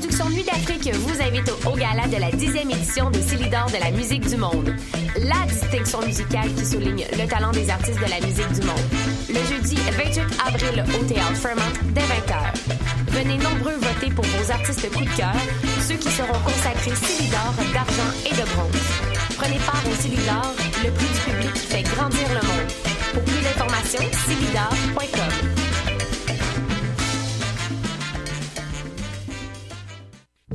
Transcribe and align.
Les 0.00 0.06
productions 0.06 0.30
Nuit 0.30 0.44
d'Afrique 0.44 0.94
vous 0.94 1.22
invitent 1.22 1.52
au, 1.66 1.76
gala 1.76 2.08
de 2.08 2.16
la 2.16 2.30
10e 2.30 2.74
édition 2.74 3.10
des 3.10 3.20
Célidors 3.20 3.66
de 3.66 3.76
la 3.78 3.90
musique 3.90 4.26
du 4.26 4.36
monde. 4.36 4.74
La 5.18 5.46
distinction 5.46 6.00
musicale 6.00 6.48
qui 6.54 6.64
souligne 6.64 7.04
le 7.12 7.28
talent 7.28 7.50
des 7.50 7.68
artistes 7.68 7.98
de 7.98 8.08
la 8.08 8.18
musique 8.26 8.50
du 8.52 8.66
monde. 8.66 8.80
Le 9.28 9.44
jeudi 9.44 9.76
28 9.76 10.22
avril 10.46 10.84
au 10.88 11.04
Théâtre 11.04 11.34
Fremont 11.34 11.72
dès 11.92 12.00
20h. 12.00 12.80
Venez 13.08 13.36
nombreux 13.36 13.74
voter 13.74 14.10
pour 14.14 14.24
vos 14.24 14.50
artistes 14.50 14.90
coup 14.90 15.04
de 15.04 15.16
cœur, 15.16 15.36
ceux 15.86 15.96
qui 15.96 16.08
seront 16.08 16.40
consacrés 16.46 16.94
Célidors 16.94 17.54
d'argent 17.74 18.10
et 18.24 18.30
de 18.30 18.48
bronze. 18.54 19.36
Prenez 19.36 19.58
part 19.66 19.82
au 19.86 19.94
Célidor, 20.00 20.54
le 20.82 20.90
prix 20.92 21.08
du 21.08 21.20
public 21.30 21.52
qui 21.52 21.66
fait 21.66 21.82
grandir 21.82 22.28
le 22.28 22.46
monde. 22.46 22.70
Pour 23.12 23.22
plus 23.24 23.42
d'informations, 23.42 24.08
célidor.com. 24.26 25.59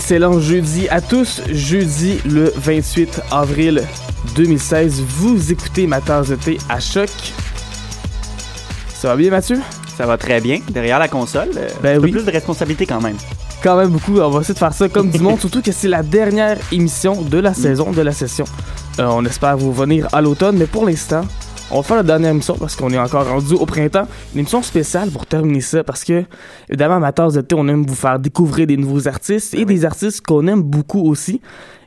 Excellent 0.00 0.38
jeudi 0.40 0.86
à 0.90 1.00
tous. 1.00 1.40
Jeudi 1.50 2.18
le 2.26 2.52
28 2.54 3.22
avril 3.30 3.82
2016. 4.34 5.00
Vous 5.00 5.50
écoutez 5.50 5.86
ma 5.86 6.02
tasse 6.02 6.28
de 6.28 6.34
thé 6.36 6.58
à 6.68 6.80
choc. 6.80 7.08
Ça 8.92 9.08
va 9.08 9.16
bien, 9.16 9.30
Mathieu? 9.30 9.58
Ça 9.96 10.04
va 10.04 10.18
très 10.18 10.42
bien. 10.42 10.60
Derrière 10.68 10.98
la 10.98 11.08
console, 11.08 11.48
euh, 11.56 11.68
Ben 11.82 11.96
un 11.96 12.00
peu 12.00 12.04
oui. 12.04 12.12
plus 12.12 12.24
de 12.26 12.30
responsabilité 12.30 12.84
quand 12.84 13.00
même. 13.00 13.16
Quand 13.62 13.78
même 13.78 13.88
beaucoup. 13.88 14.18
On 14.20 14.28
va 14.28 14.40
essayer 14.42 14.52
de 14.52 14.58
faire 14.58 14.74
ça 14.74 14.86
comme 14.90 15.10
du 15.10 15.18
monde. 15.18 15.40
Surtout 15.40 15.62
que 15.62 15.72
c'est 15.72 15.88
la 15.88 16.02
dernière 16.02 16.58
émission 16.70 17.22
de 17.22 17.38
la 17.38 17.54
saison, 17.54 17.90
de 17.90 18.02
la 18.02 18.12
session. 18.12 18.44
Euh, 18.98 19.06
on 19.10 19.24
espère 19.24 19.56
vous 19.56 19.72
venir 19.72 20.08
à 20.12 20.20
l'automne, 20.20 20.58
mais 20.58 20.66
pour 20.66 20.84
l'instant, 20.84 21.22
on 21.70 21.76
va 21.78 21.82
faire 21.82 21.96
la 21.96 22.02
dernière 22.02 22.30
émission 22.30 22.56
parce 22.58 22.76
qu'on 22.76 22.90
est 22.90 22.98
encore 22.98 23.28
rendu 23.28 23.54
au 23.54 23.66
printemps. 23.66 24.06
Une 24.34 24.40
émission 24.40 24.62
spéciale 24.62 25.10
pour 25.10 25.26
terminer 25.26 25.60
ça 25.60 25.82
parce 25.82 26.04
que, 26.04 26.24
évidemment, 26.68 26.96
à 26.96 27.00
ma 27.00 27.12
tasse 27.12 27.34
de 27.34 27.40
thé, 27.40 27.56
on 27.58 27.66
aime 27.66 27.84
vous 27.84 27.94
faire 27.94 28.18
découvrir 28.18 28.66
des 28.66 28.76
nouveaux 28.76 29.08
artistes 29.08 29.54
et 29.54 29.64
des 29.64 29.84
artistes 29.84 30.20
qu'on 30.24 30.46
aime 30.46 30.62
beaucoup 30.62 31.08
aussi. 31.08 31.40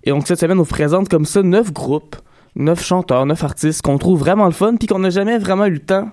Et 0.04 0.10
donc, 0.10 0.28
cette 0.28 0.40
semaine, 0.40 0.60
on 0.60 0.64
vous 0.64 0.70
présente 0.70 1.08
comme 1.08 1.26
ça 1.26 1.44
neuf 1.44 1.72
groupes, 1.72 2.18
neuf 2.56 2.84
chanteurs, 2.84 3.26
neuf 3.26 3.44
artistes 3.44 3.82
qu'on 3.82 3.98
trouve 3.98 4.20
vraiment 4.20 4.46
le 4.46 4.52
fun 4.52 4.76
puis 4.76 4.88
qu'on 4.88 5.00
n'a 5.00 5.10
jamais 5.10 5.38
vraiment 5.38 5.66
eu 5.66 5.74
le 5.74 5.80
temps 5.80 6.10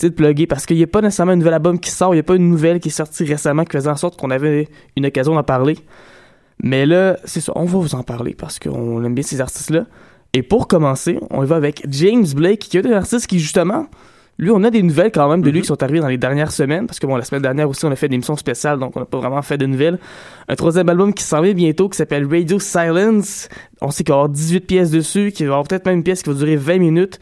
de 0.00 0.08
plugger 0.08 0.46
parce 0.46 0.66
qu'il 0.66 0.76
n'y 0.76 0.82
a 0.82 0.88
pas 0.88 1.00
nécessairement 1.00 1.32
un 1.32 1.36
nouvel 1.36 1.54
album 1.54 1.78
qui 1.78 1.90
sort, 1.90 2.12
il 2.12 2.16
n'y 2.16 2.20
a 2.20 2.24
pas 2.24 2.34
une 2.34 2.48
nouvelle 2.48 2.80
qui 2.80 2.88
est 2.88 2.92
sortie 2.92 3.24
récemment 3.24 3.64
qui 3.64 3.72
faisait 3.72 3.88
en 3.88 3.96
sorte 3.96 4.18
qu'on 4.18 4.30
avait 4.30 4.68
une 4.96 5.06
occasion 5.06 5.34
d'en 5.34 5.44
parler. 5.44 5.78
Mais 6.62 6.86
là, 6.86 7.16
c'est 7.24 7.40
ça, 7.40 7.52
on 7.54 7.64
va 7.64 7.78
vous 7.78 7.94
en 7.94 8.02
parler 8.02 8.34
parce 8.34 8.58
qu'on 8.58 9.02
aime 9.04 9.14
bien 9.14 9.22
ces 9.22 9.40
artistes-là. 9.40 9.86
Et 10.34 10.42
pour 10.42 10.66
commencer, 10.66 11.18
on 11.30 11.42
y 11.42 11.46
va 11.46 11.56
avec 11.56 11.84
James 11.88 12.26
Blake, 12.34 12.60
qui 12.60 12.78
est 12.78 12.86
un 12.86 12.92
artiste 12.92 13.26
qui, 13.26 13.38
justement, 13.38 13.86
lui, 14.38 14.50
on 14.50 14.64
a 14.64 14.70
des 14.70 14.82
nouvelles 14.82 15.12
quand 15.12 15.28
même 15.28 15.42
de 15.42 15.50
lui 15.50 15.60
qui 15.60 15.66
sont 15.66 15.82
arrivées 15.82 16.00
dans 16.00 16.08
les 16.08 16.16
dernières 16.16 16.52
semaines, 16.52 16.86
parce 16.86 16.98
que 16.98 17.06
bon, 17.06 17.16
la 17.16 17.24
semaine 17.24 17.42
dernière 17.42 17.68
aussi, 17.68 17.84
on 17.84 17.90
a 17.90 17.96
fait 17.96 18.06
une 18.06 18.14
émission 18.14 18.34
spéciale, 18.36 18.78
donc 18.78 18.96
on 18.96 19.00
n'a 19.00 19.06
pas 19.06 19.18
vraiment 19.18 19.42
fait 19.42 19.58
de 19.58 19.66
nouvelles. 19.66 19.98
Un 20.48 20.56
troisième 20.56 20.88
album 20.88 21.12
qui 21.12 21.22
s'en 21.22 21.42
vient 21.42 21.52
bientôt, 21.52 21.90
qui 21.90 21.98
s'appelle 21.98 22.26
Radio 22.26 22.58
Silence. 22.58 23.48
On 23.82 23.90
sait 23.90 24.04
qu'il 24.04 24.12
va 24.12 24.16
y 24.16 24.20
avoir 24.20 24.28
18 24.30 24.60
pièces 24.60 24.90
dessus, 24.90 25.32
qu'il 25.32 25.46
va 25.46 25.50
y 25.50 25.52
avoir 25.52 25.68
peut-être 25.68 25.84
même 25.84 25.96
une 25.96 26.02
pièce 26.02 26.22
qui 26.22 26.30
va 26.30 26.34
durer 26.34 26.56
20 26.56 26.78
minutes. 26.78 27.20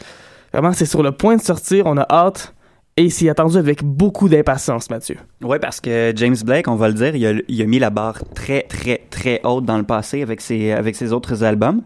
Vraiment, 0.53 0.73
c'est 0.73 0.87
sur 0.87 1.03
le 1.03 1.11
point 1.11 1.37
de 1.37 1.43
sortir, 1.43 1.87
on 1.87 1.97
a 1.97 2.07
hâte. 2.09 2.55
Et 2.97 3.11
c'est 3.11 3.29
attendu 3.29 3.57
avec 3.57 3.83
beaucoup 3.83 4.29
d'impatience, 4.29 4.89
Mathieu. 4.89 5.17
Oui, 5.43 5.57
parce 5.59 5.81
que 5.81 6.13
James 6.17 6.37
Blake, 6.45 6.69
on 6.69 6.75
va 6.75 6.89
le 6.89 6.93
dire, 6.95 7.17
il 7.17 7.27
a, 7.27 7.33
il 7.49 7.63
a 7.63 7.65
mis 7.65 7.79
la 7.79 7.89
barre 7.89 8.19
très, 8.35 8.65
très, 8.65 9.07
très 9.09 9.41
haute 9.43 9.65
dans 9.65 9.79
le 9.79 9.85
passé 9.85 10.21
avec 10.21 10.43
ses, 10.43 10.73
avec 10.73 10.95
ses 10.95 11.15
autres 11.15 11.43
albums. 11.43 11.81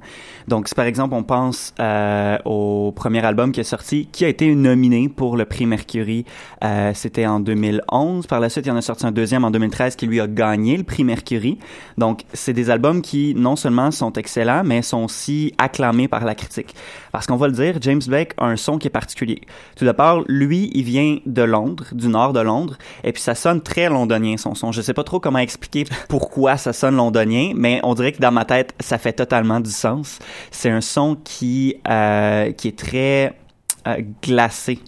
Donc, 0.49 0.67
si 0.67 0.75
par 0.75 0.87
exemple 0.87 1.15
on 1.15 1.23
pense 1.23 1.73
euh, 1.79 2.37
au 2.45 2.91
premier 2.91 3.25
album 3.25 3.53
qui 3.53 3.61
est 3.61 3.65
sorti, 3.65 4.09
qui 4.11 4.25
a 4.25 4.29
été 4.29 4.53
nominé 4.55 5.09
pour 5.09 5.37
le 5.37 5.45
prix 5.45 5.67
Mercury, 5.67 6.25
euh, 6.65 6.91
c'était 6.95 7.27
en 7.27 7.39
2011. 7.39 8.27
Par 8.27 8.41
la 8.41 8.49
suite, 8.49 8.67
il 8.67 8.73
en 8.73 8.77
a 8.77 8.83
sorti 8.83 9.07
un 9.07 9.13
deuxième 9.13 9.45
en 9.45 9.53
2013 9.53 9.95
qui 9.95 10.09
lui 10.09 10.21
a 10.21 10.27
gagné 10.27 10.77
le 10.77 10.83
prix 10.83 11.05
Mercury. 11.05 11.59
Donc, 11.97 12.23
c'est 12.33 12.53
des 12.53 12.71
albums 12.71 13.03
qui 13.03 13.35
non 13.37 13.55
seulement 13.55 13.93
sont 13.93 14.13
excellents, 14.15 14.65
mais 14.65 14.83
sont 14.83 15.05
aussi 15.05 15.55
acclamés 15.59 16.09
par 16.09 16.25
la 16.25 16.35
critique. 16.35 16.75
Parce 17.13 17.29
qu'on 17.29 17.37
va 17.37 17.47
le 17.47 17.53
dire, 17.53 17.77
James 17.81 18.03
Blake 18.05 18.33
a 18.37 18.47
un 18.47 18.57
son 18.57 18.79
qui 18.79 18.89
est 18.89 18.91
particulier. 18.91 19.43
Tout 19.77 19.85
d'abord, 19.85 20.25
lui, 20.27 20.71
il 20.75 20.83
vient 20.83 21.19
de 21.25 21.43
Londres, 21.43 21.87
du 21.93 22.09
nord 22.09 22.33
de 22.33 22.41
Londres, 22.41 22.77
et 23.05 23.13
puis 23.13 23.23
ça 23.23 23.35
sonne 23.45 23.61
très 23.61 23.91
londonien 23.91 24.39
son 24.39 24.55
son. 24.55 24.73
Je 24.73 24.81
sais 24.81 24.95
pas 24.95 25.05
trop 25.05 25.21
comment 25.21 25.39
expliquer 25.39 25.85
pourquoi 26.09 26.57
ça 26.57 26.73
sonne 26.73 26.97
londonien, 26.97 27.53
mais 27.55 27.79
on 27.83 27.95
dirait 27.95 28.13
que 28.13 28.21
dans 28.21 28.33
ma 28.33 28.47
tête, 28.47 28.75
ça 28.81 28.97
fait 28.97 29.13
totalement 29.13 29.61
du 29.61 29.71
sens. 29.71 30.19
C'est 30.51 30.71
un 30.71 30.81
son 30.81 31.15
qui 31.23 31.77
euh, 31.87 32.53
qui 32.53 32.69
est 32.69 32.79
très 32.79 33.39
euh, 33.87 34.01
glacé. 34.23 34.79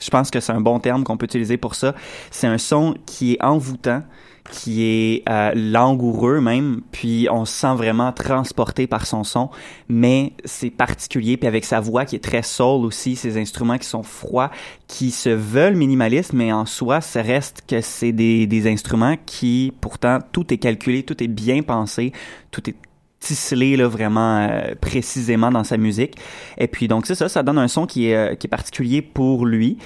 Je 0.00 0.08
pense 0.08 0.30
que 0.30 0.40
c'est 0.40 0.52
un 0.52 0.60
bon 0.60 0.78
terme 0.80 1.04
qu'on 1.04 1.18
peut 1.18 1.26
utiliser 1.26 1.58
pour 1.58 1.74
ça. 1.74 1.94
C'est 2.30 2.46
un 2.46 2.56
son 2.56 2.94
qui 3.04 3.34
est 3.34 3.44
envoûtant, 3.44 4.02
qui 4.50 4.84
est 4.84 5.22
euh, 5.28 5.52
langoureux 5.54 6.40
même, 6.40 6.80
puis 6.92 7.28
on 7.30 7.44
se 7.44 7.52
sent 7.52 7.74
vraiment 7.74 8.12
transporté 8.12 8.86
par 8.86 9.06
son 9.06 9.24
son, 9.24 9.50
mais 9.88 10.32
c'est 10.44 10.70
particulier, 10.70 11.36
puis 11.36 11.46
avec 11.46 11.64
sa 11.64 11.80
voix 11.80 12.04
qui 12.04 12.16
est 12.16 12.24
très 12.24 12.42
soul 12.42 12.84
aussi, 12.84 13.16
ses 13.16 13.38
instruments 13.38 13.78
qui 13.78 13.86
sont 13.86 14.02
froids, 14.02 14.50
qui 14.86 15.10
se 15.10 15.28
veulent 15.28 15.76
minimalistes, 15.76 16.32
mais 16.32 16.52
en 16.52 16.66
soi, 16.66 17.00
ça 17.00 17.22
reste 17.22 17.62
que 17.66 17.80
c'est 17.80 18.12
des, 18.12 18.46
des 18.46 18.70
instruments 18.70 19.16
qui, 19.26 19.72
pourtant, 19.80 20.18
tout 20.32 20.52
est 20.52 20.58
calculé, 20.58 21.02
tout 21.02 21.22
est 21.22 21.28
bien 21.28 21.62
pensé, 21.62 22.12
tout 22.50 22.68
est 22.70 22.76
tisselé 23.20 23.76
là, 23.76 23.88
vraiment 23.88 24.38
euh, 24.48 24.74
précisément 24.80 25.50
dans 25.50 25.64
sa 25.64 25.76
musique. 25.76 26.16
Et 26.56 26.68
puis 26.68 26.88
donc 26.88 27.04
c'est 27.06 27.16
ça, 27.16 27.28
ça 27.28 27.42
donne 27.42 27.58
un 27.58 27.68
son 27.68 27.84
qui 27.84 28.08
est, 28.10 28.14
euh, 28.14 28.34
qui 28.36 28.46
est 28.46 28.50
particulier 28.50 29.02
pour 29.02 29.44
lui. 29.44 29.76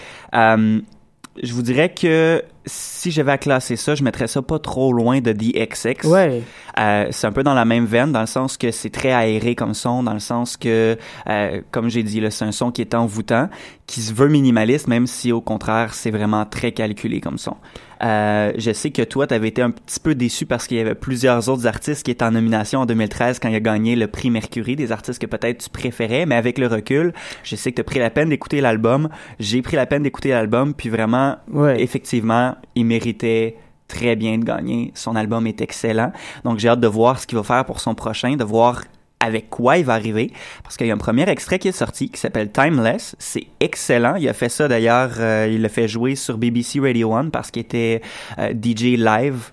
Je 1.43 1.55
vous 1.55 1.63
dirais 1.63 1.95
que 1.95 2.45
si 2.65 3.11
j'avais 3.11 3.33
à 3.33 3.39
classer 3.39 3.77
ça, 3.77 3.95
je 3.95 4.03
mettrais 4.05 4.29
ça 4.29 4.43
pas 4.43 4.59
trop 4.59 4.93
loin 4.93 5.21
de 5.21 5.33
DXX. 5.33 6.05
Ouais. 6.09 6.43
Euh, 6.79 7.07
c'est 7.11 7.27
un 7.27 7.33
peu 7.33 7.43
dans 7.43 7.55
la 7.55 7.65
même 7.65 7.85
veine, 7.87 8.13
dans 8.13 8.21
le 8.21 8.27
sens 8.27 8.57
que 8.57 8.71
c'est 8.71 8.91
très 8.91 9.13
aéré 9.13 9.55
comme 9.55 9.75
son, 9.75 10.03
dans 10.03 10.15
le 10.15 10.21
sens 10.21 10.57
que, 10.57 10.97
euh, 11.29 11.61
comme 11.71 11.89
j'ai 11.89 12.03
dit, 12.03 12.23
c'est 12.31 12.45
un 12.45 12.53
son 12.53 12.71
qui 12.71 12.81
est 12.81 12.95
envoûtant, 12.95 13.49
qui 13.87 14.01
se 14.01 14.15
veut 14.15 14.29
minimaliste, 14.29 14.89
même 14.89 15.07
si 15.07 15.33
au 15.33 15.41
contraire, 15.41 15.93
c'est 15.95 16.11
vraiment 16.11 16.45
très 16.47 16.73
calculé 16.73 17.21
comme 17.21 17.39
son. 17.39 17.57
Euh, 18.05 18.53
je 18.59 18.73
sais 18.73 18.91
que 18.91 19.03
toi, 19.03 19.29
tu 19.29 19.35
avais 19.35 19.47
été 19.49 19.63
un 19.63 19.71
petit 19.71 20.01
peu 20.01 20.17
déçu 20.17 20.45
parce 20.45 20.67
qu'il 20.67 20.77
y 20.77 20.81
avait 20.81 20.97
plusieurs 20.97 21.49
autres 21.49 21.69
artistes 21.69 22.05
qui 22.05 22.11
étaient 22.11 22.25
en 22.25 22.33
nomination 22.33 22.81
en 22.81 22.87
2013 22.87 23.39
quand 23.39 23.49
il 23.49 23.55
a 23.55 23.61
gagné 23.61 23.95
le 23.95 24.09
prix 24.09 24.29
Mercury, 24.29 24.75
des 24.75 24.91
artistes 24.91 25.21
que 25.21 25.27
peut-être 25.27 25.59
tu 25.65 25.71
préférais, 25.71 26.27
mais 26.27 26.35
avec 26.35 26.59
le 26.59 26.67
recul, 26.67 27.13
je 27.45 27.55
sais 27.55 27.71
que 27.71 27.77
tu 27.77 27.81
as 27.81 27.85
pris 27.85 28.01
la 28.01 28.11
peine 28.11 28.31
d'écouter 28.31 28.61
l'album. 28.61 29.09
J'ai 29.39 29.63
pris 29.63 29.77
la 29.77 29.87
peine 29.87 30.03
d'écouter 30.03 30.31
l'album, 30.31 30.75
puis 30.75 30.89
vraiment, 30.89 31.37
Ouais. 31.53 31.81
effectivement, 31.81 32.52
il 32.75 32.87
méritait 32.87 33.57
très 33.89 34.17
bien 34.17 34.39
de 34.39 34.45
gagner. 34.45 34.91
Son 34.95 35.17
album 35.17 35.47
est 35.47 35.61
excellent. 35.61 36.13
Donc 36.45 36.59
j'ai 36.59 36.69
hâte 36.69 36.81
de 36.81 36.87
voir 36.87 37.19
ce 37.19 37.27
qu'il 37.27 37.37
va 37.37 37.45
faire 37.45 37.65
pour 37.65 37.81
son 37.81 37.95
prochain, 37.95 38.37
de 38.37 38.45
voir 38.45 38.83
avec 39.21 39.51
quoi 39.51 39.79
il 39.79 39.85
va 39.85 39.95
arriver. 39.95 40.33
Parce 40.63 40.77
qu'il 40.77 40.87
y 40.87 40.91
a 40.91 40.95
un 40.95 40.99
premier 40.99 41.29
extrait 41.29 41.59
qui 41.59 41.69
est 41.69 41.73
sorti 41.73 42.11
qui 42.11 42.19
s'appelle 42.19 42.51
Timeless. 42.51 43.15
C'est 43.19 43.47
excellent. 43.61 44.17
Il 44.17 44.29
a 44.29 44.35
fait 44.35 44.49
ça 44.49 44.67
d'ailleurs, 44.67 45.13
euh, 45.19 45.49
il 45.51 45.63
l'a 45.63 45.69
fait 45.69 45.89
jouer 45.89 46.17
sur 46.17 46.39
BBC 46.39 46.81
Radio 46.81 47.15
1 47.15 47.31
parce 47.31 47.51
qu'il 47.51 47.63
était 47.63 48.03
euh, 48.39 48.53
DJ 48.53 48.97
live. 48.99 49.51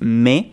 Mais 0.00 0.50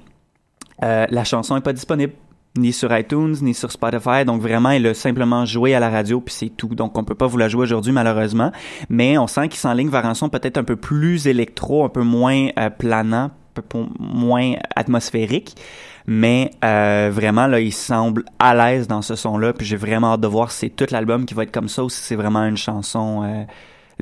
euh, 0.83 1.05
la 1.09 1.23
chanson 1.23 1.57
est 1.57 1.61
pas 1.61 1.73
disponible 1.73 2.13
ni 2.57 2.71
sur 2.71 2.95
iTunes, 2.95 3.35
ni 3.41 3.53
sur 3.53 3.71
Spotify. 3.71 4.25
Donc 4.25 4.41
vraiment, 4.41 4.71
il 4.71 4.85
a 4.87 4.93
simplement 4.93 5.45
joué 5.45 5.73
à 5.73 5.79
la 5.79 5.89
radio, 5.89 6.21
puis 6.21 6.33
c'est 6.33 6.49
tout. 6.49 6.75
Donc 6.75 6.97
on 6.97 7.03
peut 7.03 7.15
pas 7.15 7.27
vous 7.27 7.37
la 7.37 7.47
jouer 7.47 7.63
aujourd'hui, 7.63 7.91
malheureusement. 7.91 8.51
Mais 8.89 9.17
on 9.17 9.27
sent 9.27 9.49
qu'il 9.49 9.59
s'enligne 9.59 9.89
vers 9.89 10.05
un 10.05 10.13
son 10.13 10.29
peut-être 10.29 10.57
un 10.57 10.63
peu 10.63 10.75
plus 10.75 11.27
électro, 11.27 11.83
un 11.83 11.89
peu 11.89 12.03
moins 12.03 12.49
euh, 12.59 12.69
planant, 12.69 13.31
un 13.57 13.61
peu 13.61 13.79
moins 13.99 14.53
atmosphérique. 14.75 15.55
Mais 16.05 16.51
euh, 16.63 17.09
vraiment, 17.11 17.47
là, 17.47 17.59
il 17.59 17.71
semble 17.71 18.25
à 18.37 18.53
l'aise 18.53 18.87
dans 18.87 19.01
ce 19.01 19.15
son-là. 19.15 19.53
Puis 19.53 19.65
j'ai 19.65 19.77
vraiment 19.77 20.13
hâte 20.13 20.21
de 20.21 20.27
voir 20.27 20.51
si 20.51 20.59
c'est 20.59 20.69
tout 20.69 20.87
l'album 20.91 21.25
qui 21.25 21.33
va 21.33 21.43
être 21.43 21.51
comme 21.51 21.69
ça 21.69 21.83
ou 21.83 21.89
si 21.89 22.01
c'est 22.01 22.15
vraiment 22.15 22.43
une 22.43 22.57
chanson, 22.57 23.23
euh, 23.23 23.43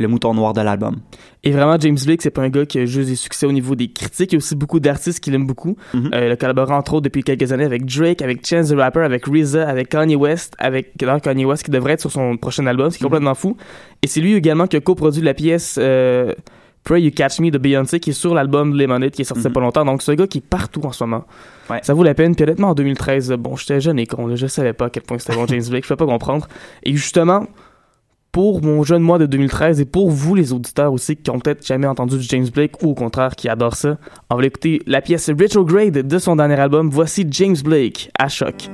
le 0.01 0.07
mouton 0.07 0.33
noir 0.33 0.53
de 0.53 0.61
l'album. 0.61 0.97
Et 1.43 1.51
vraiment, 1.51 1.77
James 1.79 1.97
Blake, 2.05 2.21
c'est 2.21 2.29
pas 2.29 2.41
un 2.41 2.49
gars 2.49 2.65
qui 2.65 2.79
a 2.79 2.85
juste 2.85 3.09
des 3.09 3.15
succès 3.15 3.45
au 3.45 3.51
niveau 3.51 3.75
des 3.75 3.87
critiques. 3.91 4.31
Il 4.33 4.35
y 4.35 4.37
a 4.37 4.39
aussi 4.39 4.55
beaucoup 4.55 4.79
d'artistes 4.79 5.19
qui 5.19 5.31
l'aiment 5.31 5.47
beaucoup. 5.47 5.75
Mhm. 5.93 6.11
Euh, 6.13 6.25
il 6.27 6.31
a 6.31 6.35
collaboré 6.35 6.73
entre 6.73 6.93
autres 6.95 7.03
depuis 7.03 7.23
quelques 7.23 7.51
années 7.51 7.63
avec 7.65 7.85
Drake, 7.85 8.21
avec 8.21 8.45
Chance 8.45 8.69
the 8.69 8.75
Rapper, 8.75 9.01
avec 9.01 9.25
RZA, 9.25 9.67
avec 9.67 9.89
Kanye 9.89 10.15
West, 10.15 10.55
avec 10.59 10.91
d'ailleurs, 10.97 11.21
Kanye 11.21 11.45
West 11.45 11.63
qui 11.63 11.71
devrait 11.71 11.93
être 11.93 12.01
sur 12.01 12.11
son 12.11 12.37
prochain 12.37 12.65
album, 12.67 12.89
ce 12.91 12.97
qui 12.97 13.03
est 13.03 13.07
complètement 13.07 13.35
fou. 13.35 13.55
Et 14.03 14.07
c'est 14.07 14.19
lui 14.21 14.33
également 14.33 14.67
qui 14.67 14.75
a 14.77 14.81
coproduit 14.81 15.21
la 15.21 15.33
pièce 15.33 15.77
euh, 15.81 16.33
Pray 16.83 17.03
You 17.03 17.11
Catch 17.15 17.39
Me 17.39 17.51
de 17.51 17.57
Beyoncé 17.59 17.99
qui 17.99 18.09
est 18.09 18.13
sur 18.13 18.33
l'album 18.33 18.75
Lemonade 18.75 19.11
qui 19.11 19.21
est 19.21 19.25
sorti 19.25 19.45
a 19.45 19.49
Mhm. 19.49 19.53
pas 19.53 19.59
longtemps. 19.61 19.85
Donc 19.85 20.01
c'est 20.01 20.11
un 20.11 20.15
gars 20.15 20.25
qui 20.27 20.39
est 20.39 20.47
partout 20.47 20.81
en 20.83 20.91
ce 20.91 21.03
moment. 21.03 21.25
Ouais. 21.69 21.79
Ça 21.83 21.93
vaut 21.93 22.03
la 22.03 22.13
peine. 22.15 22.35
Puis 22.35 22.43
honnêtement, 22.43 22.69
en 22.69 22.73
2013, 22.73 23.31
euh, 23.31 23.37
bon, 23.37 23.55
j'étais 23.55 23.79
jeune 23.79 23.99
et 23.99 24.07
con. 24.07 24.25
Là, 24.27 24.35
je 24.35 24.47
savais 24.47 24.73
pas 24.73 24.85
à 24.85 24.89
quel 24.89 25.03
point 25.03 25.17
c'était 25.19 25.35
bon 25.35 25.45
James 25.47 25.61
Blake. 25.69 25.83
Je 25.83 25.89
peux 25.89 25.95
pas 25.95 26.05
comprendre. 26.07 26.47
Et 26.83 26.91
justement, 26.93 27.45
pour 28.31 28.63
mon 28.63 28.83
jeune 28.83 29.01
moi 29.01 29.17
de 29.17 29.25
2013 29.25 29.81
et 29.81 29.85
pour 29.85 30.09
vous 30.09 30.35
les 30.35 30.53
auditeurs 30.53 30.93
aussi 30.93 31.17
qui 31.17 31.29
ont 31.31 31.39
peut-être 31.39 31.65
jamais 31.65 31.87
entendu 31.87 32.17
du 32.17 32.23
James 32.23 32.47
Blake 32.53 32.81
ou 32.81 32.91
au 32.91 32.93
contraire 32.93 33.35
qui 33.35 33.49
adorent 33.49 33.75
ça, 33.75 33.97
on 34.29 34.35
va 34.35 34.45
écouter 34.45 34.81
la 34.85 35.01
pièce 35.01 35.29
Retrograde 35.29 36.07
de 36.07 36.19
son 36.19 36.35
dernier 36.35 36.59
album. 36.59 36.89
Voici 36.89 37.25
James 37.29 37.57
Blake 37.63 38.09
à 38.17 38.27
choc. 38.27 38.69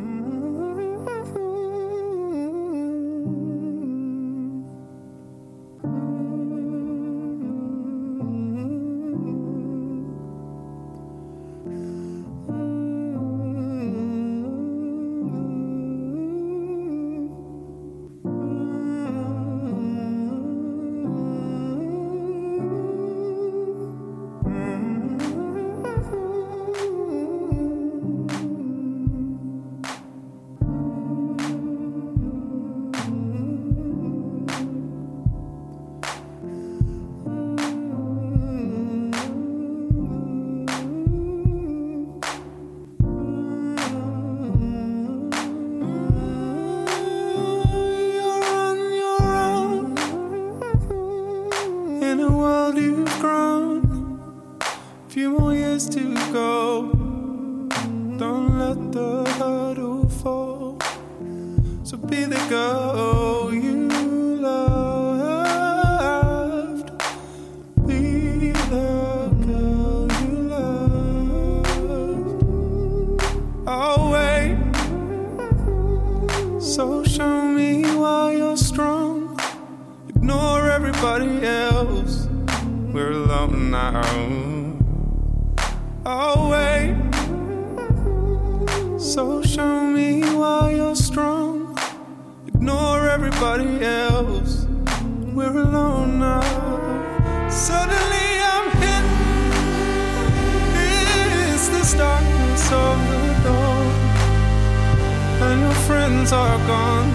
And 105.58 105.66
your 105.66 105.80
friends 105.88 106.32
are 106.32 106.58
gone, 106.68 107.10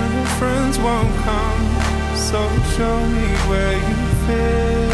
and 0.00 0.14
your 0.14 0.26
friends 0.38 0.78
won't 0.78 1.14
come. 1.24 1.62
So 2.14 2.40
show 2.76 2.98
me 3.06 3.26
where 3.50 3.76
you 3.88 3.96
fit. 4.24 4.92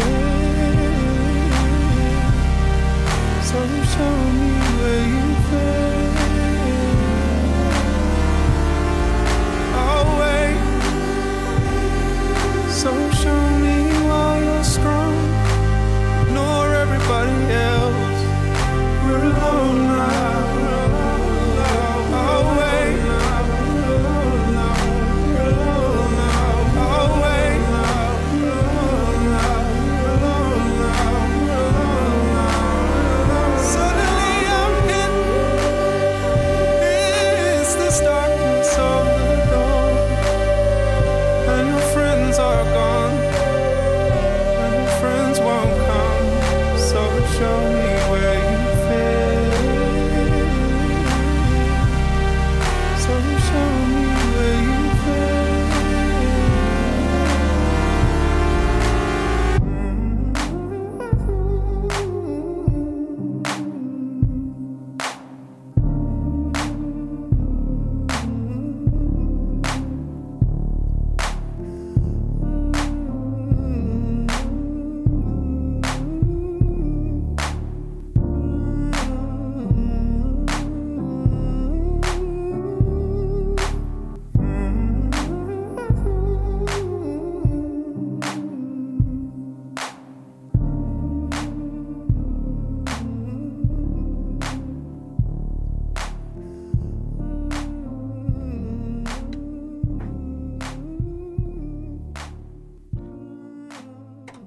So 3.49 3.59
show 3.93 4.15
me 4.39 4.51
where 4.79 5.05
you 5.13 5.27
fit. 5.49 6.11
I'll 9.85 10.09
wait. 10.21 10.59
So 12.81 12.91
show 13.21 13.41
me 13.65 13.75
why 14.07 14.31
you're 14.43 14.63
strong. 14.63 15.15
Ignore 16.23 16.69
everybody 16.73 17.53
else. 17.53 17.78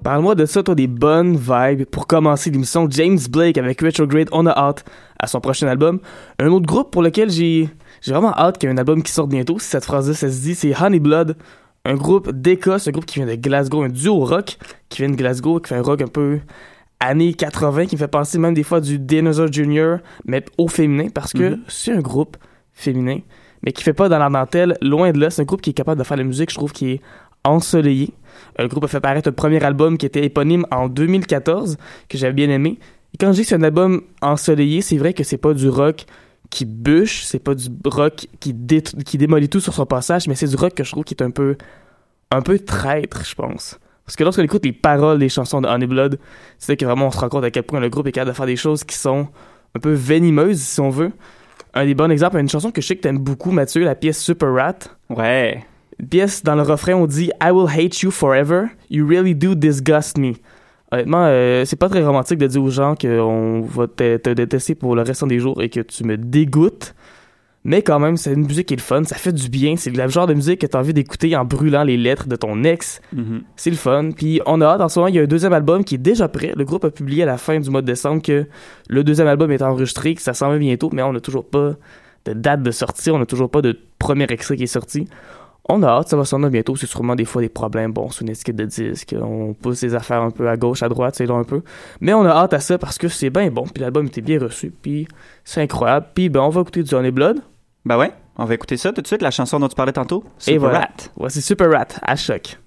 Parle-moi 0.03 0.35
de 0.35 0.45
ça, 0.45 0.63
toi, 0.63 0.75
des 0.75 0.87
bonnes 0.87 1.37
vibes 1.37 1.85
pour 1.85 2.07
commencer 2.07 2.49
l'émission. 2.49 2.87
James 2.89 3.19
Blake 3.29 3.57
avec 3.57 3.79
Retrograde 3.79 4.27
On 4.33 4.45
a 4.45 4.51
hâte 4.51 4.83
à 5.17 5.27
son 5.27 5.39
prochain 5.39 5.67
album. 5.67 5.99
Un 6.39 6.47
autre 6.47 6.65
groupe 6.65 6.91
pour 6.91 7.01
lequel 7.01 7.29
j'ai 7.29 7.69
vraiment 8.05 8.33
hâte 8.33 8.57
qu'il 8.57 8.67
y 8.67 8.71
ait 8.71 8.75
un 8.75 8.77
album 8.77 9.01
qui 9.01 9.13
sorte 9.13 9.29
bientôt. 9.29 9.59
Si 9.59 9.69
cette 9.69 9.85
phrase-là, 9.85 10.13
ça 10.13 10.29
se 10.29 10.41
dit, 10.41 10.55
c'est 10.55 10.75
Honey 10.79 10.99
Blood, 10.99 11.37
un 11.85 11.95
groupe 11.95 12.31
d'Écosse, 12.31 12.87
un 12.87 12.91
groupe 12.91 13.05
qui 13.05 13.19
vient 13.19 13.27
de 13.27 13.35
Glasgow, 13.35 13.83
un 13.83 13.89
duo 13.89 14.25
rock 14.25 14.57
qui 14.89 15.01
vient 15.03 15.09
de 15.09 15.15
Glasgow, 15.15 15.61
qui 15.61 15.69
fait 15.69 15.75
un 15.75 15.81
rock 15.81 16.01
un 16.01 16.07
peu 16.07 16.39
années 16.99 17.33
80, 17.33 17.85
qui 17.85 17.95
me 17.95 17.99
fait 17.99 18.07
penser 18.09 18.37
même 18.39 18.53
des 18.53 18.63
fois 18.63 18.81
du 18.81 18.99
Dinosaur 18.99 19.51
Jr., 19.51 19.97
mais 20.25 20.43
au 20.57 20.67
féminin, 20.67 21.07
parce 21.13 21.31
que 21.31 21.51
Mhm. 21.51 21.59
c'est 21.69 21.91
un 21.93 21.99
groupe 22.01 22.35
féminin, 22.73 23.19
mais 23.61 23.71
qui 23.71 23.83
fait 23.83 23.93
pas 23.93 24.09
dans 24.09 24.19
la 24.19 24.29
dentelle, 24.29 24.77
loin 24.81 25.11
de 25.11 25.19
là. 25.19 25.29
C'est 25.29 25.41
un 25.41 25.45
groupe 25.45 25.61
qui 25.61 25.69
est 25.69 25.73
capable 25.73 25.99
de 25.99 26.03
faire 26.05 26.17
la 26.17 26.23
musique, 26.23 26.49
je 26.49 26.55
trouve, 26.55 26.73
qui 26.73 26.91
est 26.91 27.01
ensoleillé. 27.45 28.13
Le 28.59 28.67
groupe 28.67 28.83
a 28.83 28.87
fait 28.87 28.99
paraître 28.99 29.29
un 29.29 29.33
premier 29.33 29.63
album 29.63 29.97
qui 29.97 30.05
était 30.05 30.23
éponyme 30.23 30.65
en 30.71 30.87
2014, 30.87 31.77
que 32.09 32.17
j'avais 32.17 32.33
bien 32.33 32.49
aimé. 32.49 32.79
Et 33.13 33.17
quand 33.17 33.27
je 33.31 33.37
dis 33.37 33.41
que 33.43 33.47
c'est 33.49 33.55
un 33.55 33.63
album 33.63 34.01
ensoleillé, 34.21 34.81
c'est 34.81 34.97
vrai 34.97 35.13
que 35.13 35.23
c'est 35.23 35.37
pas 35.37 35.53
du 35.53 35.69
rock 35.69 36.05
qui 36.49 36.65
bûche, 36.65 37.23
c'est 37.23 37.39
pas 37.39 37.55
du 37.55 37.67
rock 37.85 38.27
qui, 38.39 38.53
dé- 38.53 38.81
qui 38.83 39.17
démolit 39.17 39.49
tout 39.49 39.59
sur 39.59 39.73
son 39.73 39.85
passage, 39.85 40.27
mais 40.27 40.35
c'est 40.35 40.47
du 40.47 40.55
rock 40.55 40.73
que 40.75 40.83
je 40.83 40.91
trouve 40.91 41.03
qui 41.03 41.13
est 41.15 41.23
un 41.23 41.31
peu, 41.31 41.55
un 42.31 42.41
peu 42.41 42.59
traître, 42.59 43.25
je 43.25 43.33
pense. 43.35 43.79
Parce 44.05 44.15
que 44.15 44.23
lorsqu'on 44.23 44.43
écoute 44.43 44.65
les 44.65 44.73
paroles 44.73 45.17
des 45.19 45.29
chansons 45.29 45.61
de 45.61 45.67
Honey 45.67 45.87
Blood, 45.87 46.19
c'est 46.59 46.75
que 46.77 46.85
vraiment 46.85 47.07
on 47.07 47.11
se 47.11 47.17
rend 47.19 47.29
compte 47.29 47.43
à 47.43 47.51
quel 47.51 47.63
point 47.63 47.79
le 47.79 47.89
groupe 47.89 48.05
est 48.07 48.11
capable 48.11 48.31
de 48.31 48.35
faire 48.35 48.45
des 48.45 48.55
choses 48.57 48.83
qui 48.83 48.97
sont 48.97 49.27
un 49.75 49.79
peu 49.79 49.93
venimeuses, 49.93 50.59
si 50.59 50.79
on 50.81 50.89
veut. 50.89 51.11
Un 51.73 51.85
des 51.85 51.95
bons 51.95 52.09
exemples, 52.11 52.37
une 52.37 52.49
chanson 52.49 52.69
que 52.69 52.81
je 52.81 52.87
sais 52.87 52.95
que 52.95 53.01
t'aimes 53.01 53.17
beaucoup, 53.17 53.51
Mathieu, 53.51 53.83
la 53.83 53.95
pièce 53.95 54.21
Super 54.21 54.53
Rat. 54.53 54.75
Ouais. 55.09 55.63
Une 56.03 56.09
pièce, 56.09 56.43
dans 56.43 56.55
le 56.55 56.63
refrain, 56.63 56.95
on 56.95 57.07
dit 57.07 57.31
I 57.41 57.51
will 57.51 57.69
hate 57.69 58.01
you 58.01 58.11
forever. 58.11 58.65
You 58.89 59.07
really 59.07 59.33
do 59.33 59.55
disgust 59.55 60.17
me. 60.17 60.33
Honnêtement, 60.91 61.23
euh, 61.27 61.63
c'est 61.63 61.77
pas 61.77 61.87
très 61.87 62.03
romantique 62.03 62.39
de 62.39 62.47
dire 62.47 62.61
aux 62.61 62.69
gens 62.69 62.93
qu'on 62.99 63.61
va 63.61 63.87
te, 63.87 64.17
te 64.17 64.29
détester 64.31 64.75
pour 64.75 64.97
le 64.97 65.01
restant 65.01 65.27
des 65.27 65.39
jours 65.39 65.61
et 65.61 65.69
que 65.69 65.79
tu 65.79 66.03
me 66.03 66.17
dégoûtes. 66.17 66.93
Mais 67.63 67.83
quand 67.83 67.99
même, 67.99 68.17
c'est 68.17 68.33
une 68.33 68.45
musique 68.45 68.67
qui 68.67 68.73
est 68.73 68.77
le 68.77 68.81
fun, 68.81 69.05
ça 69.05 69.15
fait 69.15 69.31
du 69.31 69.47
bien. 69.47 69.77
C'est 69.77 69.91
le 69.91 70.09
genre 70.09 70.27
de 70.27 70.33
musique 70.33 70.59
que 70.59 70.67
t'as 70.67 70.79
envie 70.79 70.93
d'écouter 70.93 71.37
en 71.37 71.45
brûlant 71.45 71.85
les 71.85 71.95
lettres 71.95 72.27
de 72.27 72.35
ton 72.35 72.65
ex. 72.65 72.99
Mhm. 73.13 73.43
C'est 73.55 73.69
le 73.69 73.77
fun. 73.77 74.09
Puis 74.11 74.41
on 74.45 74.59
a 74.59 74.65
hâte, 74.65 74.81
en 74.81 74.89
ce 74.89 74.99
moment, 74.99 75.07
il 75.07 75.15
y 75.15 75.19
a 75.19 75.21
un 75.21 75.25
deuxième 75.25 75.53
album 75.53 75.85
qui 75.85 75.95
est 75.95 75.99
déjà 75.99 76.27
prêt. 76.27 76.51
Le 76.57 76.65
groupe 76.65 76.83
a 76.83 76.91
publié 76.91 77.23
à 77.23 77.27
la 77.27 77.37
fin 77.37 77.57
du 77.61 77.69
mois 77.69 77.81
de 77.81 77.87
décembre 77.87 78.21
que 78.21 78.45
le 78.89 79.03
deuxième 79.05 79.27
album 79.27 79.53
est 79.53 79.61
enregistré, 79.61 80.15
que 80.15 80.21
ça 80.21 80.33
s'en 80.33 80.49
va 80.49 80.57
bientôt, 80.57 80.89
mais 80.91 81.01
on 81.01 81.13
n'a 81.13 81.21
toujours 81.21 81.45
pas 81.45 81.75
de 82.25 82.33
date 82.33 82.61
de 82.61 82.71
sortie, 82.71 83.09
on 83.09 83.19
n'a 83.19 83.25
toujours 83.25 83.49
pas 83.49 83.61
de 83.61 83.79
premier 83.99 84.25
extrait 84.25 84.57
qui 84.57 84.63
est 84.63 84.67
sorti. 84.67 85.07
On 85.69 85.81
a 85.81 85.87
hâte, 85.87 86.09
ça 86.09 86.17
va 86.17 86.25
s'en 86.25 86.39
bientôt. 86.49 86.75
C'est 86.75 86.87
sûrement 86.87 87.15
des 87.15 87.25
fois 87.25 87.41
des 87.41 87.49
problèmes. 87.49 87.93
Bon, 87.93 88.09
sur 88.09 88.23
une 88.23 88.29
étiquette 88.29 88.57
de 88.57 88.65
disque, 88.65 89.15
on 89.19 89.53
pousse 89.53 89.81
les 89.81 89.95
affaires 89.95 90.21
un 90.21 90.31
peu 90.31 90.49
à 90.49 90.57
gauche, 90.57 90.83
à 90.83 90.89
droite, 90.89 91.15
c'est 91.15 91.25
là 91.25 91.35
un 91.35 91.45
peu. 91.45 91.61
Mais 92.01 92.13
on 92.13 92.25
a 92.25 92.31
hâte 92.31 92.53
à 92.53 92.59
ça 92.59 92.77
parce 92.77 92.97
que 92.97 93.07
c'est 93.07 93.29
bien 93.29 93.49
bon. 93.49 93.63
Puis 93.63 93.81
l'album 93.81 94.05
était 94.07 94.21
bien 94.21 94.39
reçu. 94.39 94.71
Puis 94.71 95.07
c'est 95.45 95.61
incroyable. 95.61 96.07
Puis 96.13 96.29
ben, 96.29 96.41
on 96.41 96.49
va 96.49 96.61
écouter 96.61 96.83
du 96.83 96.93
Honey 96.93 97.11
Blood. 97.11 97.39
Ben 97.85 97.97
ouais, 97.97 98.11
on 98.37 98.45
va 98.45 98.53
écouter 98.53 98.77
ça 98.77 98.91
tout 98.91 99.01
de 99.01 99.07
suite, 99.07 99.21
la 99.21 99.31
chanson 99.31 99.59
dont 99.59 99.67
tu 99.67 99.75
parlais 99.75 99.93
tantôt. 99.93 100.23
Et 100.47 100.53
Super 100.53 100.59
voilà. 100.59 100.79
Rat. 100.79 101.11
Voici 101.15 101.41
Super 101.41 101.71
Rat 101.71 101.87
à 102.01 102.15
choc. 102.15 102.57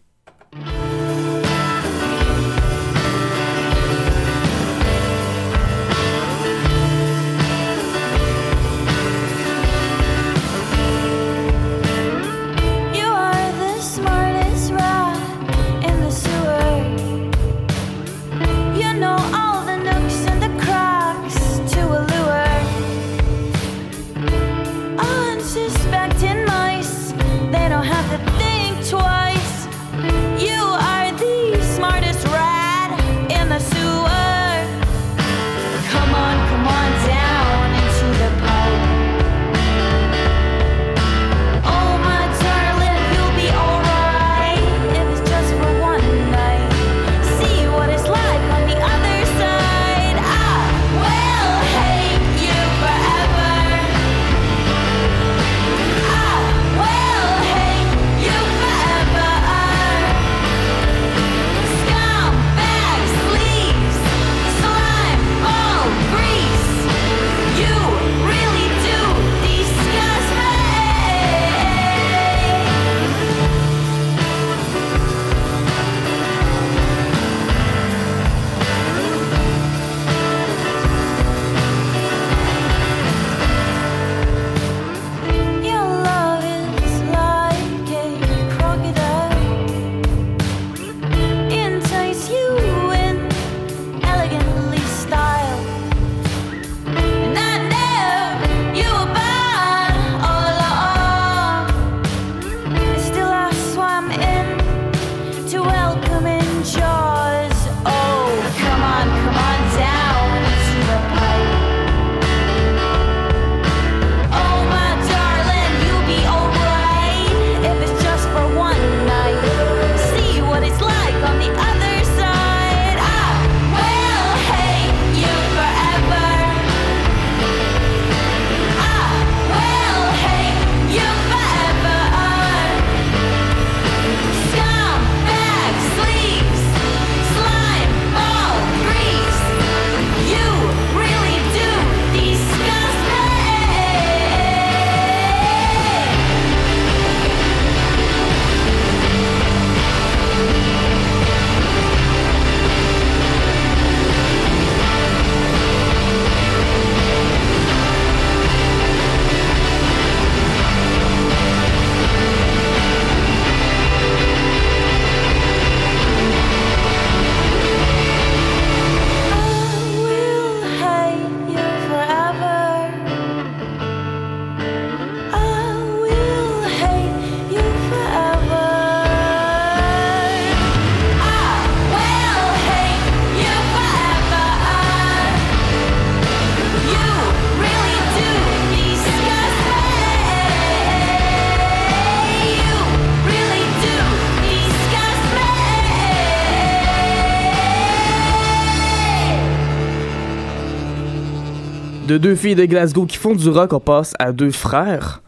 De 202.17 202.19
deux 202.23 202.35
filles 202.35 202.55
de 202.55 202.65
Glasgow 202.65 203.05
qui 203.05 203.19
font 203.19 203.35
du 203.35 203.51
rock, 203.51 203.75
on 203.75 203.79
passe 203.79 204.15
à 204.19 204.33
deux 204.33 204.51
frères 204.51 205.21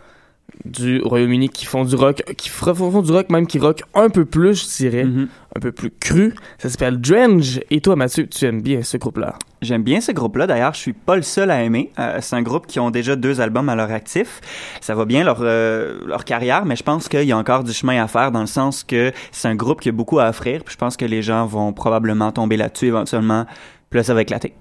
du 0.65 1.03
Royaume-Uni 1.03 1.51
qui 1.51 1.67
font 1.67 1.85
du 1.85 1.95
rock, 1.95 2.23
qui 2.39 2.49
font, 2.49 2.73
font 2.75 3.03
du 3.03 3.13
rock 3.13 3.29
même 3.29 3.47
qui 3.47 3.59
rock 3.59 3.83
un 3.93 4.09
peu 4.09 4.25
plus, 4.25 4.63
je 4.63 4.77
dirais, 4.89 5.05
Mhm. 5.05 5.29
un 5.55 5.61
peu 5.61 5.71
plus 5.71 5.91
cru. 5.91 6.35
Ça 6.57 6.71
s'appelle 6.71 6.99
Drenge. 6.99 7.61
Et 7.71 7.83
toi, 7.83 7.95
Mathieu, 7.95 8.27
tu 8.27 8.43
aimes 8.47 8.63
bien 8.63 8.83
ce 8.83 8.97
groupe-là? 8.97 9.35
J'aime 9.61 9.83
bien 9.83 10.01
ce 10.01 10.13
groupe-là. 10.13 10.47
D'ailleurs, 10.47 10.73
je 10.73 10.79
suis 10.79 10.95
pas 10.95 11.17
le 11.17 11.21
seul 11.21 11.51
à 11.51 11.63
aimer. 11.63 11.93
Euh, 11.99 12.17
c'est 12.23 12.37
un 12.37 12.43
groupe 12.43 12.67
qui 12.67 12.81
ont 12.81 12.91
déjà 12.91 13.17
deux 13.17 13.43
albums 13.43 13.69
à 13.69 13.75
leur 13.75 13.91
actif. 13.93 14.41
Ça 14.81 14.95
va 14.95 15.05
bien 15.05 15.25
leur 15.25 15.41
euh, 15.43 15.99
leur 16.07 16.25
carrière, 16.25 16.65
mais 16.65 16.75
je 16.75 16.85
pense 16.85 17.07
qu'il 17.11 17.25
y 17.25 17.33
a 17.33 17.37
encore 17.37 17.65
du 17.65 17.75
chemin 17.75 18.03
à 18.03 18.09
faire 18.09 18.33
dans 18.33 18.41
le 18.41 18.47
sens 18.47 18.83
que 18.83 19.13
c'est 19.31 19.49
un 19.49 19.57
groupe 19.57 19.83
qui 19.83 19.91
a 19.91 19.93
beaucoup 19.93 20.21
à 20.21 20.31
offrir. 20.31 20.65
Puis 20.65 20.73
je 20.73 20.79
pense 20.79 20.97
que 20.97 21.05
les 21.05 21.21
gens 21.21 21.45
vont 21.45 21.75
probablement 21.75 22.33
tomber 22.33 22.57
là-dessus 22.57 22.87
éventuellement. 22.87 23.45
Puis 23.91 23.99
là, 23.99 24.05
ça 24.05 24.15
va 24.15 24.23
éclater. 24.23 24.55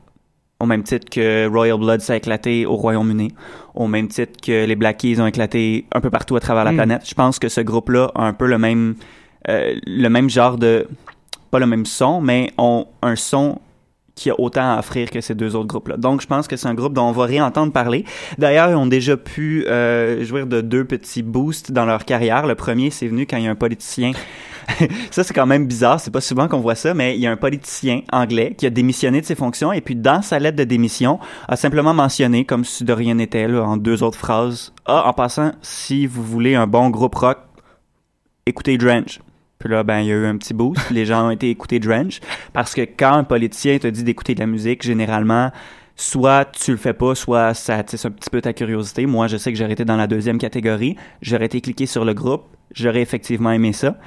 Au 0.59 0.65
même 0.65 0.81
titre 0.83 1.07
que 1.09 1.47
Royal 1.47 1.77
Blood 1.77 2.01
a 2.09 2.15
éclaté 2.15 2.65
au 2.65 2.75
Royaume-Uni, 2.75 3.31
au 3.75 3.87
même 3.87 4.07
titre 4.07 4.33
que 4.41 4.65
les 4.65 4.75
Black 4.75 4.97
Keys 4.97 5.21
ont 5.21 5.27
éclaté 5.27 5.85
un 5.93 6.01
peu 6.01 6.09
partout 6.09 6.35
à 6.35 6.39
travers 6.39 6.63
la 6.63 6.71
Mm. 6.71 6.75
planète. 6.77 7.01
Je 7.07 7.13
pense 7.13 7.37
que 7.37 7.47
ce 7.47 7.61
groupe-là 7.61 8.11
a 8.15 8.23
un 8.23 8.33
peu 8.33 8.47
le 8.47 8.57
même 8.57 8.95
euh, 9.49 9.75
le 9.85 10.09
même 10.09 10.29
genre 10.29 10.57
de 10.57 10.87
pas 11.51 11.59
le 11.59 11.67
même 11.67 11.85
son, 11.85 12.19
mais 12.21 12.51
ont 12.57 12.87
un 13.01 13.15
son 13.15 13.59
qui 14.17 14.29
a 14.31 14.39
autant 14.39 14.73
à 14.75 14.79
offrir 14.79 15.09
que 15.09 15.21
ces 15.21 15.35
deux 15.35 15.55
autres 15.55 15.67
groupes-là. 15.67 15.95
Donc, 15.95 16.21
je 16.21 16.27
pense 16.27 16.47
que 16.47 16.57
c'est 16.57 16.67
un 16.67 16.73
groupe 16.73 16.93
dont 16.93 17.03
on 17.03 17.11
va 17.11 17.25
réentendre 17.25 17.71
parler. 17.71 18.03
D'ailleurs, 18.37 18.69
ils 18.69 18.75
ont 18.75 18.87
déjà 18.87 19.15
pu 19.15 19.65
euh, 19.67 20.25
jouir 20.25 20.47
de 20.47 20.59
deux 20.59 20.83
petits 20.83 21.23
boosts 21.23 21.71
dans 21.71 21.85
leur 21.85 22.03
carrière. 22.03 22.47
Le 22.47 22.55
premier, 22.55 22.89
c'est 22.89 23.07
venu 23.07 23.25
quand 23.25 23.37
il 23.37 23.43
y 23.43 23.47
a 23.47 23.51
un 23.51 23.55
politicien. 23.55 24.11
ça, 25.11 25.23
c'est 25.23 25.33
quand 25.33 25.45
même 25.45 25.67
bizarre. 25.67 25.99
C'est 25.99 26.11
pas 26.11 26.19
souvent 26.19 26.47
qu'on 26.47 26.59
voit 26.59 26.75
ça, 26.75 26.93
mais 26.93 27.15
il 27.15 27.21
y 27.21 27.27
a 27.27 27.31
un 27.31 27.37
politicien 27.37 28.01
anglais 28.11 28.55
qui 28.57 28.65
a 28.65 28.69
démissionné 28.69 29.21
de 29.21 29.25
ses 29.25 29.35
fonctions 29.35 29.71
et 29.71 29.81
puis 29.81 29.95
dans 29.95 30.21
sa 30.21 30.39
lettre 30.39 30.57
de 30.57 30.63
démission 30.63 31.19
a 31.47 31.55
simplement 31.55 31.93
mentionné, 31.93 32.43
comme 32.43 32.65
si 32.65 32.83
de 32.83 32.93
rien 32.93 33.13
n'était, 33.13 33.45
en 33.45 33.77
deux 33.77 34.03
autres 34.03 34.17
phrases, 34.17 34.73
ah, 34.85 35.07
en 35.07 35.13
passant, 35.13 35.51
si 35.61 36.07
vous 36.07 36.23
voulez 36.23 36.55
un 36.55 36.65
bon 36.67 36.89
groupe 36.89 37.15
rock, 37.15 37.37
écoutez 38.45 38.77
Drench. 38.77 39.19
Puis 39.59 39.69
là, 39.69 39.83
ben, 39.83 39.99
il 39.99 40.07
y 40.07 40.11
a 40.11 40.15
eu 40.15 40.25
un 40.25 40.37
petit 40.37 40.53
boost. 40.53 40.89
Les 40.91 41.05
gens 41.05 41.27
ont 41.27 41.31
été 41.31 41.49
écouter 41.49 41.79
Drench. 41.79 42.19
Parce 42.53 42.73
que 42.73 42.81
quand 42.81 43.13
un 43.13 43.23
politicien 43.23 43.77
te 43.77 43.87
dit 43.87 44.03
d'écouter 44.03 44.35
de 44.35 44.39
la 44.39 44.47
musique, 44.47 44.83
généralement, 44.83 45.51
soit 45.95 46.45
tu 46.45 46.71
le 46.71 46.77
fais 46.77 46.93
pas, 46.93 47.15
soit 47.15 47.53
ça 47.53 47.77
attise 47.77 48.05
un 48.05 48.11
petit 48.11 48.29
peu 48.29 48.41
ta 48.41 48.53
curiosité. 48.53 49.05
Moi, 49.05 49.27
je 49.27 49.37
sais 49.37 49.51
que 49.51 49.57
j'aurais 49.57 49.73
été 49.73 49.85
dans 49.85 49.97
la 49.97 50.07
deuxième 50.07 50.37
catégorie. 50.37 50.95
J'aurais 51.21 51.45
été 51.45 51.61
cliqué 51.61 51.85
sur 51.85 52.05
le 52.05 52.13
groupe. 52.13 52.43
J'aurais 52.73 53.01
effectivement 53.01 53.51
aimé 53.51 53.73
ça. 53.73 53.97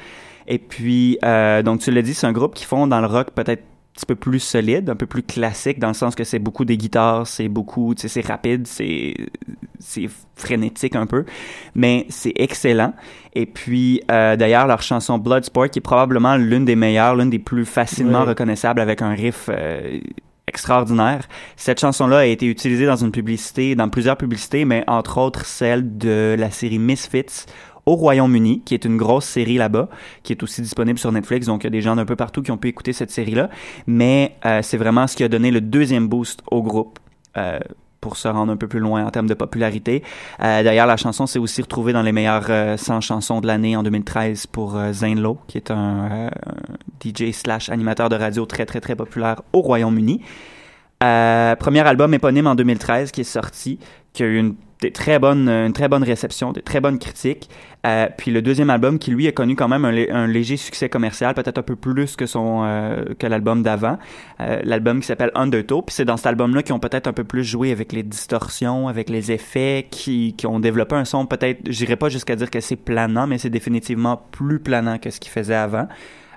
Et 0.47 0.59
puis, 0.59 1.19
euh, 1.25 1.63
donc 1.63 1.81
tu 1.81 1.91
l'as 1.91 2.03
dit, 2.03 2.15
c'est 2.15 2.27
un 2.27 2.33
groupe 2.33 2.55
qui 2.55 2.65
font 2.65 2.87
dans 2.87 3.01
le 3.01 3.07
rock 3.07 3.31
peut-être 3.35 3.63
petit 3.95 4.07
peu 4.07 4.15
plus 4.15 4.41
solide, 4.41 4.89
un 4.91 4.97
peu 4.97 5.07
plus 5.07 5.23
classique, 5.23 5.79
dans 5.79 5.89
le 5.89 5.95
sens 5.95 6.15
que 6.15 6.25
c'est 6.25 6.39
beaucoup 6.39 6.65
des 6.65 6.77
guitares, 6.77 7.27
c'est 7.27 7.49
beaucoup, 7.49 7.95
tu 7.95 8.03
sais, 8.03 8.09
c'est 8.09 8.27
rapide, 8.27 8.67
c'est 8.67 9.15
c'est 9.79 10.09
frénétique 10.37 10.97
un 10.97 11.07
peu, 11.07 11.25
mais 11.75 12.07
c'est 12.09 12.33
excellent. 12.37 12.95
Et 13.35 13.47
puis, 13.47 14.03
euh, 14.11 14.37
d'ailleurs, 14.37 14.67
leur 14.67 14.83
chanson 14.83 15.19
Bloodsport, 15.19 15.71
qui 15.71 15.79
est 15.79 15.83
probablement 15.83 16.37
l'une 16.37 16.65
des 16.65 16.77
meilleures, 16.77 17.17
l'une 17.17 17.31
des 17.31 17.39
plus 17.39 17.65
facilement 17.65 18.25
reconnaissables 18.25 18.81
avec 18.81 19.03
un 19.03 19.11
riff 19.11 19.49
euh, 19.49 20.01
extraordinaire. 20.47 21.29
Cette 21.57 21.81
chanson-là 21.81 22.19
a 22.19 22.25
été 22.25 22.47
utilisée 22.47 22.87
dans 22.87 22.97
une 22.97 23.13
publicité, 23.13 23.75
dans 23.75 23.89
plusieurs 23.89 24.17
publicités, 24.17 24.65
mais 24.65 24.83
entre 24.87 25.19
autres 25.19 25.45
celle 25.47 25.97
de 25.97 26.35
la 26.39 26.51
série 26.51 26.79
Misfits 26.79 27.47
au 27.87 27.97
Royaume-Uni, 27.97 28.63
qui 28.65 28.75
est 28.75 28.85
une 28.85 28.97
grosse 28.97 29.27
série 29.27 29.57
là-bas, 29.57 29.89
qui 30.23 30.33
est 30.33 30.43
aussi 30.43 30.63
disponible 30.63 30.99
sur 30.99 31.13
Netflix. 31.13 31.47
Donc, 31.47 31.63
il 31.63 31.67
y 31.67 31.69
a 31.69 31.71
des 31.71 31.81
gens 31.81 31.97
d'un 31.97 32.05
peu 32.05 32.17
partout 32.17 32.43
qui 32.43 32.51
ont 32.51 32.59
pu 32.59 32.69
écouter 32.69 32.93
cette 32.93 33.11
série-là. 33.11 33.51
Mais 33.87 34.37
euh, 34.47 34.61
c'est 34.63 34.77
vraiment 34.77 35.07
ce 35.07 35.17
qui 35.17 35.25
a 35.25 35.29
donné 35.29 35.51
le 35.51 35.61
deuxième 35.61 36.09
boost 36.09 36.43
au 36.51 36.63
groupe. 36.63 36.99
euh, 37.37 37.59
pour 38.01 38.17
se 38.17 38.29
rendre 38.29 38.53
un 38.53 38.57
peu 38.57 38.69
plus 38.69 38.81
loin 38.81 39.05
en 39.05 39.11
termes 39.11 39.27
de 39.27 39.35
popularité. 39.35 40.03
Euh, 40.43 40.63
D'ailleurs, 40.63 40.87
la 40.87 40.97
chanson 40.97 41.27
s'est 41.27 41.39
aussi 41.39 41.63
retrouvée 41.63 41.93
dans 41.93 42.03
les 42.03 42.13
meilleures 42.13 42.47
euh, 42.49 42.77
100 42.77 43.01
chansons 43.01 43.41
de 43.41 43.47
l'année 43.47 43.77
en 43.77 43.83
2013 43.83 44.47
pour 44.47 44.77
euh, 44.77 44.93
qui 45.47 45.59
est 45.59 45.71
un, 45.71 46.31
DJ 47.05 47.33
slash 47.33 47.69
animateur 47.69 48.09
de 48.09 48.17
radio 48.17 48.47
très, 48.47 48.67
très, 48.67 48.81
très 48.81 48.97
populaire 48.97 49.43
au 49.53 49.61
Royaume-Uni. 49.61 50.23
Premier 51.01 51.81
album 51.81 52.13
éponyme 52.13 52.47
en 52.47 52.55
2013 52.55 53.11
qui 53.11 53.23
est 53.23 53.25
sorti, 53.25 53.79
qui 54.13 54.23
a 54.23 54.27
eu 54.27 54.39
une, 54.39 54.55
des 54.81 54.91
très 54.93 55.19
bonnes, 55.19 55.49
une 55.49 55.73
très 55.73 55.89
bonne 55.89 56.03
réception, 56.03 56.53
des 56.53 56.63
très 56.63 56.81
bonnes 56.81 56.99
critiques. 56.99 57.49
Euh, 57.87 58.09
puis 58.17 58.31
le 58.31 58.43
deuxième 58.43 58.71
album 58.71 58.99
qui 58.99 59.11
lui 59.11 59.27
a 59.27 59.33
connu 59.33 59.57
quand 59.57 59.69
même 59.69 59.85
un, 59.85 59.95
un 60.11 60.27
léger 60.27 60.57
succès 60.57 60.89
commercial, 60.89 61.35
peut-être 61.35 61.59
un 61.59 61.63
peu 61.63 61.77
plus 61.77 62.17
que 62.17 62.27
son 62.27 62.63
euh, 62.65 63.05
que 63.19 63.27
l'album 63.27 63.63
d'avant. 63.63 63.99
Euh, 64.41 64.61
l'album 64.65 65.01
qui 65.01 65.07
s'appelle 65.07 65.31
Undertow. 65.35 65.83
Puis 65.83 65.95
c'est 65.95 66.05
dans 66.05 66.17
cet 66.17 66.27
album-là 66.27 66.63
qu'ils 66.63 66.75
ont 66.75 66.79
peut-être 66.79 67.07
un 67.07 67.13
peu 67.13 67.25
plus 67.25 67.45
joué 67.45 67.73
avec 67.73 67.93
les 67.93 68.03
distorsions, 68.03 68.89
avec 68.89 69.11
les 69.11 69.33
effets, 69.33 69.87
qui, 69.91 70.35
qui 70.37 70.47
ont 70.47 70.61
développé 70.61 70.95
un 70.97 71.05
son 71.05 71.27
peut-être, 71.27 71.61
j'irai 71.67 71.97
pas 71.97 72.09
jusqu'à 72.09 72.37
dire 72.37 72.51
que 72.51 72.61
c'est 72.61 72.77
planant, 72.77 73.27
mais 73.27 73.39
c'est 73.39 73.51
définitivement 73.51 74.21
plus 74.31 74.61
planant 74.61 74.99
que 74.99 75.11
ce 75.11 75.21
qu'ils 75.21 75.33
faisaient 75.33 75.55
avant. 75.55 75.89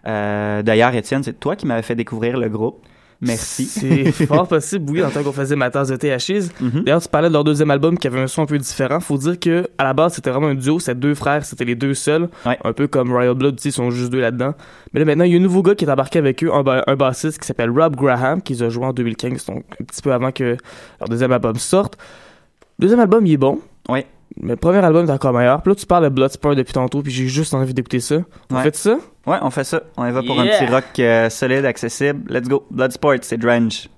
Euh, 0.05 0.61
D'ailleurs, 0.63 0.93
Étienne, 0.95 1.23
c'est 1.23 1.39
toi 1.39 1.55
qui 1.55 1.65
m'avais 1.65 1.81
fait 1.81 1.95
découvrir 1.95 2.37
le 2.37 2.49
groupe. 2.49 2.85
Merci. 3.25 3.65
C'est 3.65 4.11
fort 4.27 4.47
possible, 4.47 4.91
oui, 4.91 5.03
en 5.03 5.09
tant 5.09 5.23
qu'on 5.23 5.31
faisait 5.31 5.55
ma 5.55 5.69
tasse 5.69 5.87
de 5.89 5.95
thé 5.95 6.11
à. 6.11 6.17
Mhm. 6.17 6.83
D'ailleurs, 6.83 7.01
tu 7.01 7.07
parlais 7.09 7.27
de 7.27 7.33
leur 7.33 7.43
deuxième 7.43 7.71
album 7.71 7.97
qui 7.97 8.07
avait 8.07 8.19
un 8.19 8.27
son 8.27 8.43
un 8.43 8.45
peu 8.45 8.57
différent. 8.57 8.99
Faut 8.99 9.17
dire 9.17 9.39
que 9.39 9.67
à 9.77 9.83
la 9.83 9.93
base, 9.93 10.13
c'était 10.13 10.29
vraiment 10.29 10.47
un 10.47 10.55
duo. 10.55 10.79
C'était 10.79 10.95
deux 10.95 11.15
frères, 11.15 11.43
c'était 11.45 11.65
les 11.65 11.75
deux 11.75 11.93
seuls. 11.93 12.29
Ouais. 12.45 12.57
Un 12.63 12.73
peu 12.73 12.87
comme 12.87 13.11
Royal 13.11 13.33
Blood, 13.35 13.59
ils 13.63 13.71
sont 13.71 13.89
juste 13.91 14.11
deux 14.11 14.21
là-dedans. 14.21 14.53
Mais 14.93 14.99
là, 14.99 15.05
maintenant, 15.05 15.23
il 15.25 15.31
y 15.31 15.35
a 15.35 15.37
un 15.37 15.41
nouveau 15.41 15.61
gars 15.63 15.75
qui 15.75 15.85
est 15.85 15.89
embarqué 15.89 16.19
avec 16.19 16.43
eux, 16.43 16.53
un, 16.53 16.63
ba- 16.63 16.83
un 16.87 16.95
bassiste 16.95 17.39
qui 17.39 17.47
s'appelle 17.47 17.69
Rob 17.71 17.95
Graham, 17.95 18.41
qui 18.41 18.53
les 18.53 18.63
a 18.63 18.69
joué 18.69 18.85
en 18.85 18.93
2015, 18.93 19.45
donc 19.45 19.63
un 19.81 19.83
petit 19.83 20.01
peu 20.01 20.13
avant 20.13 20.31
que 20.31 20.57
leur 20.99 21.09
deuxième 21.09 21.31
album 21.31 21.55
sorte. 21.55 21.97
Le 22.79 22.83
deuxième 22.83 22.99
album, 22.99 23.25
il 23.25 23.33
est 23.33 23.37
bon. 23.37 23.59
Ouais. 23.89 24.05
Mais 24.41 24.51
le 24.51 24.55
premier 24.55 24.79
album 24.79 25.05
est 25.07 25.11
encore 25.11 25.33
meilleur. 25.33 25.61
Puis 25.61 25.71
là, 25.71 25.75
tu 25.75 25.85
parles 25.85 26.05
de 26.05 26.09
Bloodsport 26.09 26.55
depuis 26.55 26.73
tantôt, 26.73 27.01
puis 27.01 27.11
j'ai 27.11 27.27
juste 27.27 27.53
envie 27.53 27.73
d'écouter 27.73 27.99
ça. 27.99 28.15
Ouais. 28.51 28.63
faites 28.63 28.75
ça? 28.75 28.97
Ouais, 29.25 29.37
on 29.41 29.49
fait 29.49 29.63
ça. 29.63 29.83
On 29.97 30.05
y 30.05 30.11
va 30.11 30.21
pour 30.23 30.39
un 30.39 30.45
petit 30.45 30.65
rock 30.65 30.85
euh, 30.99 31.29
solide, 31.29 31.65
accessible. 31.65 32.31
Let's 32.33 32.47
go. 32.47 32.65
Bloodsport, 32.71 33.17
c'est 33.21 33.41
her. 33.43 33.89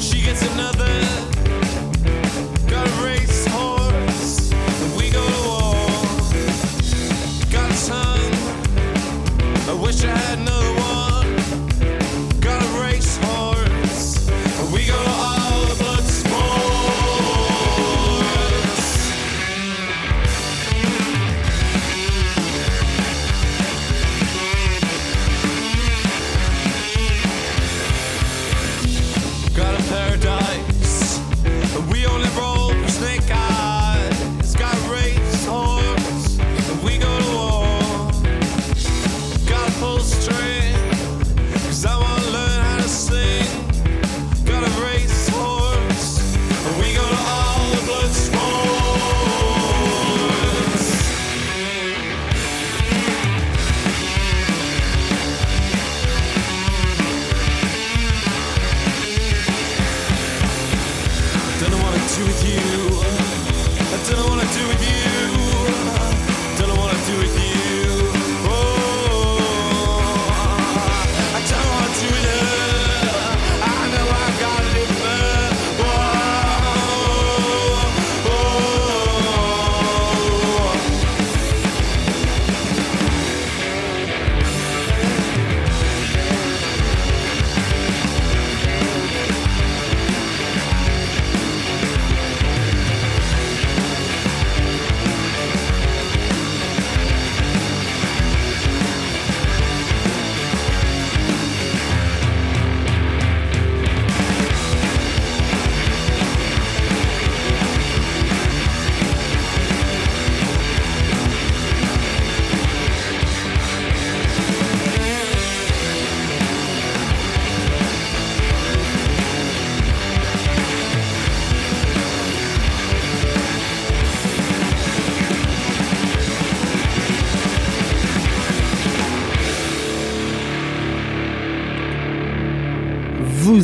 She 0.00 0.20
gets 0.20 0.42
another. 0.42 1.31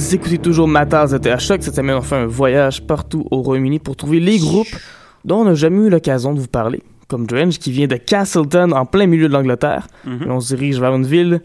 Vous 0.08 0.14
écoutez 0.14 0.38
toujours 0.38 0.66
ma 0.66 0.86
tasse 0.86 1.10
de 1.10 1.28
à 1.28 1.38
choc. 1.38 1.62
Cette 1.62 1.74
semaine, 1.74 1.96
on 1.96 2.00
fait 2.00 2.16
un 2.16 2.24
voyage 2.24 2.80
partout 2.86 3.26
au 3.30 3.42
Royaume-Uni 3.42 3.78
pour 3.78 3.94
trouver 3.94 4.20
les 4.20 4.38
groupes 4.38 4.74
dont 5.26 5.40
on 5.40 5.44
n'a 5.44 5.52
jamais 5.54 5.86
eu 5.86 5.90
l'occasion 5.90 6.32
de 6.32 6.40
vous 6.40 6.46
parler. 6.48 6.82
Comme 7.08 7.26
Drench, 7.26 7.58
qui 7.58 7.72
vient 7.72 7.86
de 7.88 7.96
Castleton, 7.96 8.72
en 8.72 8.86
plein 8.86 9.04
milieu 9.06 9.28
de 9.28 9.34
l'Angleterre. 9.34 9.86
Mhm. 10.06 10.22
Et 10.26 10.30
on 10.30 10.40
se 10.40 10.54
dirige 10.54 10.80
vers 10.80 10.94
une 10.94 11.04
ville 11.04 11.42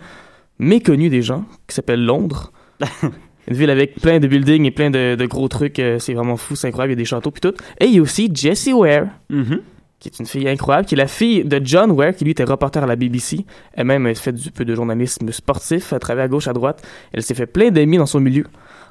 méconnue 0.60 1.10
des 1.10 1.22
gens, 1.22 1.44
qui 1.68 1.76
s'appelle 1.76 2.06
Londres. 2.06 2.54
une 3.50 3.54
ville 3.54 3.70
avec 3.70 3.96
plein 4.00 4.22
de 4.22 4.28
buildings 4.28 4.64
et 4.64 4.72
plein 4.72 4.90
de, 4.90 5.16
de 5.16 5.26
gros 5.26 5.50
trucs. 5.50 5.80
euh, 5.80 6.00
c'est 6.00 6.14
vraiment 6.14 6.38
fou, 6.38 6.56
c'est 6.56 6.70
incroyable. 6.70 6.94
Il 6.94 6.96
y 6.96 7.00
a 7.00 7.04
des 7.04 7.06
châteaux 7.06 7.32
puis 7.32 7.42
tout. 7.42 7.54
Et 7.82 7.88
il 7.88 7.96
y 7.96 8.00
a 8.00 8.02
aussi 8.02 8.32
Jessie 8.34 8.72
Ware, 8.72 9.08
Mhm. 9.30 9.60
Qui 10.04 10.10
est 10.10 10.20
une 10.20 10.26
fille 10.26 10.48
incroyable, 10.50 10.86
qui 10.86 10.96
est 10.96 10.98
la 10.98 11.08
fille 11.08 11.44
de 11.46 11.62
John 11.64 11.92
Ware, 11.92 12.14
qui 12.14 12.26
lui 12.26 12.32
était 12.32 12.44
reporter 12.44 12.84
à 12.84 12.86
la 12.86 12.96
BBC. 12.98 13.46
Elle-même 13.74 14.06
a 14.06 14.14
fait 14.14 14.34
du 14.34 14.52
peu 14.52 14.66
de 14.66 14.76
journalisme 14.76 15.32
sportif, 15.32 15.94
elle 15.94 16.00
travaille 16.00 16.26
à 16.26 16.28
gauche, 16.28 16.48
à 16.48 16.54
droite. 16.54 16.86
Elle 17.14 17.24
s'est 17.24 17.34
fait 17.36 17.46
plein 17.46 17.70
d'amis 17.72 17.98
dans 17.98 18.06
son 18.06 18.20
milieu. 18.20 18.46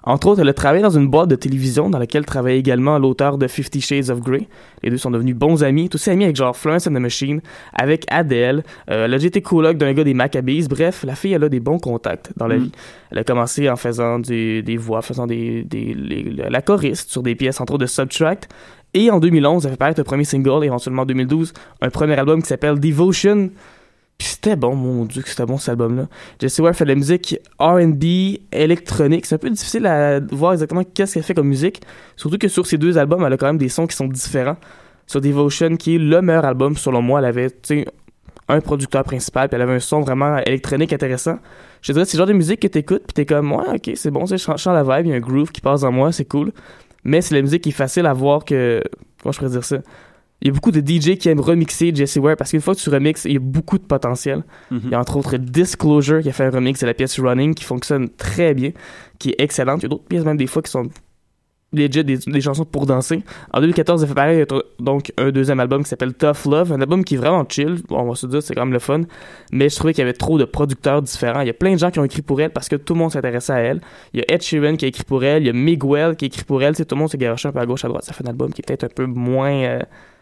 Entre 0.04 0.26
autres, 0.26 0.40
elle 0.40 0.48
a 0.48 0.52
travaillé 0.54 0.82
dans 0.82 0.90
une 0.98 1.06
boîte 1.06 1.28
de 1.28 1.36
télévision 1.36 1.88
dans 1.88 1.98
laquelle 1.98 2.24
travaillait 2.26 2.58
également 2.58 2.98
l'auteur 2.98 3.38
de 3.38 3.46
Fifty 3.46 3.80
Shades 3.80 4.10
of 4.10 4.20
Grey. 4.20 4.48
Les 4.82 4.90
deux 4.90 4.96
sont 4.96 5.12
devenus 5.12 5.36
bons 5.36 5.62
amis, 5.62 5.88
tous 5.88 6.08
amis 6.08 6.24
avec 6.24 6.34
genre 6.34 6.56
Florence 6.56 6.88
and 6.88 6.90
the 6.94 6.98
Machine, 6.98 7.40
avec 7.72 8.04
Adele. 8.10 8.64
Euh, 8.90 9.04
elle 9.04 9.14
a 9.14 9.16
été 9.18 9.40
d'un 9.74 9.92
gars 9.92 10.02
des 10.02 10.14
Maccabees. 10.14 10.66
Bref, 10.68 11.04
la 11.06 11.14
fille, 11.14 11.34
elle 11.34 11.44
a 11.44 11.48
des 11.48 11.60
bons 11.60 11.78
contacts 11.78 12.32
dans 12.36 12.48
la 12.48 12.56
Mm. 12.56 12.62
vie. 12.64 12.72
Elle 13.12 13.18
a 13.18 13.24
commencé 13.24 13.70
en 13.70 13.76
faisant 13.76 14.18
des, 14.18 14.62
des 14.62 14.76
voix, 14.76 15.02
faisant 15.02 15.28
des, 15.28 15.62
des, 15.62 15.94
les- 15.94 16.24
la 16.50 16.62
choriste 16.62 17.10
sur 17.12 17.22
des 17.22 17.36
pièces, 17.36 17.60
entre 17.60 17.74
autres 17.74 17.82
de 17.82 17.86
Subtract. 17.86 18.48
Et 18.94 19.10
en 19.10 19.20
2011, 19.20 19.64
elle 19.64 19.72
fait 19.72 19.76
paraître 19.76 20.00
le 20.00 20.04
premier 20.04 20.24
single, 20.24 20.64
et 20.64 20.66
éventuellement 20.66 21.02
en 21.02 21.06
2012, 21.06 21.52
un 21.80 21.90
premier 21.90 22.18
album 22.18 22.42
qui 22.42 22.48
s'appelle 22.48 22.78
Devotion. 22.78 23.50
Puis 24.18 24.28
c'était 24.28 24.54
bon, 24.54 24.76
mon 24.76 25.04
dieu, 25.04 25.22
que 25.22 25.28
c'était 25.28 25.46
bon 25.46 25.56
cet 25.56 25.70
album-là. 25.70 26.08
Jessie 26.38 26.60
Ware 26.60 26.74
fait 26.74 26.84
de 26.84 26.90
la 26.90 26.94
musique 26.94 27.38
RB 27.58 28.04
électronique. 28.52 29.26
C'est 29.26 29.34
un 29.34 29.38
peu 29.38 29.50
difficile 29.50 29.86
à 29.86 30.20
voir 30.20 30.52
exactement 30.52 30.84
qu'est-ce 30.84 31.14
qu'elle 31.14 31.22
fait 31.22 31.34
comme 31.34 31.48
musique. 31.48 31.80
Surtout 32.16 32.38
que 32.38 32.48
sur 32.48 32.66
ces 32.66 32.78
deux 32.78 32.98
albums, 32.98 33.24
elle 33.24 33.32
a 33.32 33.36
quand 33.36 33.46
même 33.46 33.58
des 33.58 33.70
sons 33.70 33.86
qui 33.86 33.96
sont 33.96 34.06
différents. 34.06 34.56
Sur 35.06 35.20
Devotion, 35.20 35.76
qui 35.76 35.96
est 35.96 35.98
le 35.98 36.22
meilleur 36.22 36.44
album, 36.44 36.76
selon 36.76 37.02
moi, 37.02 37.18
elle 37.18 37.24
avait, 37.24 37.48
un 38.48 38.60
producteur 38.60 39.02
principal, 39.04 39.48
puis 39.48 39.56
elle 39.56 39.62
avait 39.62 39.74
un 39.74 39.80
son 39.80 40.00
vraiment 40.00 40.38
électronique 40.38 40.92
intéressant. 40.92 41.38
Je 41.80 41.92
dirais, 41.92 42.04
c'est 42.04 42.16
le 42.16 42.20
genre 42.20 42.28
de 42.28 42.32
musique 42.32 42.60
que 42.60 42.68
t'écoutes, 42.68 43.02
puis 43.04 43.14
t'es 43.14 43.26
comme, 43.26 43.52
ouais, 43.52 43.74
ok, 43.74 43.90
c'est 43.94 44.10
bon, 44.10 44.26
je 44.26 44.36
sens 44.36 44.66
la 44.66 44.82
vibe, 44.82 45.06
il 45.06 45.10
y 45.10 45.12
a 45.12 45.16
un 45.16 45.20
groove 45.20 45.50
qui 45.50 45.60
passe 45.60 45.82
en 45.82 45.90
moi, 45.90 46.12
c'est 46.12 46.26
cool. 46.26 46.52
Mais 47.04 47.20
c'est 47.20 47.34
la 47.34 47.42
musique 47.42 47.62
qui 47.62 47.70
est 47.70 47.72
facile 47.72 48.06
à 48.06 48.12
voir 48.12 48.44
que. 48.44 48.82
Comment 49.22 49.32
je 49.32 49.38
pourrais 49.38 49.50
dire 49.50 49.64
ça? 49.64 49.78
Il 50.40 50.48
y 50.48 50.50
a 50.50 50.54
beaucoup 50.54 50.72
de 50.72 50.80
DJ 50.80 51.18
qui 51.18 51.28
aiment 51.28 51.40
remixer 51.40 51.94
Jessie 51.94 52.18
Ware 52.18 52.36
parce 52.36 52.50
qu'une 52.50 52.60
fois 52.60 52.74
que 52.74 52.80
tu 52.80 52.90
remixes, 52.90 53.26
il 53.26 53.32
y 53.34 53.36
a 53.36 53.40
beaucoup 53.40 53.78
de 53.78 53.84
potentiel. 53.84 54.42
Mhm. 54.72 54.80
Il 54.84 54.90
y 54.90 54.94
a 54.94 55.00
entre 55.00 55.16
autres 55.16 55.36
Disclosure 55.36 56.20
qui 56.20 56.28
a 56.28 56.32
fait 56.32 56.44
un 56.44 56.50
remix 56.50 56.80
de 56.80 56.86
la 56.86 56.94
pièce 56.94 57.18
Running 57.20 57.54
qui 57.54 57.62
fonctionne 57.62 58.08
très 58.08 58.52
bien, 58.52 58.72
qui 59.20 59.30
est 59.30 59.36
excellente. 59.40 59.80
Il 59.80 59.82
y 59.84 59.86
a 59.86 59.88
d'autres 59.90 60.04
pièces 60.04 60.24
même 60.24 60.36
des 60.36 60.48
fois 60.48 60.60
qui 60.62 60.70
sont 60.70 60.88
legit 61.72 62.04
des, 62.04 62.16
des 62.18 62.40
chansons 62.40 62.64
pour 62.64 62.86
danser. 62.86 63.22
En 63.52 63.60
2014, 63.60 64.02
elle 64.02 64.08
fait 64.08 64.14
pareil, 64.14 64.44
donc 64.78 65.12
un 65.18 65.30
deuxième 65.30 65.60
album 65.60 65.82
qui 65.82 65.88
s'appelle 65.88 66.14
Tough 66.14 66.44
Love, 66.50 66.72
un 66.72 66.80
album 66.80 67.04
qui 67.04 67.14
est 67.14 67.18
vraiment 67.18 67.44
chill. 67.48 67.82
Bon, 67.88 68.00
on 68.00 68.08
va 68.08 68.14
se 68.14 68.26
dire, 68.26 68.42
c'est 68.42 68.54
quand 68.54 68.64
même 68.64 68.72
le 68.72 68.78
fun. 68.78 69.02
Mais 69.52 69.68
je 69.68 69.76
trouvais 69.76 69.92
qu'il 69.92 70.02
y 70.02 70.04
avait 70.04 70.12
trop 70.12 70.38
de 70.38 70.44
producteurs 70.44 71.02
différents. 71.02 71.40
Il 71.40 71.46
y 71.46 71.50
a 71.50 71.54
plein 71.54 71.72
de 71.72 71.78
gens 71.78 71.90
qui 71.90 71.98
ont 71.98 72.04
écrit 72.04 72.22
pour 72.22 72.40
elle 72.40 72.50
parce 72.50 72.68
que 72.68 72.76
tout 72.76 72.94
le 72.94 72.98
monde 72.98 73.12
s'intéressait 73.12 73.52
à 73.52 73.58
elle. 73.58 73.80
Il 74.12 74.20
y 74.20 74.22
a 74.22 74.34
Ed 74.34 74.42
Sheeran 74.42 74.76
qui 74.76 74.84
a 74.84 74.88
écrit 74.88 75.04
pour 75.04 75.24
elle, 75.24 75.42
il 75.42 75.46
y 75.46 75.50
a 75.50 75.52
Miguel 75.52 76.16
qui 76.16 76.24
a 76.24 76.26
écrit 76.26 76.44
pour 76.44 76.62
elle. 76.62 76.76
Sais, 76.76 76.84
tout 76.84 76.94
le 76.94 77.00
monde 77.00 77.10
s'est 77.10 77.18
garoché 77.18 77.48
un 77.48 77.52
peu 77.52 77.60
à 77.60 77.66
gauche, 77.66 77.84
à 77.84 77.88
droite. 77.88 78.04
Ça 78.04 78.12
fait 78.12 78.24
un 78.26 78.30
album 78.30 78.52
qui 78.52 78.60
est 78.60 78.66
peut-être 78.66 78.84
un 78.84 78.88
peu 78.88 79.06
moins. 79.06 79.52
euh, 79.52 79.80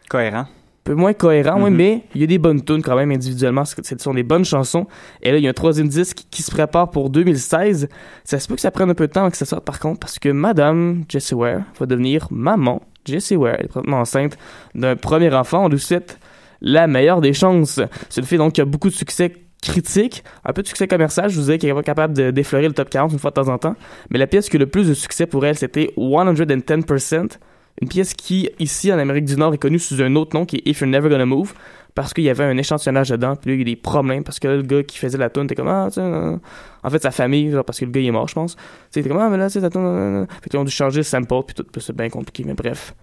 Cohérent. 0.08 0.46
Peu 0.85 0.95
moins 0.95 1.12
cohérent, 1.12 1.59
Mhm. 1.61 1.75
mais 1.77 2.03
il 2.14 2.21
y 2.21 2.25
a 2.25 2.27
des 2.27 2.38
bonnes 2.38 2.64
tunes 2.64 2.83
quand 2.83 2.97
même 2.97 3.11
individuellement. 3.11 3.64
Ce 3.64 3.75
sont 3.99 4.14
des 4.14 4.23
bonnes 4.23 4.45
chansons. 4.45 4.87
Et 5.23 5.31
là, 5.31 5.37
il 5.38 5.45
y 5.45 5.47
a 5.47 5.51
un 5.51 5.55
troisième 5.55 5.88
disque 5.88 6.23
qui 6.31 6.43
se 6.43 6.51
prépare 6.51 6.90
pour 6.90 7.11
2016. 7.11 7.88
Ça 8.25 8.38
se 8.38 8.49
peut 8.49 8.55
que 8.55 8.61
ça 8.61 8.71
prenne 8.71 8.90
un 8.90 8.95
peu 8.95 9.07
de 9.07 9.12
temps 9.12 9.21
avant 9.21 9.31
que 9.31 9.37
ça 9.37 9.45
sorte, 9.45 9.64
par 9.64 9.79
contre, 9.79 10.01
parce 10.01 10.19
que 10.19 10.31
Madame 10.31 11.05
Jessie 11.09 11.35
Ware 11.35 11.61
va 11.79 11.87
devenir 11.87 12.27
maman. 12.31 12.83
Jessie 13.07 13.37
Ware 13.37 13.57
elle 13.59 13.66
est 13.66 13.69
présentement 13.69 13.99
enceinte 14.01 14.37
d'un 14.75 14.97
premier 14.97 15.33
enfant. 15.35 15.64
On 15.64 15.69
lui 15.69 15.79
souhaite 15.79 16.19
la 16.61 16.87
meilleure 16.87 17.21
des 17.21 17.33
chances. 17.33 17.81
C'est 18.09 18.21
une 18.21 18.27
fille 18.27 18.38
donc 18.38 18.55
qui 18.55 18.61
a 18.61 18.64
beaucoup 18.66 18.88
de 18.88 18.95
succès 18.95 19.33
critique, 19.62 20.25
un 20.47 20.55
peu 20.55 20.62
de 20.62 20.66
succès 20.66 20.88
commercial, 20.88 21.29
je 21.29 21.35
vous 21.35 21.43
disais 21.43 21.59
qu'elle 21.59 21.69
est 21.71 21.75
pas 21.75 21.83
capable 21.83 22.14
de 22.14 22.31
d'effleurer 22.31 22.66
le 22.66 22.73
top 22.73 22.88
40 22.88 23.12
une 23.12 23.19
fois 23.19 23.31
de 23.31 23.35
temps 23.35 23.49
en 23.49 23.59
temps, 23.59 23.77
mais 24.09 24.19
la 24.19 24.27
pièce 24.27 24.49
qui 24.49 24.57
a 24.57 24.59
le 24.59 24.66
plus 24.66 24.88
de 24.88 24.95
succès 24.95 25.27
pour 25.27 25.45
elle, 25.45 25.55
c'était 25.55 25.93
110%, 25.99 27.38
une 27.81 27.88
pièce 27.88 28.14
qui, 28.14 28.51
ici, 28.59 28.93
en 28.93 28.99
Amérique 28.99 29.25
du 29.25 29.37
Nord, 29.37 29.55
est 29.55 29.59
connue 29.59 29.79
sous 29.79 30.01
un 30.03 30.14
autre 30.16 30.37
nom 30.37 30.45
qui 30.45 30.57
est 30.57 30.69
If 30.69 30.81
You're 30.81 30.90
Never 30.90 31.09
Gonna 31.09 31.27
Move, 31.27 31.55
parce 31.95 32.14
qu'il 32.14 32.25
y 32.25 32.31
avait 32.31 32.45
un 32.45 32.57
échantillonnage 32.57 33.09
dedans, 33.09 33.37
puis 33.37 33.51
là, 33.51 33.55
il 33.55 33.59
y 33.61 33.62
a 33.62 33.64
des 33.64 33.77
problèmes, 33.77 34.23
parce 34.23 34.38
que 34.38 34.49
là, 34.49 34.57
le 34.57 34.62
gars 34.62 34.83
qui 34.83 34.99
faisait 34.99 35.19
la 35.19 35.31
tune 35.31 35.45
était 35.45 35.55
comme, 35.55 35.69
ah, 35.69 35.88
tu 35.93 36.01
en 36.01 36.90
fait, 36.90 37.03
sa 37.03 37.11
famille, 37.11 37.51
genre, 37.51 37.64
parce 37.64 37.81
que 37.81 37.85
le 37.85 37.90
gars, 37.90 38.01
il 38.01 38.07
est 38.07 38.12
mort, 38.12 38.29
je 38.29 38.35
pense. 38.35 38.57
Tu 38.93 39.03
comme, 39.03 39.19
ah, 39.19 39.29
mais 39.29 39.37
là, 39.37 39.49
tu 39.51 39.61
sais, 39.61 39.71
tune. 39.71 40.27
Fait 40.43 40.51
qu'ils 40.51 40.59
ont 40.59 40.64
dû 40.64 40.71
changer 40.71 40.99
le 40.99 41.05
sample, 41.05 41.43
puis 41.47 41.55
tout, 41.55 41.81
c'est 41.81 41.97
bien 41.97 42.09
compliqué, 42.09 42.45
mais 42.47 42.55
bref. 42.55 42.95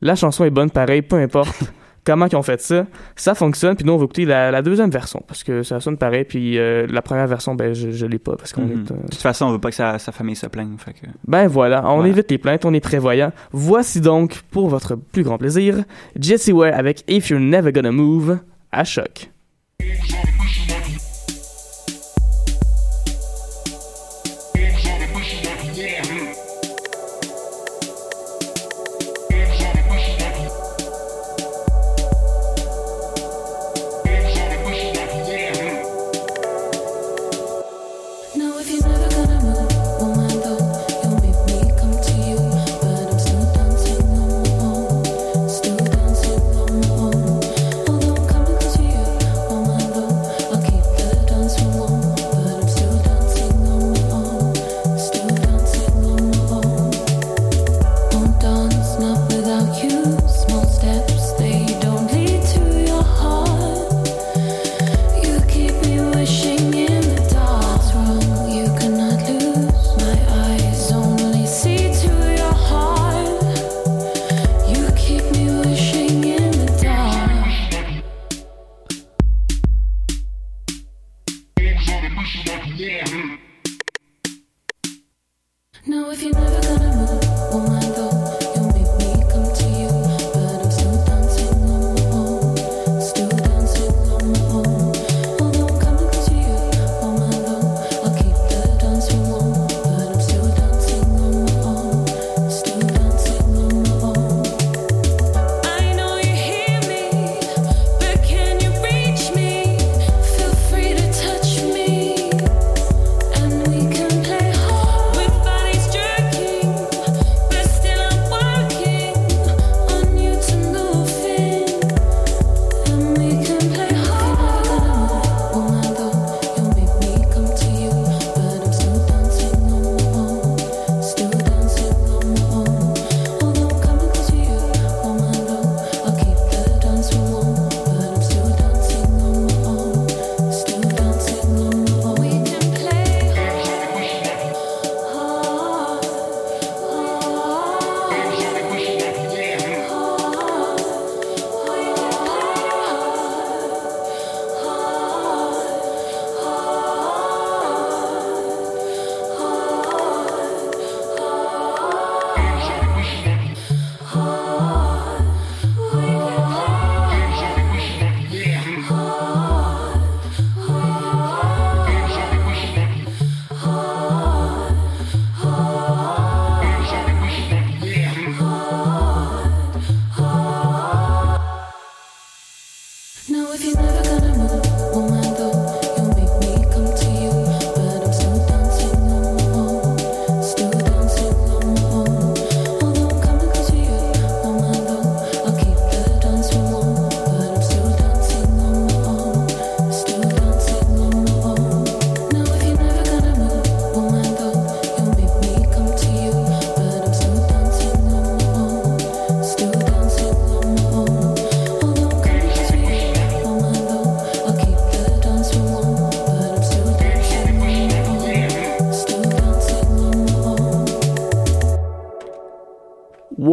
La 0.00 0.14
chanson 0.14 0.44
est 0.44 0.50
bonne, 0.50 0.70
pareil, 0.70 1.02
peu 1.02 1.16
importe 1.16 1.72
comment 2.12 2.26
ils 2.26 2.36
ont 2.36 2.42
fait 2.42 2.60
ça. 2.60 2.86
Ça 3.16 3.34
fonctionne, 3.34 3.76
puis 3.76 3.84
nous, 3.84 3.92
on 3.92 3.96
va 3.98 4.04
écouter 4.04 4.24
la, 4.24 4.50
la 4.50 4.62
deuxième 4.62 4.90
version, 4.90 5.22
parce 5.26 5.44
que 5.44 5.62
ça 5.62 5.78
sonne 5.80 5.96
pareil, 5.98 6.24
puis 6.24 6.58
euh, 6.58 6.86
la 6.90 7.02
première 7.02 7.26
version, 7.26 7.54
ben, 7.54 7.74
je, 7.74 7.90
je 7.90 8.06
l'ai 8.06 8.18
pas, 8.18 8.36
parce 8.36 8.52
qu'on 8.52 8.62
Mhm. 8.62 8.70
est... 8.72 8.90
euh, 8.92 8.96
De 9.04 9.10
toute 9.10 9.14
façon, 9.22 9.46
on 9.46 9.52
veut 9.52 9.58
pas 9.60 9.70
que 9.70 9.76
sa, 9.76 9.98
sa 9.98 10.10
famille 10.12 10.36
se 10.36 10.46
plaigne. 10.46 10.76
Fait 10.78 10.92
que... 10.92 11.06
ben 11.26 11.46
voilà, 11.46 11.82
on 11.90 11.96
Voilà. 11.96 12.08
évite 12.08 12.30
les 12.30 12.38
plaintes, 12.38 12.64
on 12.64 12.72
est 12.74 12.80
prévoyant. 12.80 13.32
Voici 13.52 14.00
donc, 14.00 14.42
pour 14.50 14.68
votre 14.68 14.94
plus 14.96 15.22
grand 15.22 15.38
plaisir, 15.38 15.84
Jessie 16.18 16.52
Ware 16.52 16.74
avec 16.76 17.04
If 17.08 17.28
You're 17.30 17.40
Never 17.40 17.72
Gonna 17.72 17.92
Move 17.92 18.38
à 18.72 18.84
choc. 18.84 19.30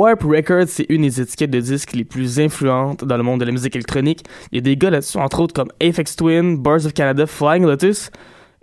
Warp 0.06 0.22
Records, 0.24 0.68
c'est 0.68 0.86
une 0.90 1.02
des 1.02 1.20
étiquettes 1.20 1.50
de 1.50 1.60
disques 1.60 1.94
les 1.94 2.04
plus 2.04 2.40
influentes 2.40 3.04
dans 3.04 3.18
le 3.18 3.24
monde 3.24 3.40
de 3.40 3.46
la 3.46 3.52
musique 3.52 3.76
électronique. 3.76 4.24
Il 4.52 4.58
y 4.58 4.60
a 4.60 4.62
des 4.62 4.78
gars 4.78 4.92
là-dessus, 4.92 5.18
entre 5.18 5.40
autres 5.40 5.56
comme 5.56 5.70
Aphex 5.82 6.16
Twin, 6.16 6.58
Bars 6.58 6.86
of 6.86 6.94
Canada, 6.94 7.26
Flying 7.26 7.66
Lotus, 7.66 8.12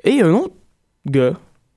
et 0.05 0.23
un 0.23 0.31
autre 0.35 0.55
gars 1.05 1.33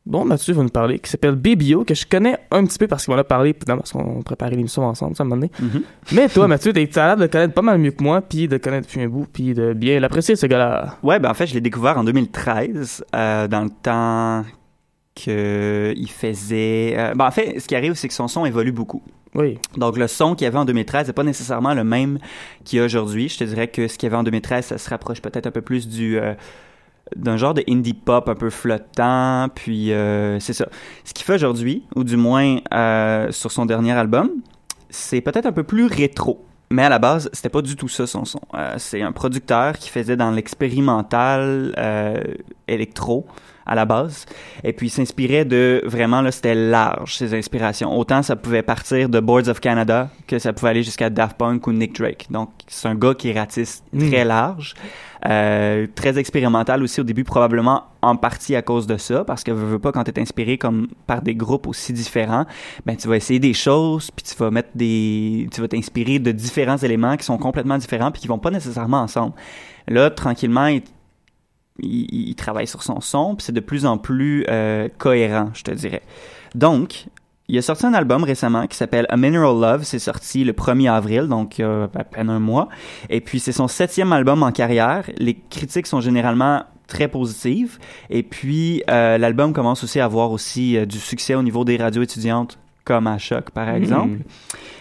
dont 0.05 0.23
Mathieu 0.23 0.53
va 0.53 0.61
nous 0.61 0.69
parler, 0.69 0.99
qui 0.99 1.09
s'appelle 1.09 1.33
BBO, 1.33 1.83
que 1.83 1.95
je 1.95 2.05
connais 2.05 2.37
un 2.51 2.63
petit 2.63 2.77
peu 2.77 2.85
parce 2.85 3.05
qu'il 3.05 3.13
m'en 3.15 3.19
a 3.19 3.23
parlé, 3.23 3.55
non, 3.67 3.77
parce 3.77 3.91
qu'on 3.91 4.21
préparait 4.21 4.51
l'émission 4.55 4.83
ensemble, 4.85 5.15
ça, 5.15 5.23
à 5.23 5.25
un 5.25 5.29
moment 5.29 5.41
donné. 5.41 5.51
Mhm. 5.59 5.81
Mais 6.11 6.29
toi, 6.29 6.47
Mathieu, 6.47 6.71
t'as 6.71 7.07
l'air 7.07 7.17
de 7.17 7.25
connaître 7.25 7.55
pas 7.55 7.63
mal 7.63 7.79
mieux 7.79 7.89
que 7.89 8.03
moi, 8.03 8.21
puis 8.21 8.47
de 8.47 8.57
connaître 8.57 8.85
depuis 8.85 9.01
un 9.01 9.07
bout, 9.07 9.25
puis 9.33 9.55
de 9.55 9.73
bien 9.73 9.99
l'apprécier, 9.99 10.35
ce 10.35 10.45
gars-là. 10.45 10.97
Ouais, 11.01 11.17
ben 11.17 11.31
en 11.31 11.33
fait, 11.33 11.47
je 11.47 11.55
l'ai 11.55 11.61
découvert 11.61 11.97
en 11.97 12.03
2013, 12.03 13.03
euh, 13.15 13.47
dans 13.47 13.63
le 13.63 13.71
temps 13.81 14.45
que 15.15 15.91
il 15.97 16.11
faisait. 16.11 16.93
euh, 16.97 17.15
ben 17.15 17.25
en 17.25 17.31
fait, 17.31 17.59
ce 17.59 17.67
qui 17.67 17.75
arrive, 17.75 17.93
c'est 17.95 18.07
que 18.07 18.13
son 18.13 18.27
son 18.27 18.45
évolue 18.45 18.71
beaucoup. 18.71 19.01
Oui. 19.35 19.59
Donc, 19.77 19.97
le 19.97 20.07
son 20.07 20.33
qu'il 20.33 20.45
y 20.45 20.47
avait 20.47 20.57
en 20.57 20.65
2013 20.65 21.07
n'est 21.07 21.13
pas 21.13 21.23
nécessairement 21.23 21.73
le 21.73 21.83
même 21.83 22.19
qu'il 22.63 22.79
y 22.79 22.81
a 22.81 22.85
aujourd'hui. 22.85 23.29
Je 23.29 23.37
te 23.37 23.43
dirais 23.43 23.67
que 23.67 23.87
ce 23.87 23.97
qu'il 23.97 24.07
y 24.07 24.09
avait 24.09 24.17
en 24.17 24.23
2013, 24.23 24.65
ça 24.65 24.77
se 24.77 24.89
rapproche 24.89 25.21
peut-être 25.21 25.45
un 25.45 25.51
peu 25.51 25.61
plus 25.61 25.87
du 25.87 26.17
euh, 26.17 26.33
d'un 27.15 27.37
genre 27.37 27.53
de 27.53 27.63
indie 27.69 27.93
pop 27.93 28.29
un 28.29 28.35
peu 28.35 28.49
flottant. 28.49 29.49
Puis, 29.53 29.91
euh, 29.91 30.39
c'est 30.39 30.53
ça. 30.53 30.67
Ce 31.03 31.13
qu'il 31.13 31.25
fait 31.25 31.35
aujourd'hui, 31.35 31.83
ou 31.95 32.03
du 32.03 32.15
moins 32.15 32.57
euh, 32.73 33.29
sur 33.31 33.51
son 33.51 33.65
dernier 33.65 33.91
album, 33.91 34.31
c'est 34.89 35.21
peut-être 35.21 35.45
un 35.45 35.51
peu 35.51 35.63
plus 35.63 35.85
rétro. 35.85 36.45
Mais 36.71 36.83
à 36.83 36.89
la 36.89 36.97
base, 36.97 37.29
c'était 37.33 37.49
pas 37.49 37.61
du 37.61 37.75
tout 37.75 37.87
ça 37.87 38.07
son 38.07 38.25
son. 38.25 38.39
C'est 38.77 39.03
un 39.03 39.11
producteur 39.11 39.77
qui 39.77 39.89
faisait 39.89 40.15
dans 40.15 40.31
l'expérimental 40.31 41.75
électro 42.67 43.27
à 43.65 43.75
la 43.75 43.85
base. 43.85 44.25
Et 44.63 44.73
puis 44.73 44.87
il 44.87 44.89
s'inspirait 44.89 45.45
de 45.45 45.81
vraiment 45.85 46.21
là, 46.21 46.31
c'était 46.31 46.55
large 46.55 47.15
ses 47.15 47.33
inspirations. 47.33 47.97
Autant 47.97 48.21
ça 48.21 48.35
pouvait 48.35 48.61
partir 48.61 49.09
de 49.09 49.19
Boards 49.19 49.47
of 49.47 49.59
Canada 49.59 50.09
que 50.27 50.39
ça 50.39 50.53
pouvait 50.53 50.69
aller 50.69 50.83
jusqu'à 50.83 51.09
Daft 51.09 51.37
Punk 51.37 51.65
ou 51.67 51.73
Nick 51.73 51.95
Drake. 51.95 52.27
Donc 52.29 52.49
c'est 52.67 52.87
un 52.87 52.95
gars 52.95 53.13
qui 53.13 53.31
ratisse 53.33 53.83
très 53.97 54.23
large, 54.23 54.75
euh, 55.25 55.87
très 55.95 56.17
expérimental 56.19 56.83
aussi 56.83 57.01
au 57.01 57.03
début 57.03 57.23
probablement 57.23 57.85
en 58.01 58.15
partie 58.15 58.55
à 58.55 58.61
cause 58.61 58.85
de 58.85 58.97
ça 58.97 59.23
parce 59.23 59.43
que 59.43 59.51
veux, 59.51 59.65
veux 59.65 59.79
pas 59.79 59.91
quand 59.91 60.03
t'es 60.03 60.19
inspiré 60.19 60.57
comme 60.57 60.89
par 61.07 61.21
des 61.23 61.33
groupes 61.33 61.67
aussi 61.67 61.93
différents, 61.93 62.45
ben 62.85 62.95
tu 62.95 63.07
vas 63.07 63.15
essayer 63.15 63.39
des 63.39 63.53
choses 63.53 64.11
puis 64.11 64.23
tu 64.23 64.35
vas 64.35 64.51
mettre 64.51 64.69
des, 64.75 65.47
tu 65.51 65.61
vas 65.61 65.67
t'inspirer 65.67 66.19
de 66.19 66.31
différents 66.31 66.77
éléments 66.77 67.17
qui 67.17 67.25
sont 67.25 67.37
complètement 67.37 67.77
différents 67.77 68.11
puis 68.11 68.21
qui 68.21 68.27
vont 68.27 68.37
pas 68.37 68.51
nécessairement 68.51 69.01
ensemble. 69.01 69.33
Là 69.87 70.11
tranquillement 70.11 70.67
il 70.67 70.83
il, 71.79 72.29
il 72.29 72.35
travaille 72.35 72.67
sur 72.67 72.83
son 72.83 73.01
son, 73.01 73.35
puis 73.35 73.45
c'est 73.45 73.53
de 73.53 73.59
plus 73.59 73.85
en 73.85 73.97
plus 73.97 74.45
euh, 74.49 74.87
cohérent, 74.97 75.51
je 75.53 75.63
te 75.63 75.71
dirais. 75.71 76.01
Donc, 76.53 77.07
il 77.47 77.57
a 77.57 77.61
sorti 77.61 77.85
un 77.85 77.93
album 77.93 78.23
récemment 78.23 78.65
qui 78.65 78.75
s'appelle 78.75 79.05
A 79.09 79.17
Mineral 79.17 79.59
Love. 79.59 79.83
C'est 79.83 79.99
sorti 79.99 80.43
le 80.43 80.53
1er 80.53 80.91
avril, 80.91 81.27
donc 81.27 81.59
a 81.59 81.83
à 81.83 82.03
peine 82.03 82.29
un 82.29 82.39
mois. 82.39 82.69
Et 83.09 83.21
puis, 83.21 83.39
c'est 83.39 83.51
son 83.51 83.67
septième 83.67 84.13
album 84.13 84.41
en 84.41 84.51
carrière. 84.51 85.03
Les 85.17 85.35
critiques 85.49 85.85
sont 85.85 86.01
généralement 86.01 86.63
très 86.87 87.07
positives. 87.07 87.77
Et 88.09 88.23
puis, 88.23 88.83
euh, 88.89 89.17
l'album 89.17 89.53
commence 89.53 89.83
aussi 89.83 89.99
à 89.99 90.05
avoir 90.05 90.31
aussi 90.31 90.77
euh, 90.77 90.85
du 90.85 90.99
succès 90.99 91.35
au 91.35 91.43
niveau 91.43 91.65
des 91.65 91.77
radios 91.77 92.03
étudiantes, 92.03 92.57
comme 92.85 93.07
à 93.07 93.17
Choc, 93.17 93.49
par 93.49 93.67
exemple. 93.69 94.19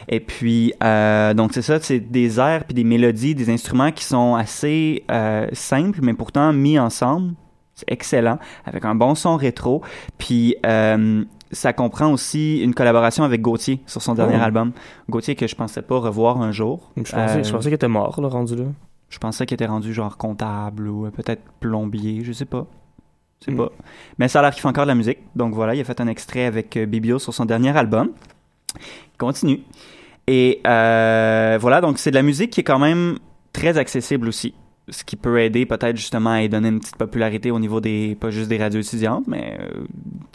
Et 0.08 0.20
puis, 0.20 0.72
euh, 0.84 1.34
donc 1.34 1.52
c'est 1.54 1.62
ça, 1.62 1.80
c'est 1.80 1.98
des 1.98 2.38
airs 2.38 2.64
puis 2.64 2.74
des 2.74 2.84
mélodies, 2.84 3.34
des 3.34 3.50
instruments 3.50 3.90
qui 3.90 4.04
sont 4.04 4.34
assez 4.36 5.02
euh, 5.10 5.46
simples, 5.52 5.98
mais 6.02 6.14
pourtant 6.14 6.52
mis 6.52 6.78
ensemble. 6.78 7.34
C'est 7.74 7.90
excellent, 7.90 8.38
avec 8.66 8.84
un 8.84 8.94
bon 8.94 9.16
son 9.16 9.36
rétro. 9.36 9.82
Puis, 10.18 10.54
euh, 10.64 11.24
ça 11.50 11.72
comprend 11.72 12.12
aussi 12.12 12.60
une 12.60 12.72
collaboration 12.74 13.24
avec 13.24 13.40
Gauthier 13.40 13.80
sur 13.86 14.00
son 14.02 14.14
dernier 14.14 14.36
Oh. 14.38 14.44
album. 14.44 14.72
Gauthier 15.08 15.34
que 15.34 15.46
je 15.48 15.56
pensais 15.56 15.82
pas 15.82 15.98
revoir 15.98 16.40
un 16.40 16.52
jour. 16.52 16.92
Je 16.96 17.02
pensais, 17.10 17.42
je 17.42 17.50
pensais 17.50 17.64
qu'il 17.68 17.74
était 17.74 17.88
mort, 17.88 18.20
là, 18.20 18.28
rendu 18.28 18.54
là. 18.54 18.64
je 19.08 19.18
pensais 19.18 19.46
qu'il 19.46 19.54
était 19.54 19.66
rendu 19.66 19.92
genre 19.94 20.16
comptable 20.16 20.86
ou 20.88 21.10
peut-être 21.10 21.42
plombier, 21.60 22.22
je 22.24 22.32
sais 22.32 22.44
pas. 22.44 22.66
Sais 23.44 23.52
Mm. 23.52 23.56
pas. 23.56 23.72
Mais 24.18 24.28
ça 24.28 24.38
a 24.38 24.42
l'air 24.42 24.52
qu'il 24.52 24.62
fait 24.62 24.68
encore 24.68 24.84
de 24.84 24.88
la 24.88 24.94
musique. 24.94 25.18
Donc 25.36 25.54
voilà, 25.54 25.74
il 25.74 25.80
a 25.80 25.84
fait 25.84 26.00
un 26.00 26.06
extrait 26.08 26.44
avec 26.44 26.76
euh, 26.76 26.86
Bibio 26.86 27.18
sur 27.18 27.34
son 27.34 27.44
dernier 27.44 27.76
album. 27.76 28.10
Il 28.78 29.16
continue. 29.18 29.60
Et 30.26 30.60
euh, 30.66 31.58
voilà, 31.60 31.80
donc 31.80 31.98
c'est 31.98 32.10
de 32.10 32.14
la 32.16 32.22
musique 32.22 32.50
qui 32.50 32.60
est 32.60 32.64
quand 32.64 32.78
même 32.78 33.18
très 33.52 33.76
accessible 33.78 34.28
aussi. 34.28 34.54
Ce 34.88 35.02
qui 35.02 35.16
peut 35.16 35.40
aider 35.40 35.64
peut-être 35.64 35.96
justement 35.96 36.30
à 36.30 36.46
donner 36.46 36.68
une 36.68 36.78
petite 36.78 36.96
popularité 36.96 37.50
au 37.50 37.58
niveau 37.58 37.80
des, 37.80 38.16
pas 38.20 38.30
juste 38.30 38.48
des 38.48 38.58
radios 38.58 38.80
étudiantes, 38.80 39.24
mais 39.26 39.56
euh, 39.58 39.84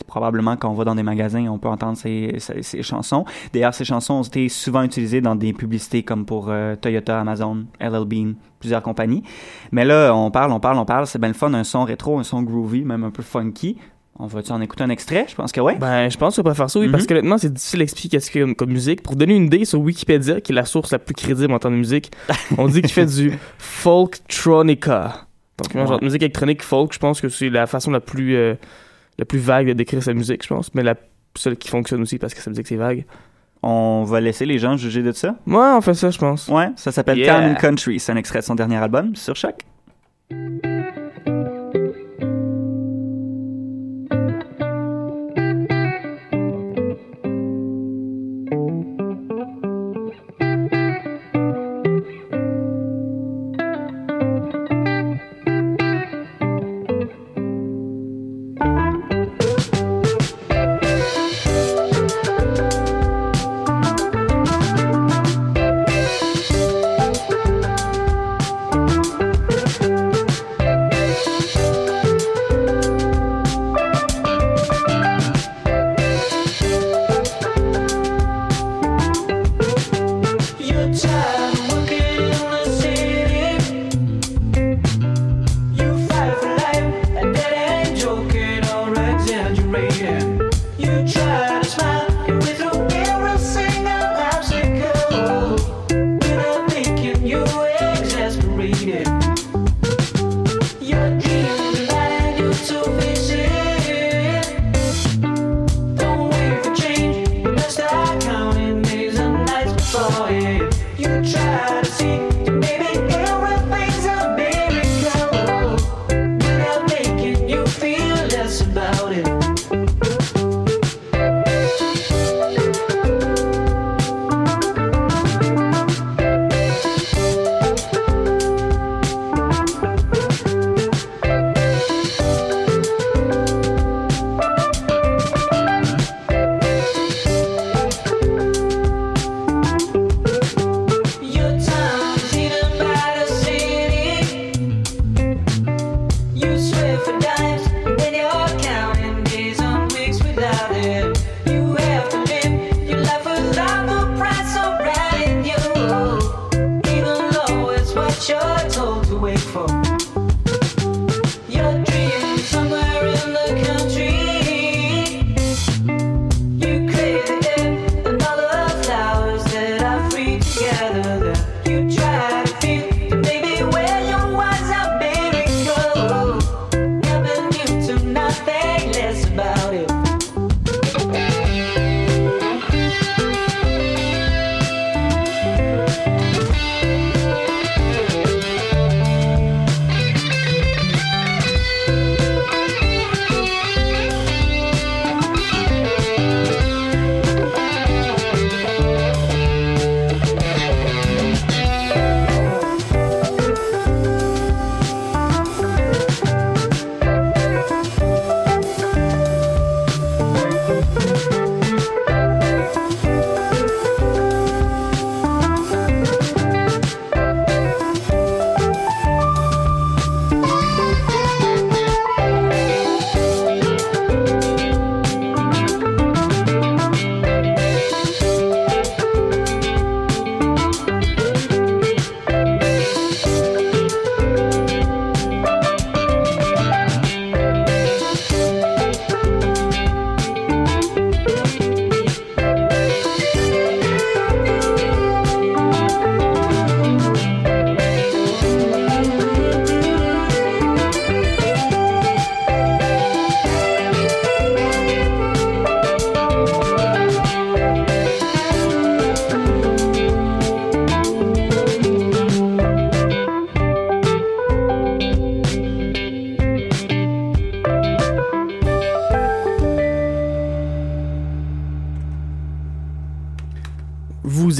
probablement 0.08 0.58
quand 0.58 0.72
on 0.72 0.74
va 0.74 0.86
dans 0.86 0.96
des 0.96 1.04
magasins, 1.04 1.46
on 1.48 1.60
peut 1.60 1.68
entendre 1.68 1.98
ces, 1.98 2.36
ces, 2.40 2.64
ces 2.64 2.82
chansons. 2.82 3.26
D'ailleurs, 3.54 3.76
ces 3.76 3.86
chansons 3.86 4.16
ont 4.16 4.24
été 4.24 4.50
souvent 4.50 4.82
utilisées 4.82 5.22
dans 5.22 5.36
des 5.36 5.54
publicités 5.54 6.02
comme 6.02 6.26
pour 6.26 6.48
euh, 6.50 6.76
Toyota, 6.76 7.20
Amazon, 7.20 7.66
LL 7.80 8.06
Bean, 8.06 8.34
plusieurs 8.60 8.82
compagnies. 8.82 9.24
Mais 9.72 9.86
là, 9.86 10.16
on 10.16 10.32
parle, 10.32 10.52
on 10.52 10.60
parle, 10.60 10.80
on 10.80 10.86
parle, 10.86 11.06
c'est 11.06 11.20
bien 11.20 11.30
le 11.30 11.36
fun, 11.36 11.54
un 11.54 11.64
son 11.64 11.84
rétro, 11.84 12.18
un 12.18 12.24
son 12.24 12.42
groovy, 12.42 12.84
même 12.84 13.04
un 13.04 13.12
peu 13.12 13.22
funky. 13.22 13.78
On 14.22 14.28
va-tu 14.28 14.52
en 14.52 14.60
écouter 14.60 14.84
un 14.84 14.90
extrait? 14.90 15.26
Je 15.30 15.36
pense 15.36 15.52
que 15.54 15.62
oui. 15.62 15.74
Ben, 15.80 16.10
je 16.10 16.18
pense 16.18 16.36
qu'on 16.36 16.44
peut 16.44 16.54
faire 16.54 16.70
ça, 16.70 16.78
oui, 16.80 16.90
parce 16.90 17.04
Mhm. 17.04 17.08
que 17.08 17.14
honnêtement, 17.14 17.38
c'est 17.38 17.54
difficile 17.54 17.80
d'expliquer 17.80 18.10
qu'est-ce 18.18 18.30
qu'il 18.30 18.42
y 18.42 18.44
a 18.50 18.54
comme 18.54 18.70
musique. 18.72 19.02
Pour 19.02 19.16
donner 19.16 19.36
une 19.36 19.46
idée, 19.46 19.64
sur 19.64 19.80
Wikipédia, 19.80 20.42
qui 20.42 20.52
est 20.52 20.56
la 20.56 20.66
source 20.66 20.92
la 20.92 21.00
plus 21.00 21.14
crédible 21.16 21.54
en 21.54 21.60
termes 21.60 21.76
de 21.76 21.80
musique, 21.80 22.12
on 22.58 22.68
dit 22.68 22.82
qu'il 22.82 22.92
fait 22.92 23.06
du 23.06 23.32
folktronica. 23.58 25.26
Donc, 25.58 25.74
genre 25.74 25.92
Ouais. 25.92 26.00
de 26.00 26.04
musique 26.06 26.22
électronique 26.22 26.62
folk, 26.64 26.94
je 26.94 27.00
pense 27.00 27.22
que 27.22 27.30
c'est 27.30 27.50
la 27.50 27.66
façon 27.66 27.92
la 27.92 28.00
plus, 28.02 28.36
euh, 28.36 28.56
la 29.18 29.26
plus 29.26 29.40
vague 29.40 29.68
de 29.68 29.74
décrire 29.74 30.04
sa 30.04 30.14
musique, 30.14 30.44
je 30.44 30.48
pense, 30.50 30.74
mais 30.76 30.84
la 30.84 30.96
seule 31.38 31.56
qui 31.58 31.70
fonctionne 31.70 32.02
aussi 32.02 32.18
parce 32.18 32.34
que 32.34 32.42
ça 32.42 32.50
veut 32.50 32.54
dire 32.56 32.64
que 32.64 32.70
c'est 32.70 32.76
vague. 32.76 33.06
On 33.64 34.04
va 34.04 34.20
laisser 34.22 34.46
les 34.46 34.58
gens 34.60 34.78
juger 34.78 35.02
de 35.04 35.12
ça? 35.12 35.36
Ouais, 35.48 35.56
on 35.58 35.82
fait 35.82 35.94
ça, 35.94 36.10
je 36.12 36.18
pense. 36.18 36.48
Ouais, 36.48 36.70
ça 36.78 36.92
s'appelle 36.92 37.18
Yeah. 37.18 37.36
Town 37.36 37.52
and 37.52 37.56
Country. 37.56 38.00
C'est 38.00 38.12
un 38.12 38.18
extrait 38.18 38.40
de 38.40 38.46
son 38.46 38.56
dernier 38.56 38.78
album 38.78 39.16
sur 39.16 39.36
Choc. 39.36 39.56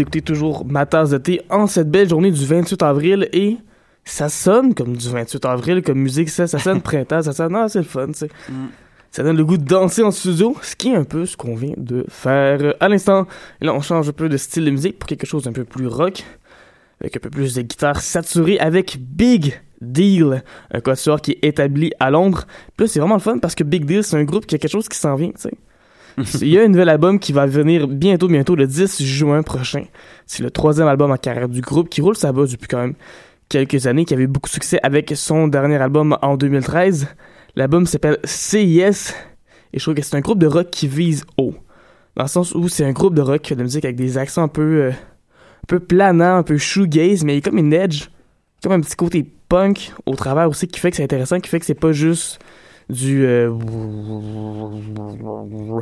Vous 0.10 0.18
écoutez 0.18 0.34
toujours 0.34 0.66
ma 0.66 0.88
tasse 0.88 1.12
de 1.12 1.20
thé 1.20 1.42
en 1.52 1.68
cette 1.68 1.92
belle 1.92 2.10
journée 2.10 2.32
du 2.32 2.44
28 2.44 2.82
avril 2.82 3.30
et 3.32 3.58
ça 4.06 4.28
sonne 4.28 4.74
comme 4.74 4.98
du 4.98 5.08
28 5.08 5.46
avril, 5.46 5.84
comme 5.84 6.00
musique, 6.00 6.30
ça, 6.30 6.48
ça 6.48 6.58
sonne 6.58 6.82
printemps, 6.82 7.22
ça 7.22 7.32
sonne, 7.32 7.56
ah, 7.56 7.70
c'est 7.70 7.78
le 7.78 7.86
fun, 7.86 8.08
tu 8.08 8.14
sais. 8.14 8.30
Mm. 8.50 8.54
Ça 9.12 9.22
donne 9.22 9.38
le 9.38 9.46
goût 9.46 9.58
de 9.58 9.66
danser 9.66 10.02
en 10.02 10.10
studio, 10.10 10.58
ce 10.64 10.76
qui 10.76 10.90
est 10.90 10.96
un 10.96 11.04
peu 11.04 11.28
ce 11.28 11.38
qu'on 11.38 11.54
vient 11.54 11.76
de 11.78 12.08
faire 12.10 12.74
à 12.80 12.90
l'instant. 12.90 13.28
Et 13.62 13.66
là, 13.66 13.74
on 13.76 13.82
change 13.82 14.10
un 14.10 14.12
peu 14.12 14.30
de 14.30 14.38
style 14.38 14.66
de 14.66 14.72
musique 14.72 14.98
pour 14.98 15.08
quelque 15.08 15.28
chose 15.28 15.44
d'un 15.44 15.52
peu 15.52 15.64
plus 15.64 15.86
rock, 15.86 16.24
avec 17.02 17.16
un 17.16 17.20
peu 17.20 17.30
plus 17.30 17.54
de 17.54 17.62
guitare 17.62 18.02
saturée, 18.02 18.58
avec 18.58 18.98
Big 19.00 19.62
Deal, 19.80 20.44
un 20.72 20.80
quatuor 20.80 21.22
qui 21.22 21.34
est 21.34 21.44
établi 21.44 21.92
à 22.00 22.10
Londres. 22.10 22.48
Puis 22.76 22.88
là, 22.88 22.92
c'est 22.92 23.00
vraiment 23.00 23.14
le 23.14 23.22
fun 23.22 23.38
parce 23.38 23.54
que 23.54 23.64
Big 23.64 23.86
Deal, 23.86 24.04
c'est 24.04 24.18
un 24.18 24.24
groupe 24.24 24.48
qui 24.48 24.56
a 24.56 24.58
quelque 24.58 24.72
chose 24.72 24.90
qui 24.90 24.98
s'en 24.98 25.14
vient, 25.14 25.30
tu 25.30 25.42
sais. 25.42 25.54
Il 26.42 26.50
y 26.50 26.60
a 26.60 26.64
un 26.64 26.68
nouvel 26.68 26.90
album 26.90 27.20
qui 27.20 27.34
va 27.34 27.46
venir 27.46 27.88
bientôt, 27.88 28.28
bientôt, 28.28 28.56
le 28.56 28.68
10 28.68 29.04
juin 29.04 29.44
prochain. 29.44 29.86
C'est 30.26 30.44
le 30.44 30.52
troisième 30.52 30.88
album 30.88 31.12
en 31.12 31.18
carrière 31.18 31.48
du 31.48 31.62
groupe 31.62 31.90
qui 31.90 32.02
roule 32.02 32.16
sa 32.16 32.32
base 32.32 32.52
depuis 32.52 32.68
quand 32.68 32.80
même 32.80 32.96
quelques 33.48 33.88
années, 33.88 34.06
qui 34.06 34.14
avait 34.14 34.28
beaucoup 34.28 34.50
de 34.50 34.54
succès 34.54 34.80
avec 34.84 35.14
son 35.16 35.48
dernier 35.48 35.78
album 35.78 36.18
en 36.22 36.38
2013. 36.38 37.08
L'album 37.56 37.86
s'appelle 37.86 38.18
CIS 38.24 39.14
et 39.74 39.78
je 39.78 39.84
trouve 39.84 39.96
que 39.96 40.02
c'est 40.02 40.16
un 40.16 40.22
groupe 40.22 40.40
de 40.40 40.48
rock 40.48 40.70
qui 40.70 40.88
vise 40.88 41.26
haut. 41.38 41.56
Dans 42.16 42.24
le 42.24 42.30
sens 42.30 42.54
où 42.54 42.68
c'est 42.68 42.86
un 42.86 42.92
groupe 42.92 43.14
de 43.14 43.22
rock 43.22 43.54
de 43.54 43.64
musique 43.64 43.86
avec 43.86 43.96
des 43.96 44.18
accents 44.18 44.44
un 44.44 44.48
peu, 44.48 44.84
euh, 44.84 44.92
un 44.92 45.68
peu 45.68 45.80
planants, 45.80 46.38
un 46.38 46.44
peu 46.44 46.58
shoegaze, 46.58 47.24
mais 47.24 47.34
il 47.34 47.36
y 47.36 47.40
a 47.40 47.42
comme 47.42 47.58
une 47.58 47.74
edge, 47.74 48.10
comme 48.62 48.74
un 48.74 48.82
petit 48.82 48.96
côté 48.96 49.26
punk 49.48 49.94
au 50.06 50.16
travers 50.16 50.50
aussi 50.50 50.68
qui 50.68 50.80
fait 50.80 50.92
que 50.92 50.98
c'est 50.98 51.04
intéressant, 51.04 51.40
qui 51.40 51.50
fait 51.50 51.60
que 51.60 51.66
c'est 51.66 51.74
pas 51.76 51.92
juste 51.92 52.40
du... 52.90 53.26
euh, 53.26 53.50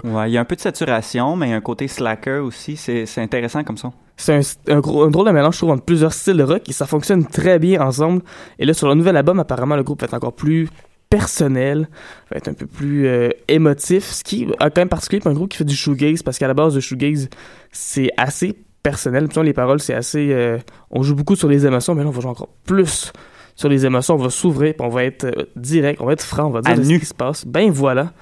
Ouais, 0.03 0.29
il 0.29 0.33
y 0.33 0.37
a 0.37 0.41
un 0.41 0.45
peu 0.45 0.55
de 0.55 0.61
saturation, 0.61 1.35
mais 1.35 1.47
il 1.47 1.49
y 1.51 1.53
a 1.53 1.57
un 1.57 1.61
côté 1.61 1.87
slacker 1.87 2.39
aussi. 2.43 2.75
C'est 2.77 3.05
intéressant 3.21 3.63
comme 3.63 3.77
ça. 3.77 3.91
C'est 4.17 4.33
un, 4.33 4.41
un, 4.73 4.77
un 4.77 4.81
drôle 5.09 5.27
de 5.27 5.31
mélange, 5.31 5.53
je 5.55 5.59
trouve, 5.59 5.71
entre 5.71 5.83
plusieurs 5.83 6.13
styles 6.13 6.37
de 6.37 6.43
rock 6.43 6.67
et 6.67 6.73
ça 6.73 6.85
fonctionne 6.85 7.25
très 7.25 7.59
bien 7.59 7.81
ensemble. 7.81 8.21
Et 8.59 8.65
là, 8.65 8.73
sur 8.73 8.87
le 8.87 8.95
nouvel 8.95 9.15
album, 9.17 9.39
apparemment, 9.39 9.75
le 9.75 9.83
groupe 9.83 10.01
va 10.01 10.05
être 10.05 10.13
encore 10.13 10.33
plus 10.33 10.69
personnel, 11.09 11.87
va 12.31 12.37
être 12.37 12.49
un 12.49 12.53
peu 12.53 12.65
plus 12.65 13.07
euh, 13.07 13.29
émotif, 13.47 14.03
ce 14.11 14.23
qui 14.23 14.47
a 14.59 14.69
quand 14.69 14.81
même 14.81 14.89
particulier 14.89 15.21
pour 15.21 15.31
un 15.31 15.35
groupe 15.35 15.49
qui 15.49 15.57
fait 15.57 15.63
du 15.63 15.75
shoegaze, 15.75 16.21
parce 16.23 16.37
qu'à 16.37 16.47
la 16.47 16.53
base, 16.53 16.75
le 16.75 16.81
shoegaze, 16.81 17.29
c'est 17.71 18.09
assez 18.17 18.55
personnel. 18.83 19.27
Puis, 19.27 19.41
les 19.43 19.53
paroles, 19.53 19.79
c'est 19.79 19.93
assez... 19.93 20.31
euh, 20.33 20.57
on 20.91 21.03
joue 21.03 21.15
beaucoup 21.15 21.35
sur 21.35 21.47
les 21.47 21.65
émotions, 21.65 21.95
mais 21.95 22.03
là, 22.03 22.09
on 22.09 22.11
va 22.11 22.19
jouer 22.21 22.31
encore 22.31 22.49
plus 22.65 23.13
sur 23.57 23.67
les 23.67 23.85
émotions. 23.85 24.13
On 24.13 24.17
va 24.17 24.29
s'ouvrir, 24.29 24.75
on 24.79 24.87
va 24.87 25.03
être 25.03 25.25
euh, 25.25 25.43
direct, 25.57 25.99
on 25.99 26.05
va 26.05 26.13
être 26.13 26.23
franc, 26.23 26.45
on 26.45 26.51
va 26.51 26.61
dire 26.61 26.77
ce 26.77 26.99
qui 26.99 27.05
se 27.05 27.13
passe. 27.13 27.45
Ben 27.45 27.69
voilà. 27.69 28.13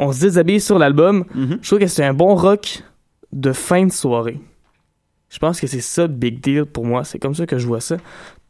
On 0.00 0.10
se 0.10 0.22
déshabille 0.22 0.60
sur 0.60 0.80
l'album. 0.80 1.24
Mhm. 1.36 1.58
Je 1.62 1.68
trouve 1.68 1.78
que 1.78 1.86
c'est 1.86 2.04
un 2.04 2.14
bon 2.14 2.34
rock 2.34 2.82
de 3.30 3.52
fin 3.52 3.86
de 3.86 3.92
soirée. 3.92 4.40
Je 5.28 5.38
pense 5.38 5.60
que 5.60 5.66
c'est 5.66 5.80
ça, 5.80 6.06
Big 6.08 6.40
Deal, 6.40 6.64
pour 6.64 6.84
moi. 6.84 7.04
C'est 7.04 7.18
comme 7.18 7.34
ça 7.34 7.46
que 7.46 7.58
je 7.58 7.66
vois 7.66 7.80
ça. 7.80 7.96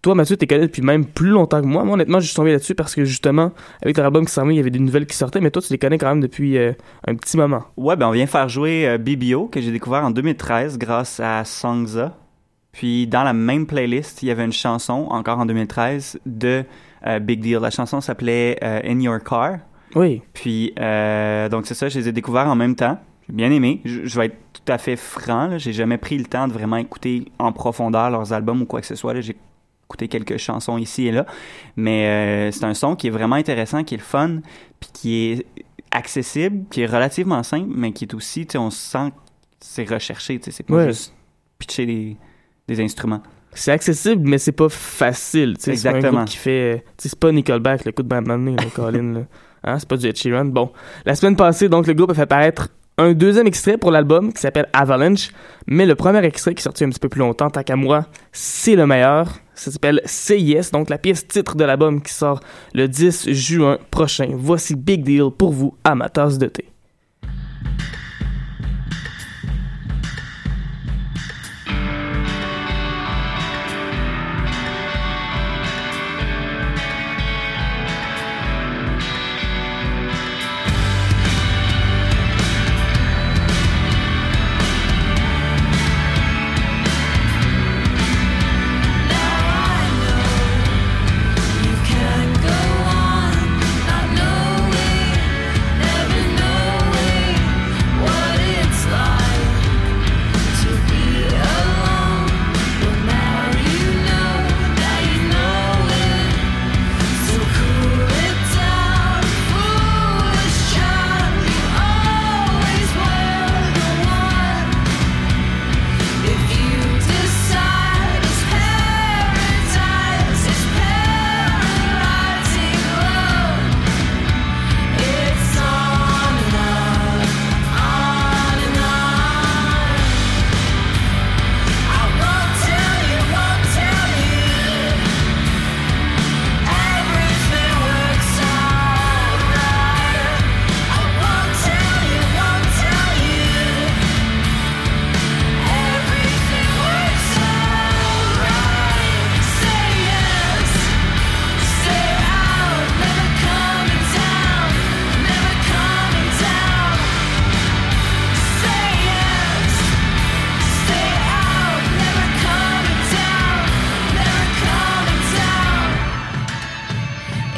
Toi, 0.03 0.15
Mathieu, 0.15 0.37
t'es 0.37 0.47
connu 0.47 0.63
depuis 0.63 0.83
même 0.83 1.07
plus 1.07 1.31
longtemps 1.31 1.63
que 1.63 1.67
moi. 1.67 1.83
Moi, 1.83 1.95
honnêtement, 1.95 2.21
je 2.21 2.27
suis 2.27 2.35
tombé 2.35 2.53
là-dessus 2.53 2.75
parce 2.75 2.95
que, 2.95 3.07
justement, 3.07 3.53
avec 3.83 3.97
leur 3.97 4.05
album 4.05 4.27
qui 4.27 4.33
s'en 4.33 4.49
il 4.51 4.57
y 4.57 4.61
avait 4.61 4.71
des 4.71 4.79
nouvelles 4.79 5.07
qui 5.07 5.17
sortaient, 5.17 5.41
mais 5.41 5.51
toi, 5.51 5.63
tu 5.63 5.73
les 5.73 5.79
connais 5.79 5.97
quand 5.97 6.09
même 6.09 6.21
depuis 6.21 6.59
euh, 6.59 6.73
un 7.07 7.15
petit 7.15 7.39
moment. 7.39 7.65
Ouais, 7.79 7.97
ben 7.97 8.09
on 8.09 8.11
vient 8.11 8.27
faire 8.27 8.51
jouer 8.51 8.87
euh, 8.87 8.99
BBO, 8.99 9.47
que 9.47 9.63
j'ai 9.63 9.73
découvert 9.73 10.05
en 10.05 10.11
2013 10.11 10.77
grâce 10.77 11.21
à 11.21 11.43
Songza. 11.47 12.15
Puis 12.75 13.07
dans 13.07 13.23
la 13.23 13.33
même 13.33 13.67
playlist, 13.67 14.23
il 14.23 14.27
y 14.27 14.31
avait 14.31 14.45
une 14.45 14.53
chanson, 14.53 15.07
encore 15.11 15.39
en 15.39 15.47
2013, 15.47 16.19
de 16.27 16.65
euh, 17.07 17.19
Big 17.21 17.41
Deal. 17.41 17.59
La 17.61 17.71
chanson 17.71 18.01
s'appelait 18.01 18.59
euh, 18.63 18.81
In 18.85 19.01
Your 19.01 19.19
Car. 19.23 19.59
Oui. 19.95 20.23
Puis, 20.33 20.75
euh, 20.81 21.49
donc 21.49 21.67
c'est 21.67 21.75
ça, 21.75 21.89
je 21.89 21.99
les 22.01 22.09
ai 22.09 22.13
découverts 22.13 22.49
en 22.49 22.57
même 22.57 22.75
temps. 22.75 22.99
J'ai 23.29 23.33
bien 23.35 23.51
aimé. 23.53 23.81
Je, 23.85 24.05
je 24.05 24.19
vais 24.19 24.27
être 24.27 24.37
tout 24.53 24.73
à 24.73 24.77
fait 24.79 24.97
franc. 24.97 25.57
J'ai 25.57 25.73
jamais 25.73 25.99
pris 25.99 26.19
le 26.19 26.25
temps 26.25 26.49
de 26.49 26.53
vraiment 26.53 26.77
écouter 26.77 27.27
en 27.39 27.53
profondeur 27.53 28.11
leurs 28.11 28.33
albums 28.33 28.61
ou 28.63 28.67
quoi 28.67 28.81
que 28.81 28.87
ce 28.89 28.97
soit. 28.97 29.19
J'ai 29.21 29.37
écouté 29.87 30.09
quelques 30.09 30.39
chansons 30.39 30.77
ici 30.77 31.07
et 31.07 31.13
là. 31.13 31.27
Mais 31.77 32.51
c'est 32.51 32.65
un 32.65 32.75
son 32.75 32.97
qui 32.97 33.07
est 33.07 33.11
vraiment 33.11 33.37
intéressant, 33.37 33.85
qui 33.85 33.95
est 33.95 33.99
le 33.99 34.03
fun, 34.03 34.41
puis 34.81 34.91
qui 34.93 35.17
est 35.31 35.47
accessible, 35.93 36.65
qui 36.71 36.83
est 36.83 36.87
relativement 36.87 37.43
simple, 37.45 37.71
mais 37.73 37.93
qui 37.93 38.05
est 38.05 38.15
aussi, 38.15 38.47
tu 38.47 38.53
sais, 38.53 38.59
on 38.59 38.71
sent 38.71 39.13
c'est 39.61 39.89
recherché. 39.89 40.39
tu 40.39 40.47
sais, 40.47 40.51
C'est 40.51 40.63
pas 40.65 40.75
Ouais. 40.75 40.87
juste 40.89 41.15
pitcher 41.59 41.87
des, 41.87 42.17
des 42.69 42.81
instruments. 42.81 43.23
C'est 43.53 43.71
accessible, 43.73 44.29
mais 44.29 44.39
c'est 44.39 44.53
pas 44.53 44.69
facile. 44.69 45.55
tu 45.57 45.63
sais. 45.65 45.77
C'est 45.77 45.83
pas 45.89 45.91
un 45.91 45.97
Exactement. 45.97 46.21
groupe 46.23 46.31
qui 46.31 46.37
fait. 46.37 46.85
C'est 46.99 47.15
pas 47.15 47.31
Nickelback, 47.31 47.85
le 47.85 47.93
coup 47.93 48.03
de 48.03 48.09
bande 48.09 48.27
là, 48.27 48.37
Colin. 48.75 49.13
Là. 49.15 49.21
Hein, 49.63 49.79
c'est 49.79 49.89
pas 49.89 49.97
du 49.97 50.07
Ed 50.07 50.17
Sheeran. 50.17 50.47
Bon. 50.47 50.71
La 51.07 51.15
semaine 51.15 51.37
passée, 51.37 51.69
donc, 51.69 51.87
le 51.87 51.95
groupe 51.95 52.11
a 52.11 52.15
fait 52.15 52.27
paraître 52.27 52.69
un 52.99 53.13
deuxième 53.13 53.47
extrait 53.47 53.77
pour 53.79 53.91
l'album 53.91 54.33
qui 54.33 54.41
s'appelle 54.41 54.69
Avalanche. 54.73 55.31
Mais 55.67 55.87
le 55.87 55.95
premier 55.95 56.25
extrait 56.25 56.55
qui 56.55 56.61
est 56.61 56.65
sorti 56.65 56.85
un 56.85 56.91
petit 56.91 57.01
peu 57.01 57.09
plus 57.09 57.21
longtemps, 57.21 57.49
tant 57.51 57.63
qu'à 57.63 57.77
moi, 57.77 58.07
c'est 58.33 58.77
le 58.77 58.87
meilleur. 58.87 59.39
Ça 59.55 59.71
s'appelle 59.71 60.03
Yes, 60.31 60.73
donc 60.73 60.91
la 60.91 60.99
pièce 60.99 61.27
titre 61.27 61.55
de 61.57 61.65
l'album 61.65 62.03
qui 62.03 62.13
sort 62.13 62.41
le 62.75 62.89
10 62.89 63.31
juin 63.31 63.79
prochain. 63.91 64.31
Voici 64.35 64.75
Big 64.75 65.05
Deal 65.05 65.31
pour 65.37 65.53
vous 65.53 65.77
tasse 66.13 66.39
de 66.39 66.47
thé. 66.47 66.67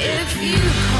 if 0.08 0.42
you 0.42 0.95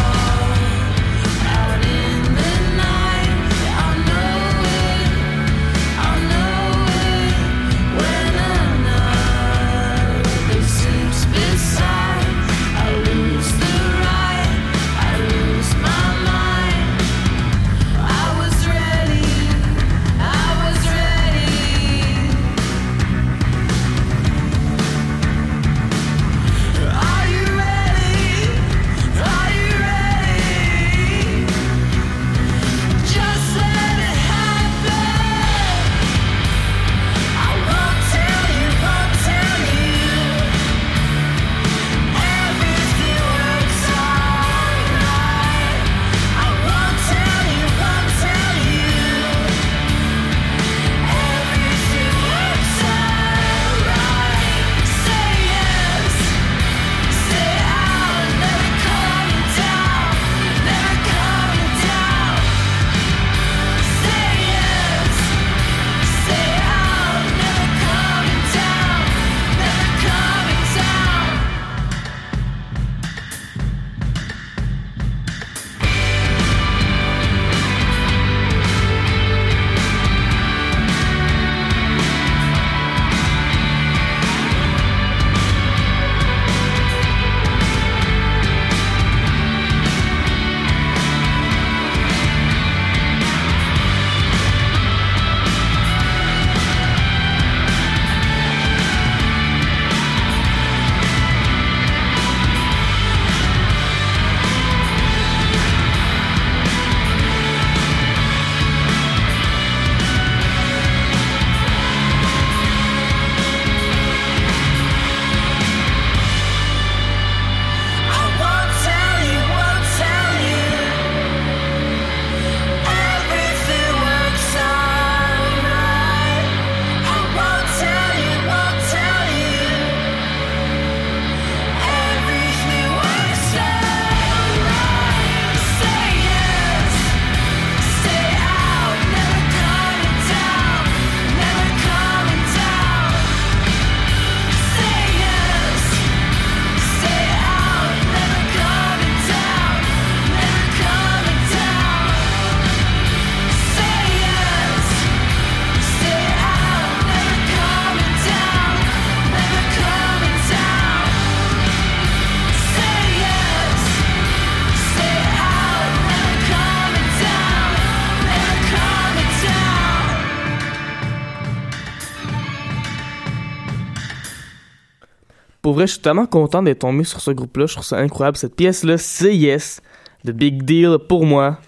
vrai, 175.76 175.86
je 175.86 175.92
suis 175.92 176.00
tellement 176.00 176.26
content 176.26 176.62
d'être 176.62 176.80
tombé 176.80 177.04
sur 177.04 177.20
ce 177.20 177.30
groupe-là. 177.30 177.66
Je 177.66 177.74
trouve 177.74 177.84
ça 177.84 177.98
incroyable. 177.98 178.36
Cette 178.36 178.56
pièce-là, 178.56 178.98
c'est 178.98 179.36
Yes, 179.36 179.80
de 180.24 180.32
Big 180.32 180.64
Deal 180.64 180.98
pour 181.08 181.24
moi. 181.24 181.58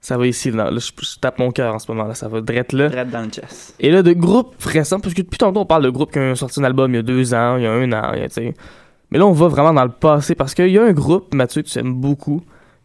Ça 0.00 0.18
va 0.18 0.26
ici, 0.26 0.50
là. 0.50 0.70
Là, 0.70 0.78
je, 0.78 0.90
je 1.00 1.18
tape 1.18 1.38
mon 1.38 1.50
cœur 1.50 1.74
en 1.74 1.78
ce 1.78 1.90
moment, 1.90 2.04
là. 2.04 2.14
Ça 2.14 2.28
va 2.28 2.42
drette 2.42 2.74
là. 2.74 2.90
Direct 2.90 3.10
dans 3.10 3.22
le 3.22 3.30
chest. 3.30 3.74
Et 3.80 3.90
là, 3.90 4.02
de 4.02 4.12
groupes 4.12 4.62
récents, 4.62 5.00
parce 5.00 5.14
que 5.14 5.22
depuis 5.22 5.38
tantôt, 5.38 5.60
on 5.60 5.66
parle 5.66 5.84
de 5.84 5.90
groupes 5.90 6.12
qui 6.12 6.18
ont 6.18 6.34
sorti 6.34 6.60
un 6.60 6.64
album 6.64 6.92
il 6.92 6.96
y 6.96 6.98
a 6.98 7.02
deux 7.02 7.32
ans, 7.32 7.56
il 7.56 7.62
y 7.62 7.66
a 7.66 7.72
un 7.72 7.90
an, 7.92 8.12
il 8.12 8.20
y 8.20 8.22
a, 8.22 8.28
tu 8.28 8.34
sais. 8.34 8.54
Mais 9.10 9.18
là, 9.18 9.26
on 9.26 9.32
va 9.32 9.48
vraiment 9.48 9.72
dans 9.72 9.84
le 9.84 9.92
passé, 9.92 10.34
parce 10.34 10.54
qu'il 10.54 10.68
y 10.68 10.78
a 10.78 10.82
un 10.82 10.92
groupe, 10.92 11.32
Mathieu, 11.32 11.62
que 11.62 11.68
tu 11.68 11.78
aimes 11.78 11.94
beaucoup, 11.94 12.42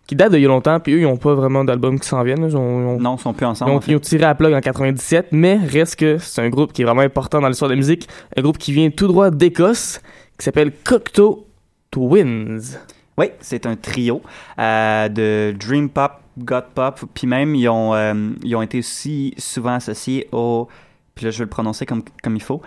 qui 0.09 0.15
date 0.15 0.31
d'il 0.31 0.41
y 0.41 0.45
a 0.45 0.47
longtemps, 0.47 0.79
puis 0.79 0.93
eux, 0.93 1.01
ils 1.01 1.05
ont 1.05 1.17
pas 1.17 1.35
vraiment 1.35 1.63
d'album 1.63 1.99
qui 1.99 2.07
s'en 2.07 2.23
viennent. 2.23 2.43
Ils 2.43 2.57
ont, 2.57 2.81
ils 2.81 2.85
ont- 2.95 2.99
Non, 2.99 3.15
ils 3.15 3.21
sont 3.21 3.31
plus 3.31 3.45
ils 3.45 3.49
ensemble. 3.49 3.69
ont, 3.71 3.75
en 3.75 3.81
fait. 3.81 3.91
ils 3.91 3.95
ont 3.95 3.99
tiré 3.99 4.23
à 4.23 4.33
plug 4.33 4.51
en 4.55 4.59
97, 4.59 5.27
mais 5.33 5.55
reste 5.57 5.97
que 5.97 6.17
c'est 6.17 6.41
un 6.41 6.49
groupe 6.49 6.73
qui 6.73 6.81
est 6.81 6.85
vraiment 6.85 7.01
important 7.01 7.39
dans 7.39 7.47
l'histoire 7.47 7.69
de 7.69 7.75
la 7.75 7.77
musique. 7.79 8.07
Un 8.35 8.41
groupe 8.41 8.57
qui 8.57 8.73
vient 8.73 8.89
tout 8.89 9.05
droit 9.07 9.29
d'Écosse, 9.29 10.01
qui 10.39 10.45
s'appelle 10.45 10.71
Cocteau 10.83 11.45
Twins. 11.91 12.59
Oui, 13.19 13.27
c'est 13.39 13.67
un 13.67 13.75
trio 13.75 14.21
euh, 14.57 15.09
de 15.09 15.53
Dream 15.59 15.89
Pop, 15.89 16.13
God 16.39 16.63
Pop, 16.73 17.01
puis 17.13 17.27
même 17.27 17.53
ils 17.53 17.67
ont, 17.69 17.93
euh, 17.93 18.13
ils 18.43 18.55
ont 18.55 18.61
été 18.63 18.79
aussi 18.79 19.35
souvent 19.37 19.73
associés 19.75 20.27
au, 20.31 20.67
puis 21.13 21.25
là 21.25 21.31
je 21.31 21.37
vais 21.37 21.43
le 21.43 21.49
prononcer 21.49 21.85
comme, 21.85 22.01
comme 22.23 22.35
il 22.35 22.41
faut, 22.41 22.61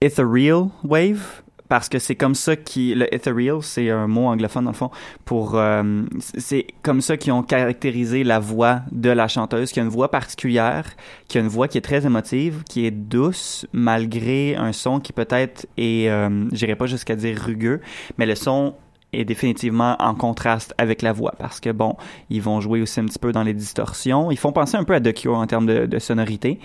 Ethereal 0.00 0.68
Wave, 0.84 1.42
parce 1.70 1.88
que 1.88 2.00
c'est 2.00 2.16
comme 2.16 2.34
ça 2.34 2.56
qui, 2.56 2.96
le 2.96 3.14
Ethereal, 3.14 3.62
c'est 3.62 3.90
un 3.90 4.08
mot 4.08 4.26
anglophone 4.26 4.64
dans 4.64 4.72
le 4.72 4.76
fond, 4.76 4.90
pour, 5.24 5.54
euh, 5.54 6.02
c'est 6.18 6.66
comme 6.82 7.00
ça 7.00 7.16
qu'ils 7.16 7.32
ont 7.32 7.44
caractérisé 7.44 8.24
la 8.24 8.40
voix 8.40 8.80
de 8.90 9.08
la 9.08 9.28
chanteuse, 9.28 9.70
qui 9.70 9.78
a 9.78 9.84
une 9.84 9.88
voix 9.88 10.10
particulière, 10.10 10.84
qui 11.28 11.38
a 11.38 11.40
une 11.40 11.46
voix 11.46 11.68
qui 11.68 11.78
est 11.78 11.82
très 11.82 12.04
émotive, 12.04 12.64
qui 12.68 12.86
est 12.86 12.90
douce, 12.90 13.66
malgré 13.72 14.56
un 14.56 14.72
son 14.72 14.98
qui 14.98 15.12
peut-être 15.12 15.68
est, 15.76 16.10
euh, 16.10 16.48
j'irai 16.50 16.74
pas 16.74 16.86
jusqu'à 16.86 17.14
dire 17.14 17.38
rugueux, 17.38 17.80
mais 18.18 18.26
le 18.26 18.34
son 18.34 18.74
est 19.12 19.24
définitivement 19.24 19.96
en 19.98 20.14
contraste 20.14 20.74
avec 20.78 21.02
la 21.02 21.12
voix 21.12 21.34
parce 21.38 21.60
que 21.60 21.70
bon, 21.70 21.96
ils 22.28 22.42
vont 22.42 22.60
jouer 22.60 22.80
aussi 22.82 23.00
un 23.00 23.06
petit 23.06 23.18
peu 23.18 23.32
dans 23.32 23.42
les 23.42 23.54
distorsions. 23.54 24.30
Ils 24.30 24.36
font 24.36 24.52
penser 24.52 24.76
un 24.76 24.84
peu 24.84 24.94
à 24.94 25.00
The 25.00 25.26
en 25.26 25.46
termes 25.46 25.66
de, 25.66 25.86
de 25.86 25.98
sonorité. 25.98 26.58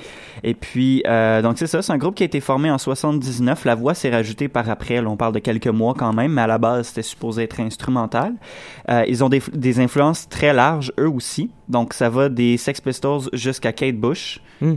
Et 0.43 0.53
puis, 0.53 1.03
euh, 1.07 1.41
donc 1.41 1.57
c'est 1.57 1.67
ça, 1.67 1.81
c'est 1.81 1.91
un 1.91 1.97
groupe 1.97 2.15
qui 2.15 2.23
a 2.23 2.25
été 2.25 2.39
formé 2.39 2.69
en 2.69 2.77
79. 2.77 3.65
La 3.65 3.75
voix 3.75 3.93
s'est 3.93 4.09
rajoutée 4.09 4.47
par 4.47 4.69
après. 4.69 5.01
Là, 5.01 5.09
on 5.09 5.17
parle 5.17 5.33
de 5.33 5.39
quelques 5.39 5.67
mois 5.67 5.93
quand 5.97 6.13
même, 6.13 6.33
mais 6.33 6.41
à 6.41 6.47
la 6.47 6.57
base, 6.57 6.87
c'était 6.87 7.01
supposé 7.01 7.43
être 7.43 7.59
instrumental. 7.59 8.33
Euh, 8.89 9.03
ils 9.07 9.23
ont 9.23 9.29
des, 9.29 9.41
des 9.53 9.79
influences 9.79 10.29
très 10.29 10.53
larges, 10.53 10.91
eux 10.99 11.09
aussi. 11.09 11.49
Donc, 11.67 11.93
ça 11.93 12.09
va 12.09 12.29
des 12.29 12.57
Sex 12.57 12.81
Pistols 12.81 13.29
jusqu'à 13.33 13.73
Kate 13.73 13.95
Bush 13.95 14.41
Hmm. 14.61 14.75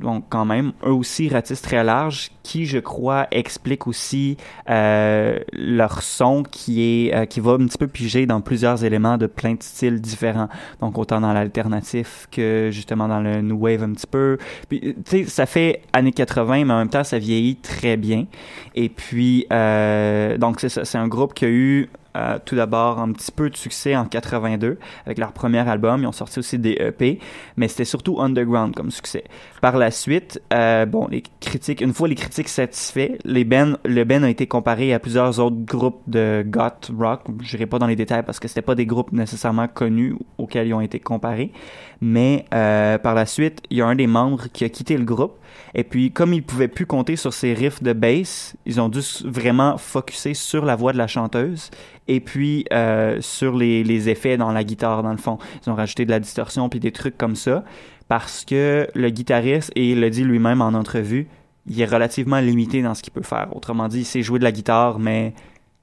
Donc 0.00 0.24
quand 0.30 0.44
même, 0.44 0.72
eux 0.84 0.92
aussi 0.92 1.28
ratissent 1.28 1.62
très 1.62 1.84
large, 1.84 2.30
qui 2.42 2.64
je 2.64 2.78
crois 2.78 3.26
explique 3.30 3.86
aussi 3.86 4.38
euh, 4.68 5.38
leur 5.52 6.02
son 6.02 6.42
qui 6.42 6.82
est 6.82 7.14
euh, 7.14 7.26
qui 7.26 7.40
va 7.40 7.52
un 7.52 7.66
petit 7.66 7.78
peu 7.78 7.86
piger 7.86 8.26
dans 8.26 8.40
plusieurs 8.40 8.82
éléments 8.84 9.18
de 9.18 9.26
plein 9.26 9.54
de 9.54 9.62
styles 9.62 10.00
différents. 10.00 10.48
Donc 10.80 10.96
autant 10.98 11.20
dans 11.20 11.32
l'alternatif 11.32 12.26
que 12.32 12.70
justement 12.72 13.08
dans 13.08 13.20
le 13.20 13.42
new 13.42 13.58
wave 13.58 13.82
un 13.82 13.92
petit 13.92 14.06
peu. 14.06 14.38
Puis 14.68 14.80
tu 14.80 14.94
sais, 15.04 15.24
ça 15.24 15.46
fait 15.46 15.82
années 15.92 16.12
80, 16.12 16.64
mais 16.64 16.72
en 16.72 16.78
même 16.78 16.88
temps 16.88 17.04
ça 17.04 17.18
vieillit 17.18 17.56
très 17.56 17.96
bien. 17.96 18.26
Et 18.74 18.88
puis 18.88 19.46
euh, 19.52 20.38
donc 20.38 20.60
c'est 20.60 20.70
ça, 20.70 20.84
c'est 20.84 20.98
un 20.98 21.08
groupe 21.08 21.34
qui 21.34 21.44
a 21.44 21.48
eu 21.48 21.90
euh, 22.16 22.38
tout 22.44 22.56
d'abord 22.56 22.98
un 22.98 23.12
petit 23.12 23.30
peu 23.30 23.50
de 23.50 23.56
succès 23.56 23.94
en 23.96 24.04
82 24.04 24.78
avec 25.06 25.18
leur 25.18 25.32
premier 25.32 25.66
album. 25.68 26.02
Ils 26.02 26.06
ont 26.06 26.12
sorti 26.12 26.38
aussi 26.38 26.58
des 26.58 26.76
EP, 26.80 27.18
mais 27.56 27.68
c'était 27.68 27.84
surtout 27.84 28.20
underground 28.20 28.74
comme 28.74 28.90
succès. 28.90 29.24
Par 29.60 29.76
la 29.76 29.90
suite, 29.90 30.40
euh, 30.52 30.86
bon, 30.86 31.06
les 31.08 31.22
critiques, 31.40 31.80
une 31.80 31.94
fois 31.94 32.08
les 32.08 32.14
critiques 32.14 32.48
satisfaits, 32.48 33.18
les 33.24 33.44
ben, 33.44 33.78
le 33.84 34.04
Ben 34.04 34.24
a 34.24 34.30
été 34.30 34.46
comparé 34.46 34.92
à 34.92 34.98
plusieurs 34.98 35.38
autres 35.38 35.64
groupes 35.64 36.02
de 36.06 36.44
goth 36.46 36.90
rock. 36.98 37.22
Je 37.42 37.56
n'irai 37.56 37.66
pas 37.66 37.78
dans 37.78 37.86
les 37.86 37.96
détails 37.96 38.24
parce 38.24 38.40
que 38.40 38.48
c'était 38.48 38.62
pas 38.62 38.74
des 38.74 38.86
groupes 38.86 39.12
nécessairement 39.12 39.68
connus 39.68 40.16
auxquels 40.38 40.66
ils 40.66 40.74
ont 40.74 40.80
été 40.80 40.98
comparés. 40.98 41.52
Mais 42.00 42.46
euh, 42.54 42.98
par 42.98 43.14
la 43.14 43.26
suite, 43.26 43.60
il 43.70 43.78
y 43.78 43.82
a 43.82 43.86
un 43.86 43.94
des 43.94 44.06
membres 44.06 44.46
qui 44.52 44.64
a 44.64 44.68
quitté 44.68 44.96
le 44.96 45.04
groupe. 45.04 45.36
Et 45.74 45.84
puis, 45.84 46.12
comme 46.12 46.32
ils 46.32 46.42
pouvaient 46.42 46.68
plus 46.68 46.86
compter 46.86 47.16
sur 47.16 47.32
ces 47.32 47.54
riffs 47.54 47.82
de 47.82 47.92
bass, 47.92 48.56
ils 48.66 48.80
ont 48.80 48.88
dû 48.88 49.00
vraiment 49.24 49.78
focuser 49.78 50.34
sur 50.34 50.64
la 50.64 50.76
voix 50.76 50.92
de 50.92 50.98
la 50.98 51.06
chanteuse 51.06 51.70
et 52.08 52.20
puis 52.20 52.64
euh, 52.72 53.20
sur 53.20 53.56
les, 53.56 53.84
les 53.84 54.08
effets 54.08 54.36
dans 54.36 54.52
la 54.52 54.64
guitare, 54.64 55.02
dans 55.02 55.12
le 55.12 55.18
fond. 55.18 55.38
Ils 55.64 55.70
ont 55.70 55.74
rajouté 55.74 56.04
de 56.04 56.10
la 56.10 56.20
distorsion 56.20 56.68
puis 56.68 56.80
des 56.80 56.92
trucs 56.92 57.16
comme 57.16 57.36
ça 57.36 57.64
parce 58.10 58.44
que 58.44 58.88
le 58.96 59.10
guitariste, 59.10 59.70
et 59.76 59.92
il 59.92 60.00
le 60.00 60.10
dit 60.10 60.24
lui-même 60.24 60.60
en 60.62 60.74
entrevue, 60.74 61.28
il 61.68 61.80
est 61.80 61.86
relativement 61.86 62.40
limité 62.40 62.82
dans 62.82 62.94
ce 62.96 63.02
qu'il 63.04 63.12
peut 63.12 63.22
faire. 63.22 63.54
Autrement 63.54 63.86
dit, 63.86 64.00
il 64.00 64.04
sait 64.04 64.22
jouer 64.22 64.40
de 64.40 64.44
la 64.44 64.50
guitare, 64.50 64.98
mais 64.98 65.32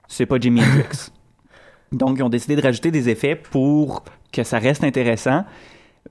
c'est 0.10 0.26
pas 0.26 0.38
Jimi 0.38 0.62
Hendrix. 0.62 1.12
Donc, 1.94 2.18
ils 2.18 2.24
ont 2.24 2.30
décidé 2.30 2.58
de 2.58 2.62
rajouter 2.62 2.92
des 2.92 3.08
effets 3.08 3.38
pour 3.38 4.04
que 4.34 4.44
ça 4.44 4.60
reste 4.60 4.84
intéressant, 4.84 5.46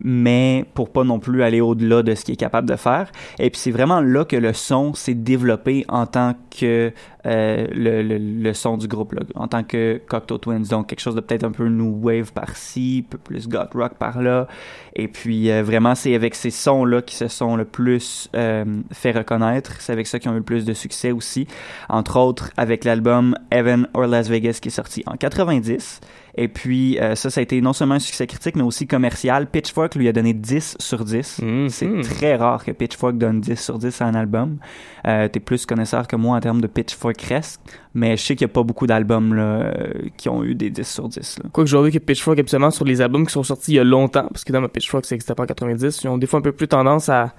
mais 0.01 0.65
pour 0.75 0.91
pas 0.91 1.05
non 1.05 1.19
plus 1.19 1.43
aller 1.43 1.61
au-delà 1.61 2.03
de 2.03 2.15
ce 2.15 2.25
qu'il 2.25 2.35
est 2.35 2.39
capable 2.39 2.69
de 2.69 2.77
faire. 2.77 3.11
Et 3.39 3.51
puis 3.51 3.61
c'est 3.61 3.71
vraiment 3.71 4.01
là 4.01 4.25
que 4.25 4.37
le 4.37 4.53
son 4.53 4.95
s'est 4.95 5.15
développé 5.15 5.85
en 5.89 6.07
tant 6.07 6.35
que 6.59 6.93
euh, 7.27 7.67
le, 7.73 8.03
le, 8.03 8.55
son 8.55 8.77
du 8.77 8.87
groupe, 8.87 9.15
en 9.35 9.49
tant 9.49 9.65
que 9.65 10.01
Cocteau 10.09 10.39
Twins. 10.39 10.63
Donc 10.71 10.89
quelque 10.89 11.01
chose 11.01 11.17
de 11.17 11.21
peut-être 11.21 11.45
un 11.45 11.51
peu 11.51 11.67
new 11.69 11.99
wave 12.01 12.33
par-ci, 12.33 13.05
un 13.05 13.11
peu 13.11 13.19
plus 13.19 13.49
goth 13.49 13.75
rock 13.75 13.95
par-là. 13.95 14.47
Et 14.95 15.09
puis 15.09 15.51
euh, 15.51 15.63
vraiment 15.63 15.95
c'est 15.95 16.15
avec 16.15 16.35
ces 16.35 16.51
sons-là 16.51 17.03
qui 17.03 17.17
se 17.17 17.29
sont 17.29 17.57
le 17.57 17.65
plus 17.65 18.29
euh, 18.37 18.65
fait 18.93 19.13
reconnaître. 19.13 19.81
C'est 19.81 19.93
avec 19.93 20.07
ça 20.07 20.19
qu'ils 20.19 20.31
ont 20.31 20.35
eu 20.35 20.39
le 20.39 20.43
plus 20.43 20.65
de 20.65 20.73
succès 20.73 21.11
aussi. 21.11 21.49
Entre 21.89 22.17
autres 22.19 22.51
avec 22.57 22.85
l'album 22.85 23.37
Heaven 23.51 23.89
or 23.95 24.07
Las 24.07 24.29
Vegas 24.29 24.59
qui 24.63 24.69
est 24.69 24.73
sorti 24.73 25.03
en 25.07 25.17
90. 25.17 26.01
Et 26.39 26.49
puis, 26.49 26.99
euh, 27.01 27.15
ça, 27.15 27.31
ça 27.31 27.41
a 27.41 27.43
été 27.43 27.61
non 27.61 27.73
seulement 27.73 27.95
un 27.95 27.99
succès 27.99 28.27
critique, 28.27 28.57
mais 28.57 28.63
aussi 28.63 28.87
commercial. 28.87 29.47
Pitchfork 29.47 29.95
lui 29.95 30.07
a 30.09 30.13
donné 30.13 30.35
10 30.35 30.77
sur 30.79 31.05
10. 31.05 31.41
Mhm. 31.43 31.69
C'est 31.71 32.01
très 32.03 32.37
rare 32.37 32.65
que 32.65 32.73
Pitchfork 32.73 33.17
donne 33.17 33.41
10 33.41 33.59
sur 33.59 33.79
10 33.79 34.03
à 34.03 34.07
un 34.07 34.15
album. 34.15 34.59
Euh, 35.07 35.29
T'es 35.29 35.41
plus 35.41 35.65
connaisseur 35.65 36.07
que 36.07 36.17
moi 36.17 36.37
en 36.37 36.41
termes 36.41 36.61
de 36.61 36.67
Pitchfork-esque, 36.67 37.61
mais 37.95 38.17
je 38.17 38.23
sais 38.23 38.37
qu'il 38.37 38.47
n'y 38.47 38.51
a 38.51 38.55
pas 38.55 38.63
beaucoup 38.63 38.87
d'albums 38.87 39.35
euh, 39.39 39.73
qui 40.17 40.29
ont 40.29 40.45
eu 40.45 40.55
des 40.55 40.69
10 40.69 40.87
sur 40.87 41.09
10. 41.09 41.39
Là. 41.43 41.51
Quoique 41.53 41.71
j'ai 41.71 41.83
vu 41.83 41.91
que 41.91 41.99
Pitchfork, 41.99 42.39
absolument, 42.39 42.71
sur 42.71 42.85
les 42.85 43.01
albums 43.01 43.27
qui 43.27 43.33
sont 43.33 43.43
sortis 43.43 43.73
il 43.73 43.77
y 43.77 43.81
a 43.81 43.85
longtemps, 43.85 44.29
parce 44.31 44.45
que 44.45 44.53
dans 44.53 44.61
ma 44.61 44.69
Pitchfork, 44.69 45.07
ça 45.07 45.15
n'existait 45.15 45.35
pas 45.35 45.45
en 45.45 45.47
90, 45.47 46.01
ils 46.05 46.09
ont 46.09 46.19
des 46.19 46.27
fois 46.27 46.41
un 46.41 46.43
peu 46.43 46.53
plus 46.53 46.69
tendance 46.69 47.09
à, 47.09 47.35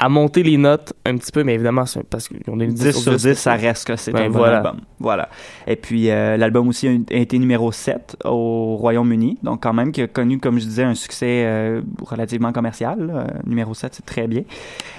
à 0.00 0.08
monter 0.08 0.42
les 0.42 0.56
notes 0.56 0.94
un 1.04 1.18
petit 1.18 1.30
peu, 1.30 1.44
mais 1.44 1.54
évidemment, 1.54 1.84
parce 2.08 2.30
ont 2.48 2.56
des 2.56 2.68
10, 2.68 2.74
10 2.74 3.02
sur 3.02 3.16
10, 3.16 3.34
ça 3.34 3.52
reste 3.52 3.86
que 3.86 3.96
c'est 3.96 4.12
Ben, 4.12 4.24
un 4.24 4.30
bon 4.30 4.42
album. 4.42 4.80
Voilà. 4.98 5.28
Et 5.66 5.76
puis, 5.76 6.10
euh, 6.10 6.38
l'album 6.38 6.68
aussi 6.68 6.88
a 6.88 7.14
été 7.14 7.38
numéro 7.38 7.70
7 7.70 8.16
au 8.24 8.76
Royaume-Uni. 8.76 9.36
Donc, 9.42 9.62
quand 9.62 9.74
même, 9.74 9.92
qui 9.92 10.00
a 10.00 10.06
connu, 10.06 10.40
comme 10.40 10.58
je 10.58 10.64
disais, 10.64 10.84
un 10.84 10.94
succès 10.94 11.44
euh, 11.44 11.82
relativement 12.02 12.50
commercial. 12.50 13.12
Euh, 13.14 13.26
numéro 13.44 13.74
7, 13.74 13.94
c'est 13.94 14.06
très 14.06 14.26
bien. 14.26 14.42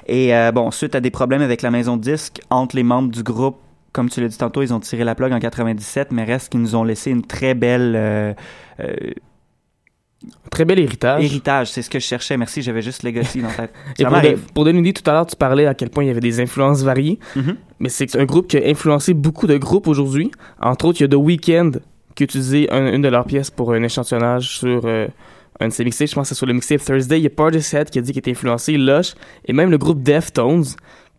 Et 0.05 0.33
bon, 0.53 0.69
suite 0.69 0.93
à 0.93 0.99
des 0.99 1.11
problèmes 1.11 1.41
avec 1.41 1.63
la 1.63 1.71
maison 1.71 1.97
de 1.97 2.03
disques 2.03 2.39
entre 2.51 2.75
les 2.75 2.83
membres 2.83 3.09
du 3.09 3.23
groupe, 3.23 3.57
comme 3.93 4.07
tu 4.07 4.21
l'as 4.21 4.27
dit 4.27 4.37
tantôt, 4.37 4.61
ils 4.61 4.71
ont 4.71 4.79
tiré 4.79 5.03
la 5.03 5.15
plug 5.15 5.33
en 5.33 5.39
97, 5.39 6.11
mais 6.11 6.23
reste 6.25 6.49
qu'ils 6.49 6.61
nous 6.61 6.75
ont 6.75 6.83
laissé 6.83 7.09
une 7.09 7.23
très 7.23 7.55
belle 7.55 8.35
Très 10.51 10.65
bel 10.65 10.80
héritage. 10.80 11.24
héritage. 11.24 11.72
C'est 11.72 11.82
ce 11.82 11.89
que 11.89 11.99
je 11.99 12.05
cherchais. 12.05 12.38
Merci, 12.38 12.61
j'avais 12.61 12.82
juste 12.82 13.03
Legacy 13.03 13.41
dans 13.41 13.47
la 13.47 13.53
tête. 13.53 13.74
Et 13.99 14.03
pour, 14.03 14.22
de- 14.22 14.36
pour 14.53 14.93
tout 14.93 15.09
à 15.09 15.13
l'heure, 15.13 15.26
tu 15.26 15.36
parlais 15.36 15.65
à 15.65 15.74
quel 15.74 15.89
point 15.89 16.03
il 16.03 16.07
y 16.07 16.09
avait 16.11 16.19
des 16.19 16.39
influences 16.39 16.84
variées. 16.84 17.17
Mhm. 17.36 17.55
Mais 17.80 17.89
c'est 17.89 18.15
un 18.15 18.26
groupe 18.26 18.47
qui 18.47 18.57
a 18.57 18.67
influencé 18.67 19.13
beaucoup 19.13 19.47
de 19.47 19.57
groupes 19.57 19.88
aujourd'hui. 19.88 20.30
Entre 20.61 20.86
autres, 20.86 20.99
il 20.99 21.03
y 21.03 21.05
a 21.05 21.09
The 21.09 21.15
Weeknd 21.15 21.72
qui 22.15 22.24
a 22.24 22.26
utilisé 22.26 22.69
un- 22.72 22.93
une 22.93 23.01
de 23.01 23.07
leurs 23.07 23.26
pièces 23.26 23.49
pour 23.49 23.74
un 23.74 23.82
échantillonnage 23.82 24.57
sur 24.59 24.82
euh, 24.86 25.07
un 25.59 25.67
de 25.69 25.74
ses 25.74 25.84
mixtapes. 25.86 26.09
Je 26.09 26.13
pense 26.15 26.30
que 26.30 26.36
c'est 26.36 26.38
sur 26.38 26.45
le 26.45 26.53
mixtape 26.53 26.84
Thursday. 26.84 27.17
Il 27.19 27.24
y 27.24 27.28
a 27.28 27.30
Portishead 27.32 27.89
qui 27.89 27.97
a 27.99 28.01
dit 28.01 28.11
qu'il 28.11 28.19
était 28.19 28.32
influencé, 28.32 28.74
Lush, 28.78 29.13
et 29.45 29.53
même 29.53 29.72
le 29.72 29.78
groupe 29.78 30.03
Deftones, 30.03 30.65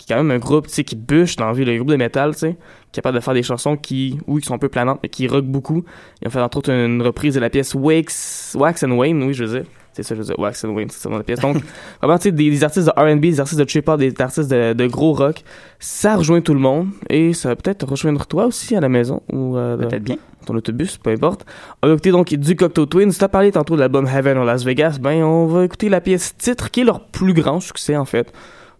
qui 0.04 0.12
est 0.12 0.16
quand 0.16 0.22
même 0.22 0.30
un 0.34 0.38
groupe 0.38 0.66
tu 0.66 0.74
sais, 0.74 0.84
qui 0.84 0.96
bûche 0.96 1.36
dans 1.36 1.46
la 1.46 1.52
vie, 1.52 1.64
le 1.64 1.74
groupe 1.76 1.90
de 1.90 1.96
métal, 1.96 2.32
tu 2.32 2.40
sais, 2.40 2.56
capable 2.92 3.16
de 3.16 3.20
faire 3.22 3.34
des 3.34 3.42
chansons 3.42 3.76
qui, 3.76 4.18
oui, 4.26 4.40
qui 4.40 4.48
sont 4.48 4.54
un 4.54 4.58
peu 4.58 4.68
planantes, 4.68 5.00
mais 5.02 5.08
qui 5.08 5.26
rock 5.28 5.44
beaucoup. 5.44 5.84
Ils 6.20 6.28
ont 6.28 6.30
fait 6.30 6.40
entre 6.40 6.58
autres 6.58 6.70
une 6.70 7.02
reprise 7.02 7.34
de 7.34 7.40
la 7.40 7.50
pièce 7.50 7.74
Wax, 7.74 8.56
Wax 8.58 8.82
and 8.84 8.92
Wayne, 8.92 9.22
oui, 9.22 9.34
je 9.34 9.44
veux 9.44 9.60
dire. 9.60 9.70
C'est 9.94 10.02
ça, 10.02 10.14
je 10.14 10.20
veux 10.20 10.26
dire, 10.26 10.38
Wax 10.38 10.64
and 10.64 10.70
Wayne, 10.70 10.88
c'est 10.90 11.00
ça 11.00 11.10
dans 11.10 11.18
la 11.18 11.22
pièce. 11.22 11.40
Donc, 11.40 11.56
vraiment, 12.00 12.16
tu 12.16 12.24
sais, 12.24 12.32
des, 12.32 12.48
des 12.50 12.64
artistes 12.64 12.86
de 12.86 12.92
R&B, 12.92 13.20
des 13.20 13.40
artistes 13.40 13.58
de 13.58 13.64
trip-hop, 13.64 14.00
des 14.00 14.14
artistes 14.20 14.50
de, 14.50 14.72
de 14.72 14.86
gros 14.86 15.12
rock, 15.12 15.42
ça 15.78 16.16
rejoint 16.16 16.40
tout 16.40 16.54
le 16.54 16.60
monde, 16.60 16.88
et 17.10 17.34
ça 17.34 17.50
va 17.50 17.56
peut-être 17.56 17.86
rejoindre 17.86 18.24
toi 18.26 18.46
aussi 18.46 18.74
à 18.74 18.80
la 18.80 18.88
maison, 18.88 19.22
ou 19.30 19.56
euh, 19.58 19.76
Peut-être 19.76 20.02
bien. 20.02 20.16
ton 20.46 20.54
autobus, 20.54 20.96
peu 20.96 21.10
importe. 21.10 21.44
On 21.82 21.88
va 21.88 21.92
écouter 21.92 22.10
donc 22.10 22.32
du 22.32 22.56
Cocteau 22.56 22.86
Twins. 22.86 23.12
Tu 23.12 23.22
as 23.22 23.28
parlé 23.28 23.52
tantôt 23.52 23.74
de 23.74 23.80
l'album 23.80 24.06
Heaven 24.06 24.38
or 24.38 24.44
Las 24.46 24.64
Vegas, 24.64 24.96
ben 24.98 25.22
on 25.24 25.44
va 25.46 25.64
écouter 25.64 25.90
la 25.90 26.00
pièce 26.00 26.34
titre, 26.38 26.70
qui 26.70 26.80
est 26.80 26.84
leur 26.84 27.08
plus 27.08 27.34
grand 27.34 27.60
succès 27.60 27.96
en 27.96 28.06
fait. 28.06 28.32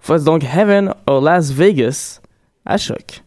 Voici 0.05 0.25
donc 0.25 0.45
Heaven 0.45 0.95
or 1.07 1.21
Las 1.21 1.51
Vegas 1.53 2.21
à 2.65 2.77
choc. 2.77 3.22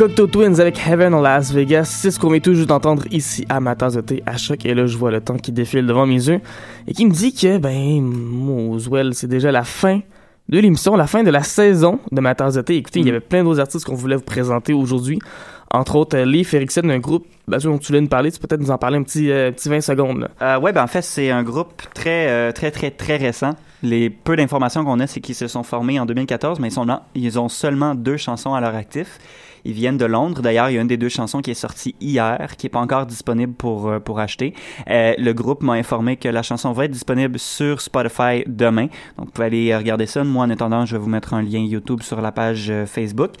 Cocteau 0.00 0.26
Twins 0.26 0.58
avec 0.60 0.80
Heaven 0.88 1.12
en 1.12 1.20
Las 1.20 1.52
Vegas. 1.52 1.84
C'est 1.84 2.10
ce 2.10 2.18
qu'on 2.18 2.30
vient 2.30 2.40
tout 2.40 2.54
juste 2.54 2.70
d'entendre 2.70 3.02
ici 3.10 3.44
à 3.50 3.60
ma 3.60 3.76
tasse 3.76 3.92
de 3.92 4.00
thé 4.00 4.22
à 4.24 4.38
choc. 4.38 4.64
Et 4.64 4.72
là, 4.72 4.86
je 4.86 4.96
vois 4.96 5.10
le 5.10 5.20
temps 5.20 5.36
qui 5.36 5.52
défile 5.52 5.86
devant 5.86 6.06
mes 6.06 6.14
yeux 6.26 6.40
et 6.88 6.94
qui 6.94 7.04
me 7.04 7.10
dit 7.10 7.34
que, 7.34 7.58
ben, 7.58 8.00
Moswell, 8.00 9.12
c'est 9.12 9.26
déjà 9.26 9.52
la 9.52 9.62
fin 9.62 10.00
de 10.48 10.58
l'émission, 10.58 10.96
la 10.96 11.06
fin 11.06 11.22
de 11.22 11.30
la 11.30 11.42
saison 11.42 11.98
de 12.12 12.20
ma 12.22 12.34
tasse 12.34 12.54
de 12.54 12.62
thé. 12.62 12.76
Écoutez, 12.76 13.00
il 13.00 13.06
y 13.08 13.10
avait 13.10 13.20
plein 13.20 13.44
d'autres 13.44 13.60
artistes 13.60 13.84
qu'on 13.84 13.94
voulait 13.94 14.16
vous 14.16 14.22
présenter 14.22 14.72
aujourd'hui. 14.72 15.18
Entre 15.70 15.96
autres, 15.96 16.16
euh, 16.16 16.24
Leif 16.24 16.54
Eriksen, 16.54 16.90
un 16.90 16.98
groupe 16.98 17.26
ben, 17.46 17.58
dont 17.58 17.76
tu 17.76 17.88
voulais 17.88 18.00
nous 18.00 18.08
parler. 18.08 18.32
Tu 18.32 18.40
peux 18.40 18.46
peut-être 18.46 18.62
nous 18.62 18.70
en 18.70 18.78
parler 18.78 18.96
un 18.96 19.02
petit, 19.02 19.30
euh, 19.30 19.50
petit 19.50 19.68
20 19.68 19.82
secondes. 19.82 20.20
Là. 20.20 20.28
Euh, 20.40 20.60
ouais, 20.60 20.72
ben 20.72 20.82
en 20.82 20.86
fait, 20.86 21.02
c'est 21.02 21.30
un 21.30 21.42
groupe 21.42 21.82
très, 21.92 22.26
euh, 22.30 22.52
très, 22.52 22.70
très, 22.70 22.90
très 22.90 23.18
récent. 23.18 23.54
Les 23.82 24.10
peu 24.10 24.36
d'informations 24.36 24.84
qu'on 24.84 25.00
a, 25.00 25.06
c'est 25.06 25.20
qu'ils 25.20 25.34
se 25.34 25.48
sont 25.48 25.62
formés 25.62 25.98
en 25.98 26.06
2014, 26.06 26.60
mais 26.60 26.68
ils, 26.68 26.72
sont 26.72 26.84
là, 26.84 27.06
ont 27.36 27.48
seulement 27.48 27.94
deux 27.94 28.16
chansons 28.16 28.54
à 28.54 28.60
leur 28.60 28.74
actif. 28.74 29.18
Ils 29.64 29.72
viennent 29.72 29.98
de 29.98 30.04
Londres. 30.04 30.42
D'ailleurs, 30.42 30.70
il 30.70 30.74
y 30.74 30.78
a 30.78 30.80
une 30.80 30.86
des 30.86 30.96
deux 30.96 31.08
chansons 31.08 31.40
qui 31.40 31.50
est 31.50 31.54
sortie 31.54 31.94
hier, 32.00 32.56
qui 32.56 32.66
est 32.66 32.70
pas 32.70 32.80
encore 32.80 33.06
disponible 33.06 33.52
pour 33.52 33.88
euh, 33.88 33.98
pour 33.98 34.18
acheter. 34.18 34.54
Euh, 34.88 35.14
le 35.18 35.32
groupe 35.32 35.62
m'a 35.62 35.74
informé 35.74 36.16
que 36.16 36.28
la 36.28 36.42
chanson 36.42 36.72
va 36.72 36.86
être 36.86 36.90
disponible 36.90 37.38
sur 37.38 37.80
Spotify 37.80 38.42
demain. 38.46 38.86
Donc, 39.16 39.26
vous 39.26 39.32
pouvez 39.32 39.46
aller 39.46 39.76
regarder 39.76 40.06
ça. 40.06 40.24
Moi, 40.24 40.44
en 40.44 40.50
attendant, 40.50 40.86
je 40.86 40.96
vais 40.96 41.02
vous 41.02 41.10
mettre 41.10 41.34
un 41.34 41.42
lien 41.42 41.60
YouTube 41.60 42.02
sur 42.02 42.20
la 42.20 42.32
page 42.32 42.70
euh, 42.70 42.86
Facebook. 42.86 43.32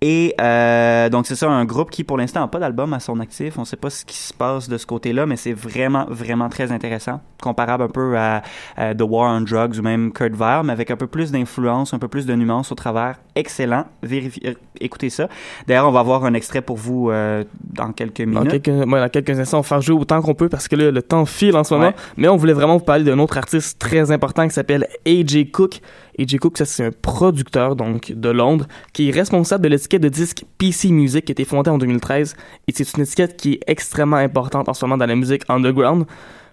Et 0.00 0.34
euh, 0.40 1.08
donc 1.08 1.26
c'est 1.26 1.34
ça, 1.34 1.50
un 1.50 1.64
groupe 1.64 1.90
qui 1.90 2.04
pour 2.04 2.16
l'instant 2.18 2.40
n'a 2.40 2.46
pas 2.48 2.60
d'album 2.60 2.92
à 2.92 3.00
son 3.00 3.18
actif. 3.18 3.58
On 3.58 3.62
ne 3.62 3.66
sait 3.66 3.76
pas 3.76 3.90
ce 3.90 4.04
qui 4.04 4.16
se 4.16 4.32
passe 4.32 4.68
de 4.68 4.78
ce 4.78 4.86
côté-là, 4.86 5.26
mais 5.26 5.36
c'est 5.36 5.52
vraiment, 5.52 6.06
vraiment 6.08 6.48
très 6.48 6.70
intéressant. 6.70 7.20
Comparable 7.42 7.82
un 7.84 7.88
peu 7.88 8.16
à, 8.16 8.42
à 8.76 8.94
The 8.94 9.02
War 9.02 9.34
on 9.36 9.40
Drugs 9.40 9.78
ou 9.78 9.82
même 9.82 10.12
Kurt 10.12 10.34
Weill, 10.36 10.62
mais 10.64 10.72
avec 10.72 10.92
un 10.92 10.96
peu 10.96 11.08
plus 11.08 11.32
d'influence, 11.32 11.94
un 11.94 11.98
peu 11.98 12.06
plus 12.06 12.26
de 12.26 12.34
nuances 12.36 12.70
au 12.70 12.76
travers. 12.76 13.16
Excellent. 13.34 13.86
Vérifiez, 14.02 14.50
euh, 14.50 14.54
écoutez 14.80 15.10
ça. 15.10 15.28
D'ailleurs, 15.66 15.88
on 15.88 15.92
va 15.92 16.00
avoir 16.00 16.24
un 16.24 16.34
extrait 16.34 16.62
pour 16.62 16.76
vous 16.76 17.10
euh, 17.10 17.42
dans 17.64 17.92
quelques 17.92 18.22
Dans 18.22 18.42
minutes. 18.42 18.62
quelques, 18.62 18.88
ouais, 18.88 19.00
dans 19.00 19.08
quelques 19.08 19.38
instants, 19.40 19.58
on 19.58 19.62
va 19.62 19.66
faire 19.68 19.80
jouer 19.80 19.96
autant 19.96 20.22
qu'on 20.22 20.34
peut 20.34 20.48
parce 20.48 20.68
que 20.68 20.76
là, 20.76 20.92
le 20.92 21.02
temps 21.02 21.24
file 21.24 21.56
en 21.56 21.64
ce 21.64 21.74
moment. 21.74 21.88
Ouais. 21.88 21.94
Mais 22.16 22.28
on 22.28 22.36
voulait 22.36 22.52
vraiment 22.52 22.76
vous 22.76 22.84
parler 22.84 23.02
d'un 23.02 23.18
autre 23.18 23.36
artiste 23.36 23.80
très 23.80 24.12
important 24.12 24.46
qui 24.46 24.54
s'appelle 24.54 24.86
AJ 25.06 25.50
Cook. 25.50 25.80
AJ 26.18 26.38
Cook, 26.38 26.58
ça 26.58 26.64
c'est 26.64 26.84
un 26.84 26.90
producteur 26.90 27.76
donc 27.76 28.12
de 28.12 28.28
Londres 28.28 28.66
qui 28.92 29.08
est 29.08 29.12
responsable 29.12 29.64
de 29.64 29.68
l'étiquette 29.68 30.02
de 30.02 30.08
disque 30.08 30.44
PC 30.58 30.90
Music 30.90 31.24
qui 31.24 31.30
a 31.30 31.34
été 31.34 31.44
fondée 31.44 31.70
en 31.70 31.78
2013 31.78 32.34
et 32.66 32.72
c'est 32.72 32.96
une 32.96 33.02
étiquette 33.02 33.36
qui 33.36 33.54
est 33.54 33.60
extrêmement 33.66 34.16
importante 34.16 34.68
en 34.68 34.74
ce 34.74 34.84
moment 34.84 34.96
dans 34.96 35.06
la 35.06 35.16
musique 35.16 35.42
underground 35.48 36.06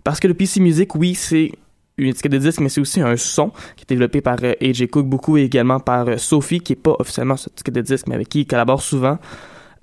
parce 0.05 0.20
que 0.20 0.28
le 0.28 0.36
PC 0.36 0.59
Music, 0.59 0.93
oui, 0.93 1.16
c'est 1.16 1.51
une 1.97 2.09
étiquette 2.09 2.32
de 2.32 2.38
disque, 2.38 2.59
mais 2.59 2.70
c'est 2.70 2.80
aussi 2.82 3.01
un 3.01 3.18
son 3.18 3.49
qui 3.76 3.84
est 3.84 3.89
développé 3.89 4.22
par 4.22 4.38
euh, 4.43 4.53
AJ 4.61 4.88
Cook 4.88 5.07
beaucoup 5.07 5.38
et 5.38 5.43
également 5.43 5.80
par 5.80 6.07
euh, 6.07 6.18
Sophie, 6.18 6.59
qui 6.59 6.74
est 6.74 6.76
pas 6.76 6.95
officiellement 6.99 7.38
cette 7.38 7.53
étiquette 7.53 7.76
de 7.76 7.82
disque, 7.82 8.07
mais 8.07 8.16
avec 8.16 8.30
qui 8.30 8.41
il 8.41 8.45
collabore 8.45 8.82
souvent. 8.82 9.18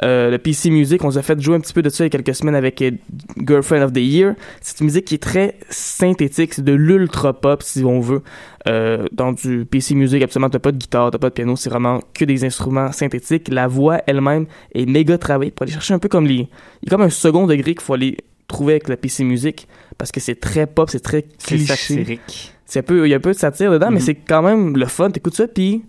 Euh, 0.02 0.30
le 0.30 0.38
PC 0.38 0.70
Music, 0.70 1.02
on 1.04 1.08
nous 1.08 1.18
a 1.18 1.22
fait 1.22 1.40
jouer 1.40 1.54
un 1.56 1.60
petit 1.60 1.72
peu 1.72 1.82
de 1.82 1.88
ça 1.88 2.02
il 2.04 2.06
y 2.06 2.14
a 2.14 2.18
quelques 2.18 2.34
semaines 2.34 2.54
avec 2.56 2.82
euh, 2.82 2.90
Girlfriend 3.38 3.82
of 3.84 3.92
the 3.92 3.98
Year. 3.98 4.34
C'est 4.60 4.80
une 4.80 4.86
musique 4.86 5.04
qui 5.04 5.14
est 5.14 5.22
très 5.22 5.56
synthétique, 5.70 6.54
c'est 6.54 6.64
de 6.64 6.72
l'ultra 6.72 7.32
pop 7.32 7.62
si 7.62 7.84
on 7.84 8.00
veut. 8.00 8.22
Euh, 8.68 9.06
dans 9.12 9.32
du 9.32 9.64
PC 9.64 9.94
Music, 9.94 10.22
absolument, 10.22 10.50
t'as 10.50 10.58
pas 10.58 10.72
de 10.72 10.78
guitare, 10.78 11.10
t'as 11.10 11.18
pas 11.18 11.28
de 11.28 11.34
piano, 11.34 11.54
c'est 11.56 11.70
vraiment 11.70 12.00
que 12.14 12.24
des 12.24 12.44
instruments 12.44 12.90
synthétiques. 12.92 13.48
La 13.48 13.68
voix 13.68 14.00
elle-même 14.06 14.46
est 14.74 14.86
méga 14.86 15.18
travaillée 15.18 15.50
pour 15.52 15.64
aller 15.64 15.72
chercher 15.72 15.94
un 15.94 15.98
peu 15.98 16.08
comme 16.08 16.26
les... 16.26 16.34
Il 16.34 16.48
y 16.84 16.88
a 16.88 16.90
comme 16.90 17.02
un 17.02 17.10
second 17.10 17.46
degré 17.46 17.74
qu'il 17.74 17.82
faut 17.82 17.94
aller 17.94 18.16
trouver 18.48 18.74
avec 18.74 18.88
la 18.88 18.96
PC 18.96 19.24
Music 19.24 19.68
parce 19.98 20.10
que 20.12 20.20
c'est 20.20 20.34
très 20.40 20.66
pop, 20.66 20.90
c'est 20.90 21.00
très 21.00 21.22
cliché. 21.44 21.66
satirique. 21.76 22.52
C'est 22.66 22.80
un 22.80 22.82
peu, 22.82 23.06
il 23.06 23.10
y 23.10 23.14
a 23.14 23.18
un 23.18 23.20
peu 23.20 23.32
de 23.32 23.38
satire 23.38 23.70
dedans, 23.70 23.90
mais 23.90 23.96
Mhm. 23.96 24.02
c'est 24.06 24.14
quand 24.14 24.42
même 24.42 24.76
le 24.76 24.86
fun. 24.86 25.10
T'écoutes 25.10 25.34
ça, 25.36 25.46
puis 25.46 25.82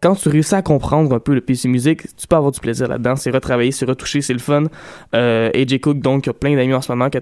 quand 0.00 0.14
tu 0.14 0.28
réussis 0.28 0.54
à 0.54 0.62
comprendre 0.62 1.14
un 1.14 1.20
peu 1.20 1.34
le 1.34 1.40
PC 1.40 1.68
musique, 1.68 2.02
tu 2.16 2.26
peux 2.26 2.36
avoir 2.36 2.52
du 2.52 2.60
plaisir 2.60 2.88
là-dedans. 2.88 3.16
C'est 3.16 3.30
retravaillé, 3.30 3.70
c'est 3.70 3.84
retouché, 3.84 4.22
c'est 4.22 4.32
le 4.32 4.38
fun. 4.38 4.64
Euh, 5.14 5.50
AJ 5.54 5.80
Cook, 5.80 6.00
donc, 6.00 6.26
a 6.26 6.32
plein 6.32 6.56
d'amis 6.56 6.74
en 6.74 6.80
ce 6.80 6.90
moment 6.90 7.10
qui, 7.10 7.18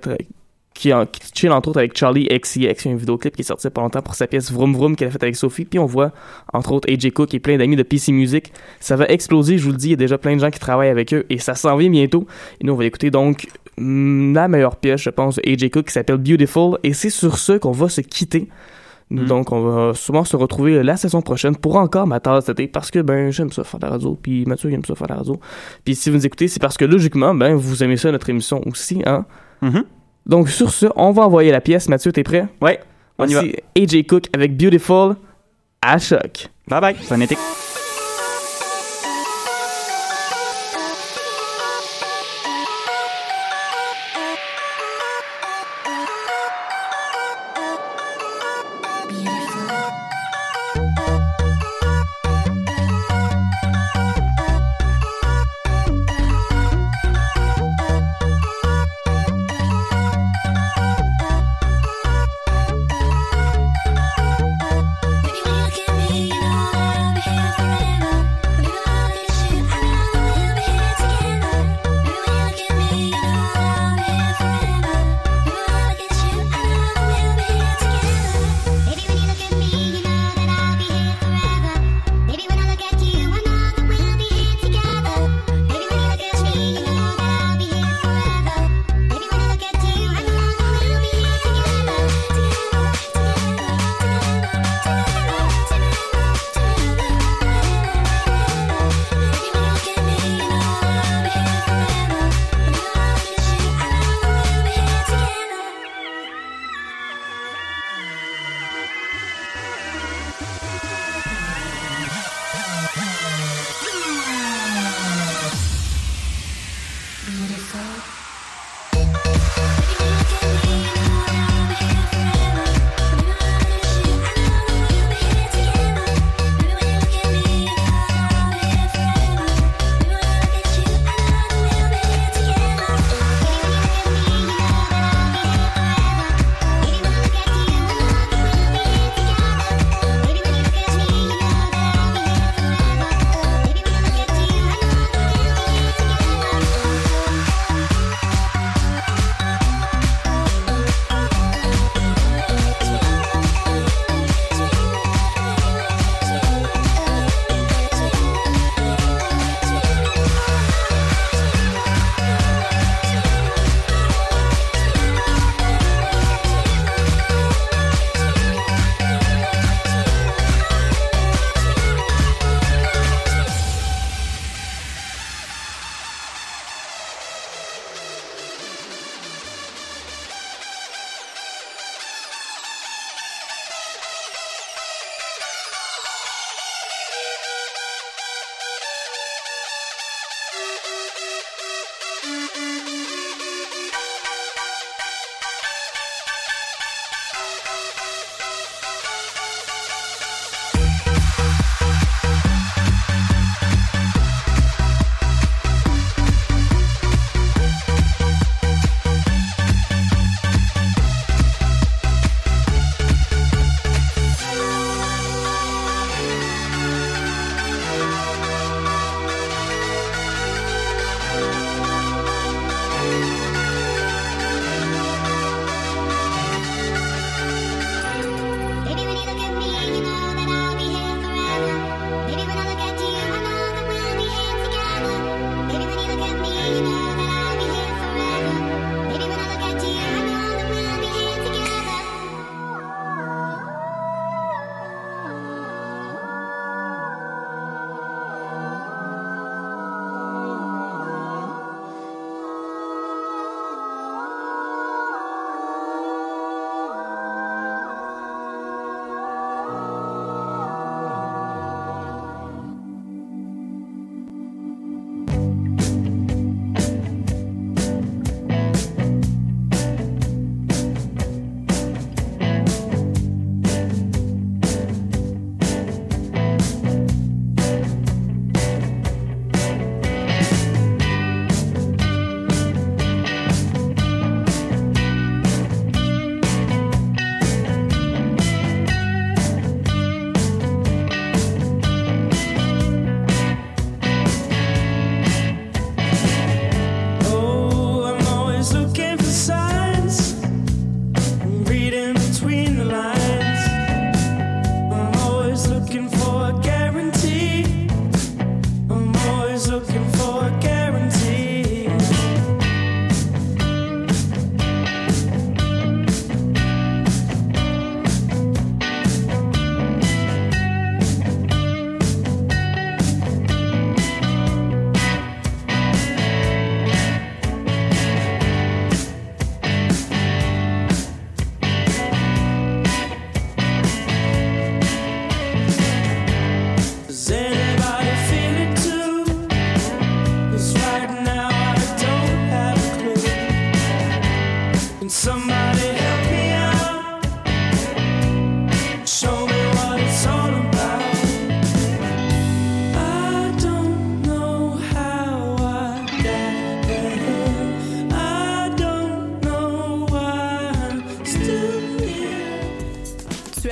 qui, 0.75 0.93
chill 1.35 1.51
entre 1.51 1.71
autres 1.71 1.79
avec 1.79 1.97
Charlie 1.99 2.29
XCX. 2.29 2.57
Il 2.57 2.63
y 2.63 2.69
a 2.69 2.93
un 2.93 2.97
vidéoclip 2.97 3.35
qui 3.35 3.43
est 3.43 3.45
sorti 3.45 3.69
pas 3.69 3.81
longtemps 3.81 4.01
pour 4.01 4.15
sa 4.15 4.29
pièce 4.29 4.53
Vroom 4.53 4.75
Vroom 4.75 4.95
qu'elle 4.95 5.09
a 5.09 5.11
faite 5.11 5.25
avec 5.25 5.35
Sophie. 5.35 5.65
Puis 5.65 5.81
on 5.81 5.87
voit, 5.87 6.13
entre 6.53 6.73
autres, 6.73 6.89
AJ 6.91 7.11
Cook 7.11 7.35
et 7.35 7.41
plein 7.41 7.57
d'amis 7.59 7.75
de 7.75 7.83
PC 7.83 8.13
Music. 8.13 8.53
Ça 8.79 8.95
va 8.95 9.07
exploser, 9.07 9.59
je 9.59 9.65
vous 9.65 9.73
le 9.73 9.77
dis. 9.77 9.89
Il 9.89 9.91
y 9.91 9.95
a 9.95 9.97
déjà 9.97 10.19
plein 10.19 10.37
de 10.37 10.41
gens 10.41 10.51
qui 10.51 10.61
travaillent 10.61 10.91
avec 10.91 11.13
eux 11.13 11.27
et 11.31 11.39
ça 11.39 11.57
s'en 11.57 11.77
vient 11.77 11.91
bientôt. 11.91 12.29
Et 12.61 12.65
nous, 12.65 12.75
on 12.75 12.77
va 12.77 12.85
écouter 12.85 13.11
donc 13.11 13.49
mm, 13.77 14.35
la 14.35 14.47
meilleure 14.47 14.77
pièce, 14.77 15.01
je 15.03 15.11
pense, 15.11 15.37
de 15.37 15.43
AJ 15.51 15.71
Cook 15.71 15.87
qui 15.87 15.93
s'appelle 15.93 16.19
Beautiful. 16.19 16.79
Et 16.85 16.93
c'est 16.93 17.11
sur 17.11 17.39
ce 17.39 17.55
qu'on 17.55 17.73
va 17.73 17.89
se 17.89 18.03
quitter. 18.03 18.49
Mm. 19.11 19.27
donc, 19.27 19.53
on 19.53 19.61
va 19.63 19.95
sûrement 19.95 20.25
se 20.25 20.37
retrouver 20.37 20.83
la 20.83 20.97
saison 20.97 21.23
prochaine 21.23 21.57
pour 21.57 21.77
encore 21.77 22.07
ma 22.07 22.21
tasse 22.21 22.47
d'été 22.47 22.69
parce 22.69 22.91
que, 22.91 22.99
ben, 22.99 23.31
j'aime 23.31 23.51
ça 23.51 23.65
faire 23.65 23.81
la 23.81 23.91
radio, 23.91 24.19
puis 24.21 24.45
Mathieu 24.45 24.71
il 24.71 24.75
aime 24.75 24.85
ça 24.85 24.95
faire 24.95 25.09
la 25.09 25.17
radio. 25.17 25.41
Puis 25.85 25.95
si 25.95 26.11
vous 26.11 26.17
nous 26.17 26.27
écoutez, 26.27 26.49
c'est 26.49 26.61
parce 26.61 26.77
que 26.77 26.85
logiquement, 26.85 27.35
ben, 27.35 27.55
vous 27.55 27.83
aimez 27.83 27.97
ça, 27.97 28.13
notre 28.13 28.29
émission 28.29 28.61
aussi, 28.67 29.03
hein. 29.07 29.25
Mhm. 29.63 29.85
Donc, 30.27 30.51
sur 30.51 30.71
ce, 30.71 30.87
on 30.95 31.11
va 31.11 31.23
envoyer 31.23 31.51
la 31.51 31.63
pièce. 31.63 31.89
Mathieu, 31.89 32.13
t'es 32.13 32.23
prêt? 32.23 32.47
Ouais, 32.61 32.81
on 33.19 33.27
y 33.27 33.33
va. 33.33 33.41
Voici 33.41 33.57
AJ 33.97 34.07
Cook 34.07 34.25
avec 34.35 34.57
Beautiful 34.57 35.17
à 35.81 35.99
choc. 35.99 36.49
Bye 36.69 36.81
bye. 36.81 36.97
Bon 37.09 37.23
été. 37.23 37.37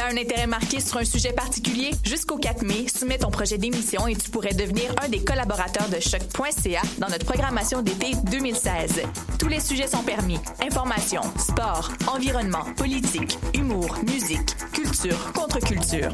Un 0.07 0.17
intérêt 0.17 0.47
marqué 0.47 0.81
sur 0.81 0.99
un 0.99 1.05
sujet 1.05 1.33
particulier? 1.33 1.91
Jusqu'au 2.05 2.39
4 2.39 2.63
mai, 2.63 2.87
soumets 2.89 3.19
ton 3.19 3.31
projet 3.31 3.59
d'émission 3.59 4.07
et 4.07 4.15
tu 4.15 4.31
pourrais 4.31 4.55
devenir 4.55 4.95
un 5.03 5.09
des 5.09 5.19
collaborateurs 5.19 5.89
de 5.89 5.99
choc.ca 6.01 6.83
dans 6.99 7.09
notre 7.09 7.25
programmation 7.25 7.83
d'été 7.83 8.13
2016. 8.31 9.03
Tous 9.39 9.49
les 9.49 9.61
sujets 9.61 9.89
sont 9.89 10.03
permis. 10.03 10.39
Information, 10.61 11.23
sport, 11.39 11.91
environnement, 12.07 12.65
politique, 12.77 13.39
humour, 13.55 13.97
musique, 14.07 14.57
culture, 14.73 15.33
contre-culture. 15.33 16.11